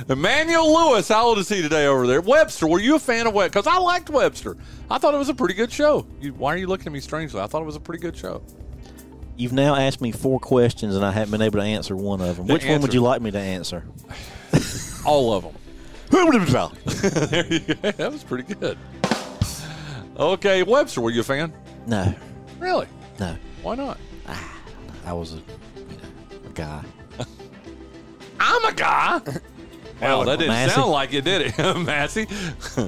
Emmanuel 0.09 0.75
Lewis, 0.75 1.07
how 1.09 1.27
old 1.27 1.39
is 1.39 1.49
he 1.49 1.63
today 1.63 1.87
over 1.87 2.09
there? 2.09 2.21
Webster, 2.21 2.67
were 2.67 2.81
you 2.81 2.97
a 2.97 2.99
fan 2.99 3.29
of 3.29 3.35
Webster? 3.35 3.61
Because 3.61 3.73
I 3.73 3.79
liked 3.79 4.11
Webster. 4.11 4.57
I 4.91 4.99
thought 4.99 5.15
it 5.15 5.19
was 5.19 5.29
a 5.29 5.35
pretty 5.35 5.55
good 5.55 5.71
show. 5.71 6.07
You, 6.21 6.33
why 6.35 6.55
are 6.55 6.57
you 6.57 6.67
looking 6.67 6.89
at 6.89 6.93
me 6.93 6.99
strangely? 7.01 7.41
I 7.41 7.47
thought 7.47 7.63
it 7.63 7.67
was 7.67 7.77
a 7.77 7.81
pretty 7.81 8.01
good 8.01 8.17
show. 8.17 8.43
You've 9.37 9.53
now 9.53 9.75
asked 9.77 10.01
me 10.01 10.13
four 10.13 10.41
questions 10.41 10.95
and 10.97 11.05
I 11.05 11.11
haven't 11.13 11.31
been 11.33 11.43
able 11.43 11.59
to 11.61 11.65
answer 11.65 11.95
one 11.95 12.21
of 12.21 12.37
them. 12.37 12.47
The 12.47 12.53
Which 12.55 12.63
one 12.65 12.81
would 12.81 12.85
answer- 12.85 12.95
you 12.95 13.03
like 13.03 13.21
me 13.23 13.31
to 13.33 13.39
answer? 13.39 13.85
All 15.05 15.33
of 15.35 15.45
them. 15.45 15.55
Who 16.11 16.27
would 16.27 16.35
it 16.37 16.39
be, 16.41 16.45
Vel? 16.47 16.73
There 16.85 17.47
you 17.47 17.61
go. 17.61 17.75
That 17.93 18.13
was 18.13 18.25
pretty 18.25 18.55
good. 18.55 18.79
Okay, 20.19 20.63
Webster, 20.63 21.01
were 21.01 21.11
you 21.11 21.21
a 21.21 21.25
fan? 21.25 21.53
No, 21.87 22.15
Really? 22.59 22.87
no. 23.21 23.37
Why 23.63 23.75
not? 23.75 23.99
Ah, 24.27 24.55
I 25.05 25.13
was 25.13 25.35
a, 25.35 25.37
you 25.37 25.43
know, 25.83 26.47
a 26.47 26.53
guy. 26.55 26.83
I'm 28.41 28.65
a 28.65 28.73
guy. 28.73 29.21
Wow, 30.01 30.25
that 30.25 30.39
didn't 30.39 30.49
Massey. 30.53 30.75
sound 30.75 30.91
like 30.91 31.13
it, 31.15 31.25
did 31.25 31.43
it, 31.59 31.59
Massey? 31.79 32.27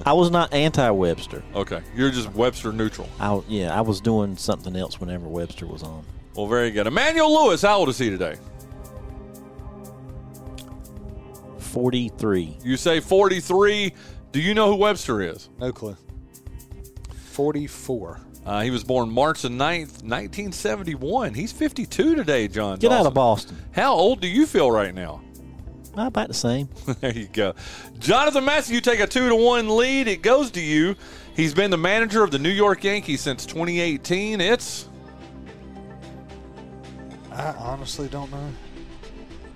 I 0.06 0.12
was 0.12 0.30
not 0.30 0.52
anti-Webster. 0.54 1.42
Okay, 1.54 1.82
you're 1.94 2.10
just 2.10 2.32
Webster 2.34 2.72
neutral. 2.72 3.08
I, 3.20 3.40
yeah, 3.48 3.76
I 3.76 3.80
was 3.82 4.00
doing 4.00 4.36
something 4.36 4.74
else 4.76 5.00
whenever 5.00 5.26
Webster 5.26 5.66
was 5.66 5.82
on. 5.82 6.04
Well, 6.38 6.46
very 6.46 6.70
good. 6.70 6.86
Emmanuel 6.86 7.34
Lewis, 7.34 7.62
how 7.62 7.78
old 7.78 7.88
is 7.88 7.98
he 7.98 8.10
today? 8.10 8.36
43. 11.58 12.58
You 12.62 12.76
say 12.76 13.00
43. 13.00 13.92
Do 14.30 14.40
you 14.40 14.54
know 14.54 14.68
who 14.68 14.76
Webster 14.76 15.20
is? 15.20 15.48
No 15.58 15.72
clue. 15.72 15.96
Forty-four. 17.32 18.20
Uh, 18.46 18.60
he 18.60 18.70
was 18.70 18.84
born 18.84 19.10
March 19.10 19.42
the 19.42 19.48
9th, 19.48 20.04
1971. 20.04 21.34
He's 21.34 21.50
52 21.50 22.14
today, 22.14 22.46
Jon. 22.46 22.78
Get 22.78 22.92
out 22.92 23.06
of 23.06 23.14
Boston. 23.14 23.56
How 23.72 23.94
old 23.94 24.20
do 24.20 24.28
you 24.28 24.46
feel 24.46 24.70
right 24.70 24.94
now? 24.94 25.20
Not 25.96 26.06
about 26.06 26.28
the 26.28 26.34
same. 26.34 26.68
there 27.00 27.18
you 27.18 27.26
go. 27.32 27.54
Jonathan 27.98 28.44
Massey, 28.44 28.74
you 28.74 28.80
take 28.80 29.00
a 29.00 29.08
two 29.08 29.28
to 29.28 29.34
one 29.34 29.76
lead. 29.76 30.06
It 30.06 30.22
goes 30.22 30.52
to 30.52 30.60
you. 30.60 30.94
He's 31.34 31.52
been 31.52 31.72
the 31.72 31.78
manager 31.78 32.22
of 32.22 32.30
the 32.30 32.38
New 32.38 32.48
York 32.48 32.84
Yankees 32.84 33.22
since 33.22 33.44
2018. 33.44 34.40
It's 34.40 34.88
I 37.38 37.54
honestly 37.58 38.08
don't 38.08 38.30
know. 38.30 38.50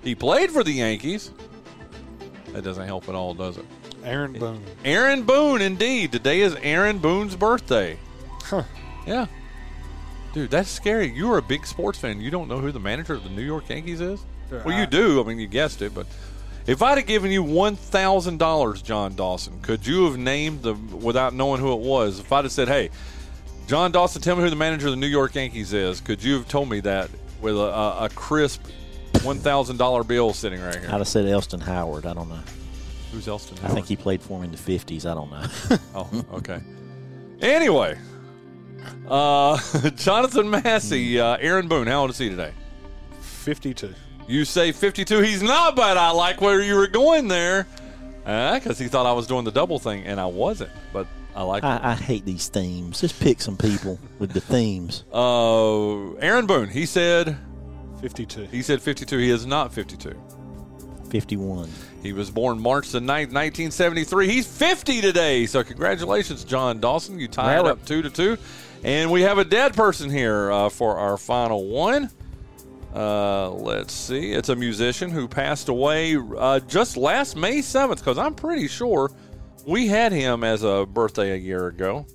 he 0.03 0.15
played 0.15 0.49
for 0.51 0.63
the 0.63 0.71
Yankees. 0.71 1.31
That 2.53 2.63
doesn't 2.63 2.85
help 2.85 3.09
at 3.09 3.15
all, 3.15 3.33
does 3.33 3.57
it? 3.57 3.65
Aaron 4.03 4.33
Boone. 4.33 4.63
Aaron 4.85 5.23
Boone, 5.23 5.61
indeed. 5.61 6.11
Today 6.11 6.41
is 6.41 6.55
Aaron 6.61 6.99
Boone's 6.99 7.35
birthday. 7.35 7.97
Huh. 8.43 8.63
Yeah. 9.07 9.25
Dude, 10.33 10.49
that's 10.51 10.69
scary. 10.69 11.11
You 11.11 11.31
are 11.31 11.37
a 11.37 11.41
big 11.41 11.65
sports 11.65 11.99
fan. 11.99 12.19
You 12.21 12.31
don't 12.31 12.47
know 12.47 12.59
who 12.59 12.71
the 12.71 12.79
manager 12.79 13.13
of 13.13 13.23
the 13.23 13.29
New 13.29 13.43
York 13.43 13.69
Yankees 13.69 14.01
is? 14.01 14.19
Yeah, 14.51 14.63
Well, 14.63 14.79
you 14.79 14.85
do. 14.85 15.21
I 15.21 15.27
mean, 15.27 15.39
you 15.39 15.47
guessed 15.47 15.81
it. 15.81 15.93
But 15.93 16.07
if 16.67 16.81
I'd 16.81 16.97
have 16.97 17.07
given 17.07 17.31
you 17.31 17.43
$1,000, 17.43 18.83
Jon 18.83 19.15
Dawson, 19.15 19.59
could 19.61 19.85
you 19.85 20.05
have 20.05 20.17
named 20.17 20.61
the, 20.63 20.73
without 20.73 21.33
knowing 21.33 21.59
who 21.61 21.73
it 21.73 21.79
was, 21.79 22.19
if 22.19 22.31
I'd 22.31 22.45
have 22.45 22.51
said, 22.51 22.67
hey, 22.67 22.89
Jon 23.67 23.91
Dawson, 23.91 24.21
tell 24.21 24.35
me 24.35 24.43
who 24.43 24.49
the 24.49 24.55
manager 24.55 24.87
of 24.87 24.93
the 24.93 24.97
New 24.99 25.07
York 25.07 25.35
Yankees 25.35 25.71
is, 25.73 26.01
could 26.01 26.23
you 26.23 26.33
have 26.35 26.47
told 26.47 26.69
me 26.69 26.79
that 26.81 27.09
with 27.43 27.55
a, 27.55 27.59
a, 27.59 28.05
a 28.05 28.09
crisp 28.09 28.63
$1,000 29.13 30.07
bill 30.07 30.33
sitting 30.33 30.61
right 30.61 30.75
here? 30.75 30.87
I'd 30.87 30.97
have 30.97 31.07
said 31.07 31.27
Elston 31.27 31.59
Howard. 31.59 32.05
I 32.05 32.13
don't 32.13 32.29
know. 32.29 32.39
Who's 33.11 33.27
Elston 33.27 33.59
I 33.63 33.67
think 33.67 33.85
he 33.85 33.95
played 33.95 34.23
for 34.23 34.39
him 34.39 34.45
in 34.45 34.51
the 34.51 34.57
50s. 34.57 35.05
I 35.05 35.13
don't 35.13 35.29
know. 35.29 35.77
Oh, 35.95 36.37
okay. 36.37 36.59
Anyway, 37.41 37.97
uh, 39.07 39.59
Jonathan 39.95 40.49
Massey, 40.49 41.19
uh, 41.19 41.37
Aaron 41.39 41.67
Boone, 41.67 41.85
how 41.87 42.01
old 42.01 42.09
is 42.09 42.17
he 42.17 42.29
today? 42.29 42.51
Fifty-two. 43.21 43.93
You 44.27 44.45
say 44.45 44.71
52. 44.71 45.19
He's 45.19 45.43
not, 45.43 45.75
but 45.75 45.97
I 45.97 46.11
like 46.11 46.39
where 46.41 46.61
you 46.61 46.75
were 46.75 46.87
going 46.87 47.27
there. 47.27 47.67
Because 48.23 48.79
he 48.79 48.87
thought 48.87 49.05
I 49.05 49.11
was 49.11 49.27
doing 49.27 49.43
the 49.43 49.51
double 49.51 49.79
thing, 49.79 50.05
and 50.05 50.19
I 50.19 50.25
wasn't. 50.27 50.71
But 50.93 51.07
I 51.35 51.41
like 51.43 51.63
I, 51.63 51.79
I 51.81 51.93
hate 51.95 52.25
these 52.25 52.47
themes. 52.47 53.01
Just 53.01 53.19
pick 53.19 53.41
some 53.41 53.57
people 53.57 53.99
with 54.19 54.31
the 54.31 54.41
themes. 54.41 55.03
Uh, 55.13 56.13
Aaron 56.15 56.45
Boone, 56.45 56.69
he 56.69 56.85
said 56.85 57.37
Fifty-two. 58.01 58.43
he 58.45 58.61
said 58.61 58.81
52. 58.81 59.17
He 59.17 59.29
is 59.29 59.45
not 59.45 59.73
52. 59.73 60.13
51. 61.09 61.69
He 62.01 62.11
was 62.11 62.29
born 62.31 62.59
March 62.59 62.89
the 62.89 62.99
9th, 62.99 63.31
1973. 63.31 64.27
He's 64.27 64.47
50 64.47 64.99
today. 65.01 65.45
So 65.45 65.63
congratulations, 65.63 66.43
Jon 66.43 66.79
Dawson. 66.79 67.19
You 67.19 67.27
tied 67.27 67.59
it 67.59 67.65
up 67.65 67.85
two 67.85 68.01
to 68.01 68.09
two. 68.09 68.37
And 68.83 69.09
we 69.11 69.21
have 69.21 69.37
a 69.37 69.45
dead 69.45 69.73
person 69.73 70.09
here 70.09 70.51
uh, 70.51 70.69
for 70.69 70.97
our 70.97 71.17
final 71.17 71.67
one. 71.67 72.09
Uh, 72.93 73.49
let's 73.51 73.93
see. 73.93 74.33
It's 74.33 74.49
a 74.49 74.55
musician 74.55 75.09
who 75.09 75.27
passed 75.27 75.69
away 75.69 76.17
uh, 76.37 76.59
just 76.61 76.97
last 76.97 77.35
May 77.37 77.59
7th, 77.59 77.97
because 77.97 78.17
I'm 78.17 78.35
pretty 78.35 78.67
sure 78.67 79.09
we 79.65 79.87
had 79.87 80.11
him 80.11 80.43
as 80.43 80.63
a 80.63 80.85
birthday 80.85 81.31
a 81.31 81.35
year 81.35 81.67
ago. 81.67 82.05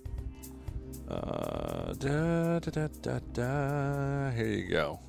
Uh, 1.09 1.95
da, 1.95 2.59
da, 2.59 2.71
da, 2.71 2.89
da, 3.01 3.19
da. 3.33 4.31
Here 4.33 4.47
you 4.47 4.69
go. 4.69 5.01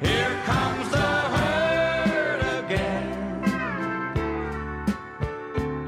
Here 0.00 0.40
comes 0.44 0.90
the 0.90 0.98
herd 0.98 2.64
again. 2.64 3.06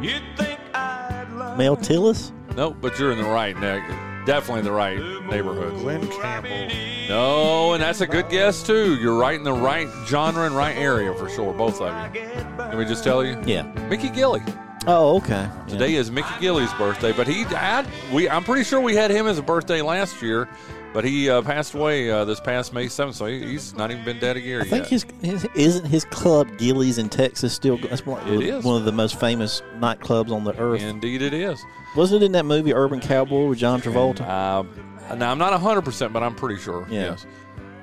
You 0.03 0.21
Mel 1.57 1.77
Tillis? 1.77 2.33
Nope, 2.57 2.79
but 2.81 2.99
you're 2.99 3.13
in 3.13 3.19
the 3.19 3.25
right 3.25 3.59
neck. 3.59 3.83
Definitely 4.25 4.63
the 4.63 4.73
right 4.73 4.99
neighborhood. 5.27 5.75
Glen 5.81 6.07
Campbell. 6.09 6.69
No, 7.09 7.73
and 7.73 7.83
that's 7.83 8.01
a 8.01 8.07
good 8.07 8.29
guess 8.29 8.63
too. 8.63 8.95
You're 8.97 9.17
right 9.19 9.35
in 9.35 9.43
the 9.43 9.53
right 9.53 9.89
genre 10.07 10.47
and 10.47 10.55
right 10.57 10.77
area 10.77 11.13
for 11.15 11.29
sure, 11.29 11.53
both 11.53 11.81
of 11.81 12.15
you. 12.15 12.21
Let 12.59 12.79
me 12.79 12.85
just 12.85 13.03
tell 13.03 13.25
you. 13.25 13.41
Yeah. 13.45 13.63
Mickey 13.89 14.09
Gilley. 14.09 14.43
Oh, 14.87 15.17
okay. 15.19 15.49
Today 15.69 15.95
is 15.95 16.11
Mickey 16.11 16.33
Gilley's 16.41 16.73
birthday, 16.75 17.13
but 17.13 17.27
he 17.29 17.43
had 17.45 17.87
we. 18.13 18.29
I'm 18.29 18.45
pretty 18.45 18.65
sure 18.65 18.81
we 18.81 18.95
had 18.97 19.11
him 19.11 19.27
as 19.27 19.39
a 19.39 19.43
birthday 19.43 19.81
last 19.81 20.21
year, 20.23 20.49
but 20.93 21.05
he 21.05 21.29
uh, 21.31 21.43
passed 21.43 21.75
away 21.75 22.11
uh, 22.11 22.25
this 22.25 22.41
past 22.41 22.73
May 22.73 22.87
7th, 22.87 23.15
so 23.15 23.27
he, 23.27 23.45
he's 23.45 23.75
not 23.75 23.91
even 23.93 24.05
been 24.05 24.19
dead 24.19 24.37
a 24.37 24.41
year 24.41 24.61
I 24.61 24.65
think 24.65 24.87
his, 24.87 25.07
his 25.21 25.47
isn't 25.55 25.85
his 25.87 26.05
club 26.07 26.49
Gilley's 26.59 26.99
in 26.99 27.09
Texas 27.09 27.53
still 27.55 27.77
that's 27.79 28.05
one, 28.05 28.27
It 28.29 28.43
is. 28.43 28.65
one 28.65 28.77
of 28.77 28.85
the 28.85 28.93
most 28.93 29.21
famous 29.21 29.63
nightclubs 29.77 30.33
on 30.33 30.43
the 30.45 30.57
earth. 30.59 30.83
Indeed, 30.83 31.23
it 31.23 31.35
is. 31.35 31.63
Wasn't 31.95 32.23
it 32.23 32.27
in 32.27 32.33
that 32.33 32.45
movie 32.45 32.73
Urban 32.73 33.01
Cowboy 33.01 33.47
with 33.47 33.59
John 33.59 33.81
Travolta? 33.81 34.23
Uh, 34.23 35.15
now 35.15 35.31
I'm 35.31 35.39
not 35.39 35.53
100, 35.53 35.83
percent 35.83 36.13
but 36.13 36.23
I'm 36.23 36.35
pretty 36.35 36.61
sure. 36.61 36.87
Yeah. 36.89 37.11
Yes. 37.11 37.27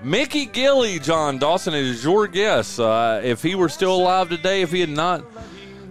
Mickey 0.03 0.45
Gilley, 0.45 0.99
Jon 0.99 1.39
Dawson, 1.39 1.73
it 1.73 1.83
is 1.83 2.03
your 2.03 2.27
guess. 2.27 2.79
Uh, 2.79 3.21
if 3.23 3.43
he 3.43 3.55
were 3.55 3.69
still 3.69 3.95
alive 3.95 4.29
today, 4.29 4.61
if 4.61 4.71
he 4.71 4.79
had 4.79 4.89
not 4.89 5.25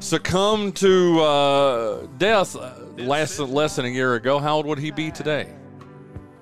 succumbed 0.00 0.76
to 0.76 1.20
uh, 1.20 2.06
death 2.16 2.56
uh, 2.56 2.72
less 2.96 3.38
less 3.38 3.76
than 3.76 3.84
a 3.84 3.88
year 3.88 4.14
ago, 4.14 4.38
how 4.38 4.56
old 4.56 4.66
would 4.66 4.78
he 4.78 4.90
be 4.90 5.10
today? 5.10 5.52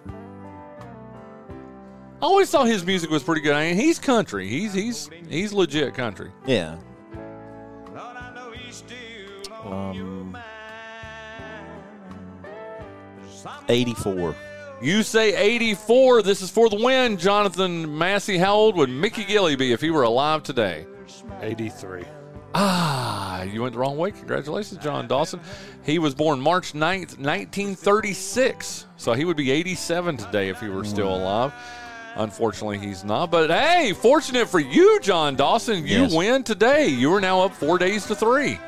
I 0.09 0.13
always 2.21 2.51
thought 2.51 2.67
his 2.67 2.87
music 2.87 3.11
was 3.11 3.23
pretty 3.23 3.43
good. 3.43 3.55
I 3.55 3.69
mean, 3.69 3.77
he's 3.77 3.99
country. 3.99 4.49
He's 4.49 4.73
he's 4.73 5.11
he's 5.29 5.53
legit 5.53 5.95
country. 5.95 6.31
Yeah. 6.47 6.79
Um, 9.65 10.37
84. 13.69 14.35
You 14.83 15.03
say 15.03 15.35
84. 15.35 16.23
This 16.23 16.43
is 16.43 16.51
for 16.51 16.69
the 16.69 16.77
win. 16.77 17.17
Jonathan 17.17 17.97
Massey, 17.97 18.37
how 18.39 18.55
old 18.55 18.77
would 18.77 18.91
Mickey 18.91 19.25
Gilley 19.25 19.57
be 19.57 19.73
if 19.73 19.81
he 19.81 19.91
were 19.91 20.03
alive 20.03 20.43
today? 20.43 20.87
83. 21.41 22.05
Ah, 22.55 23.43
you 23.43 23.63
went 23.63 23.75
the 23.75 23.79
wrong 23.79 23.97
way. 23.99 24.11
Congratulations, 24.13 24.83
Jon 24.83 25.07
Dawson. 25.07 25.41
He 25.85 25.99
was 25.99 26.15
born 26.15 26.41
March 26.41 26.73
9th, 26.73 27.19
1936. 27.19 28.87
So 28.97 29.13
he 29.13 29.25
would 29.25 29.37
be 29.37 29.51
87 29.51 30.17
today 30.17 30.49
if 30.49 30.61
he 30.61 30.69
were 30.69 30.85
still 30.85 31.15
alive. 31.15 31.53
Unfortunately, 32.17 32.79
he's 32.79 33.05
not. 33.05 33.31
But 33.31 33.51
hey, 33.51 33.93
fortunate 33.93 34.49
for 34.49 34.59
you, 34.61 34.99
Jon 35.01 35.37
Dawson. 35.37 35.87
You 35.87 36.03
Yes. 36.03 36.15
win 36.15 36.43
today. 36.45 36.87
You 36.89 37.13
are 37.15 37.21
now 37.21 37.43
up 37.43 37.55
four 37.55 37.77
days 37.79 38.07
to 38.07 38.15
three. 38.15 38.59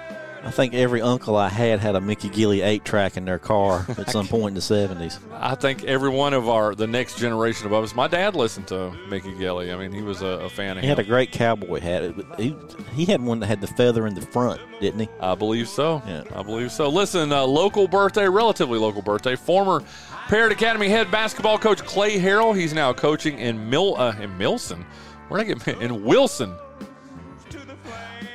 I 0.44 0.50
think 0.50 0.72
every 0.74 1.02
uncle 1.02 1.36
I 1.36 1.48
had 1.48 1.80
had 1.80 1.94
a 1.96 2.00
Mickey 2.00 2.28
Gilley 2.28 2.62
8 2.64 2.84
track 2.84 3.16
in 3.16 3.24
their 3.24 3.38
car 3.38 3.84
at 3.98 4.08
some 4.10 4.26
point 4.28 4.50
in 4.50 4.54
the 4.54 4.60
70s. 4.60 5.18
I 5.32 5.54
think 5.54 5.84
every 5.84 6.08
one 6.10 6.32
of 6.32 6.48
our 6.48 6.74
the 6.74 6.86
next 6.86 7.18
generation 7.18 7.66
above 7.66 7.84
us. 7.84 7.94
My 7.94 8.06
dad 8.08 8.34
listened 8.36 8.68
to 8.68 8.92
Mickey 9.08 9.32
Gilley. 9.34 9.72
I 9.72 9.76
mean, 9.76 9.92
he 9.92 10.02
was 10.02 10.22
a, 10.22 10.26
a 10.26 10.48
fan 10.48 10.72
of 10.72 10.76
him 10.78 10.82
He 10.84 10.86
him. 10.90 10.96
had 10.96 11.04
a 11.04 11.08
great 11.08 11.32
cowboy 11.32 11.80
hat. 11.80 12.14
He, 12.38 12.56
he 12.94 13.04
had 13.04 13.20
one 13.20 13.40
that 13.40 13.46
had 13.46 13.60
the 13.60 13.66
feather 13.66 14.06
in 14.06 14.14
the 14.14 14.20
front, 14.22 14.60
didn't 14.80 15.00
he? 15.00 15.08
I 15.20 15.34
believe 15.34 15.68
so. 15.68 16.02
Yeah. 16.06 16.22
I 16.34 16.42
believe 16.42 16.70
so. 16.72 16.88
Listen, 16.88 17.32
uh, 17.32 17.42
local 17.44 17.88
birthday, 17.88 18.28
relatively 18.28 18.78
local 18.78 19.02
birthday. 19.02 19.34
Former 19.36 19.82
Parrott 20.28 20.52
Academy 20.52 20.88
head 20.88 21.10
basketball 21.10 21.58
coach 21.58 21.84
Clay 21.84 22.18
Harrell. 22.18 22.56
He's 22.56 22.72
now 22.72 22.92
coaching 22.92 23.38
in 23.38 23.68
Mil 23.68 23.96
uh, 23.98 24.14
in 24.20 24.30
Milson. 24.38 24.84
Where 25.28 25.42
did 25.42 25.60
I 25.60 25.64
get 25.64 25.80
in 25.82 26.04
Wilson? 26.04 26.54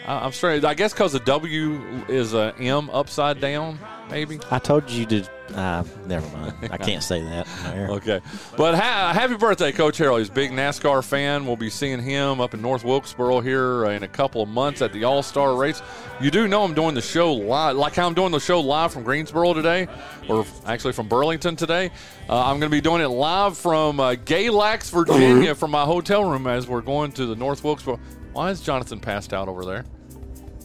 I- 0.05 0.25
I'm 0.25 0.31
straight. 0.31 0.65
I 0.65 0.73
guess 0.73 0.93
because 0.93 1.13
the 1.13 1.19
W 1.21 1.79
is 2.07 2.33
a 2.33 2.53
M 2.59 2.89
upside 2.91 3.39
down, 3.39 3.79
maybe. 4.09 4.39
I 4.51 4.59
told 4.59 4.89
you 4.89 5.05
to. 5.05 5.29
Uh, 5.53 5.83
never 6.07 6.25
mind. 6.35 6.53
I 6.71 6.77
can't 6.77 7.03
say 7.03 7.21
that. 7.21 7.47
Okay. 7.93 8.21
But 8.57 8.75
ha- 8.75 9.11
happy 9.13 9.35
birthday, 9.35 9.71
Coach 9.71 9.97
Harrell. 9.99 10.17
He's 10.17 10.29
a 10.29 10.31
big 10.31 10.51
NASCAR 10.51 11.03
fan. 11.03 11.45
We'll 11.45 11.57
be 11.57 11.69
seeing 11.69 12.01
him 12.01 12.39
up 12.41 12.53
in 12.53 12.61
North 12.61 12.83
Wilkesboro 12.83 13.41
here 13.41 13.85
uh, 13.85 13.89
in 13.91 14.03
a 14.03 14.07
couple 14.07 14.41
of 14.41 14.49
months 14.49 14.81
at 14.81 14.93
the 14.93 15.03
All 15.03 15.21
Star 15.21 15.55
race. 15.55 15.81
You 16.21 16.31
do 16.31 16.47
know 16.47 16.63
I'm 16.63 16.73
doing 16.73 16.95
the 16.95 17.01
show 17.01 17.33
live, 17.33 17.75
like 17.75 17.93
how 17.95 18.07
I'm 18.07 18.13
doing 18.13 18.31
the 18.31 18.39
show 18.39 18.61
live 18.61 18.93
from 18.93 19.03
Greensboro 19.03 19.53
today, 19.53 19.87
or 20.27 20.45
actually 20.65 20.93
from 20.93 21.07
Burlington 21.07 21.55
today. 21.55 21.91
Uh, 22.29 22.39
I'm 22.45 22.59
going 22.59 22.71
to 22.71 22.75
be 22.75 22.81
doing 22.81 23.01
it 23.01 23.07
live 23.09 23.57
from 23.57 23.99
uh, 23.99 24.13
Galax, 24.13 24.89
Virginia, 24.91 25.53
from 25.55 25.71
my 25.71 25.83
hotel 25.85 26.23
room 26.29 26.47
as 26.47 26.67
we're 26.67 26.81
going 26.81 27.11
to 27.13 27.25
the 27.25 27.35
North 27.35 27.63
Wilkesboro. 27.63 27.99
Why 28.33 28.49
is 28.49 28.61
Jonathan 28.61 28.99
passed 28.99 29.33
out 29.33 29.47
over 29.47 29.63
there? 29.63 29.85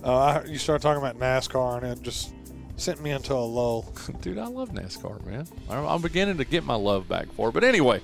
Uh, 0.03 0.17
I, 0.17 0.45
you 0.45 0.59
start 0.59 0.81
talking 0.81 1.03
about 1.03 1.19
NASCAR, 1.19 1.83
and 1.83 1.93
it 1.93 2.03
just 2.03 2.33
sent 2.77 3.03
me 3.03 3.11
into 3.11 3.35
a 3.35 3.37
lull. 3.37 3.93
Dude, 4.21 4.39
I 4.39 4.47
love 4.47 4.71
NASCAR, 4.71 5.25
man. 5.27 5.47
I'm 5.69 5.85
I'm 5.85 6.03
beginning 6.03 6.39
to 6.39 6.45
get 6.45 6.65
my 6.65 6.75
love 6.75 7.09
back 7.09 7.31
for 7.33 7.51
it. 7.51 7.53
But 7.53 7.65
anyway, 7.65 8.01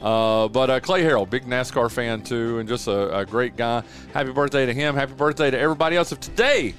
uh, 0.00 0.48
but 0.48 0.70
uh, 0.70 0.80
Clay 0.80 1.02
Harrell, 1.02 1.28
big 1.28 1.46
NASCAR 1.46 1.90
fan 1.90 2.22
too, 2.22 2.58
and 2.58 2.68
just 2.68 2.86
a, 2.86 3.18
a 3.18 3.26
great 3.26 3.56
guy. 3.56 3.82
Happy 4.12 4.30
birthday 4.30 4.66
to 4.66 4.72
him. 4.72 4.94
Happy 4.94 5.14
birthday 5.14 5.50
to 5.50 5.58
everybody 5.58 5.96
else. 5.96 6.12
If 6.12 6.20
today 6.20 6.74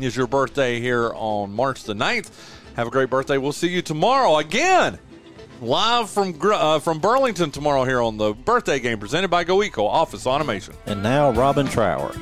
is 0.00 0.16
your 0.16 0.26
birthday 0.26 0.80
here 0.80 1.12
on 1.14 1.52
March 1.52 1.84
the 1.84 1.94
9th, 1.94 2.30
have 2.76 2.86
a 2.86 2.90
great 2.90 3.10
birthday. 3.10 3.38
We'll 3.38 3.52
see 3.52 3.68
you 3.68 3.82
tomorrow 3.82 4.38
again. 4.38 4.98
Live 5.60 6.10
from 6.10 6.38
uh, 6.42 6.78
from 6.80 6.98
Burlington 6.98 7.50
tomorrow 7.50 7.84
here 7.84 8.02
on 8.02 8.16
the 8.16 8.34
birthday 8.34 8.80
game 8.80 8.98
presented 8.98 9.28
by 9.28 9.44
GoEco 9.44 9.86
Office 9.86 10.26
Automation. 10.26 10.74
And 10.86 11.02
now 11.02 11.30
Robin 11.30 11.66
Trower. 11.66 12.14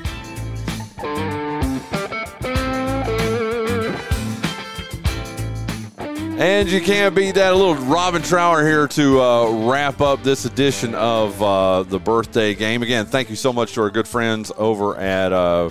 And 6.39 6.68
you 6.68 6.80
can't 6.80 7.14
beat 7.14 7.37
that. 7.37 7.53
A 7.53 7.57
little 7.57 7.76
Robin 7.76 8.20
Trower 8.20 8.66
here 8.66 8.89
to 8.89 9.20
uh, 9.20 9.68
wrap 9.68 10.01
up 10.01 10.22
this 10.22 10.45
edition 10.45 10.95
of 10.95 11.41
uh, 11.41 11.85
the 11.85 12.01
birthday 12.01 12.55
game. 12.55 12.83
Again, 12.83 13.07
thank 13.07 13.30
you 13.30 13.37
so 13.37 13.53
much 13.53 13.74
to 13.74 13.83
our 13.83 13.91
good 13.91 14.09
friends 14.09 14.51
over 14.57 14.97
at 14.97 15.33
uh, 15.33 15.70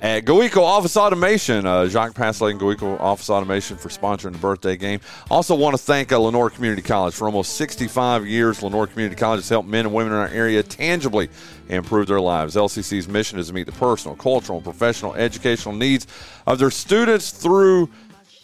at 0.00 0.24
GoEco 0.24 0.62
Office 0.62 0.96
Automation, 0.96 1.66
uh, 1.66 1.88
Jacques 1.88 2.14
Pasley 2.14 2.52
and 2.52 2.60
GoEco 2.60 3.00
Office 3.00 3.30
Automation 3.30 3.76
for 3.76 3.88
sponsoring 3.88 4.32
the 4.32 4.38
birthday 4.38 4.76
game. 4.76 5.00
Also, 5.30 5.54
want 5.56 5.76
to 5.76 5.82
thank 5.82 6.12
uh, 6.12 6.18
Lenoir 6.18 6.50
Community 6.50 6.82
College 6.82 7.14
for 7.14 7.24
almost 7.24 7.56
65 7.56 8.26
years. 8.26 8.62
Lenoir 8.62 8.86
Community 8.86 9.16
College 9.18 9.38
has 9.38 9.48
helped 9.48 9.68
men 9.68 9.86
and 9.86 9.94
women 9.94 10.12
in 10.12 10.18
our 10.18 10.28
area 10.28 10.62
tangibly 10.62 11.28
improve 11.68 12.06
their 12.06 12.20
lives. 12.20 12.54
LCC's 12.54 13.08
mission 13.08 13.38
is 13.38 13.48
to 13.48 13.52
meet 13.52 13.66
the 13.66 13.72
personal, 13.72 14.16
cultural, 14.16 14.58
and 14.58 14.64
professional 14.64 15.14
educational 15.14 15.74
needs 15.74 16.06
of 16.46 16.58
their 16.58 16.70
students 16.70 17.30
through 17.32 17.88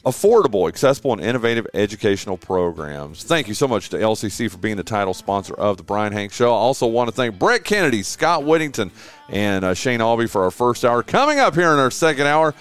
affordable, 0.04 0.68
accessible, 0.68 1.12
and 1.12 1.22
innovative 1.22 1.66
educational 1.74 2.36
programs. 2.36 3.24
Thank 3.24 3.48
you 3.48 3.54
so 3.54 3.66
much 3.66 3.88
to 3.90 3.96
LCC 3.96 4.50
for 4.50 4.58
being 4.58 4.76
the 4.76 4.84
title 4.84 5.14
sponsor 5.14 5.54
of 5.54 5.76
the 5.76 5.82
Bryan 5.82 6.12
Hank 6.12 6.32
Show. 6.32 6.48
I 6.48 6.56
also 6.56 6.86
want 6.86 7.08
to 7.08 7.14
thank 7.14 7.38
Brett 7.38 7.64
Kennedy, 7.64 8.02
Scott 8.02 8.44
Whittington, 8.44 8.90
and 9.28 9.64
uh, 9.64 9.74
Shane 9.74 10.00
Aube 10.00 10.28
for 10.28 10.44
our 10.44 10.50
first 10.50 10.84
hour. 10.84 11.02
Coming 11.02 11.38
up 11.38 11.54
here 11.54 11.72
in 11.72 11.78
our 11.78 11.90
second 11.90 12.26
hour, 12.26 12.54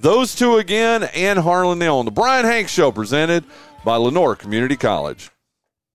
those 0.00 0.34
two 0.34 0.56
again 0.56 1.04
and 1.14 1.38
Harlan 1.38 1.78
Neal 1.78 1.96
on 1.96 2.04
the 2.04 2.10
Bryan 2.10 2.44
Hank 2.44 2.68
Show 2.68 2.92
presented 2.92 3.44
by 3.84 3.96
Lenoir 3.96 4.36
Community 4.36 4.76
College. 4.76 5.30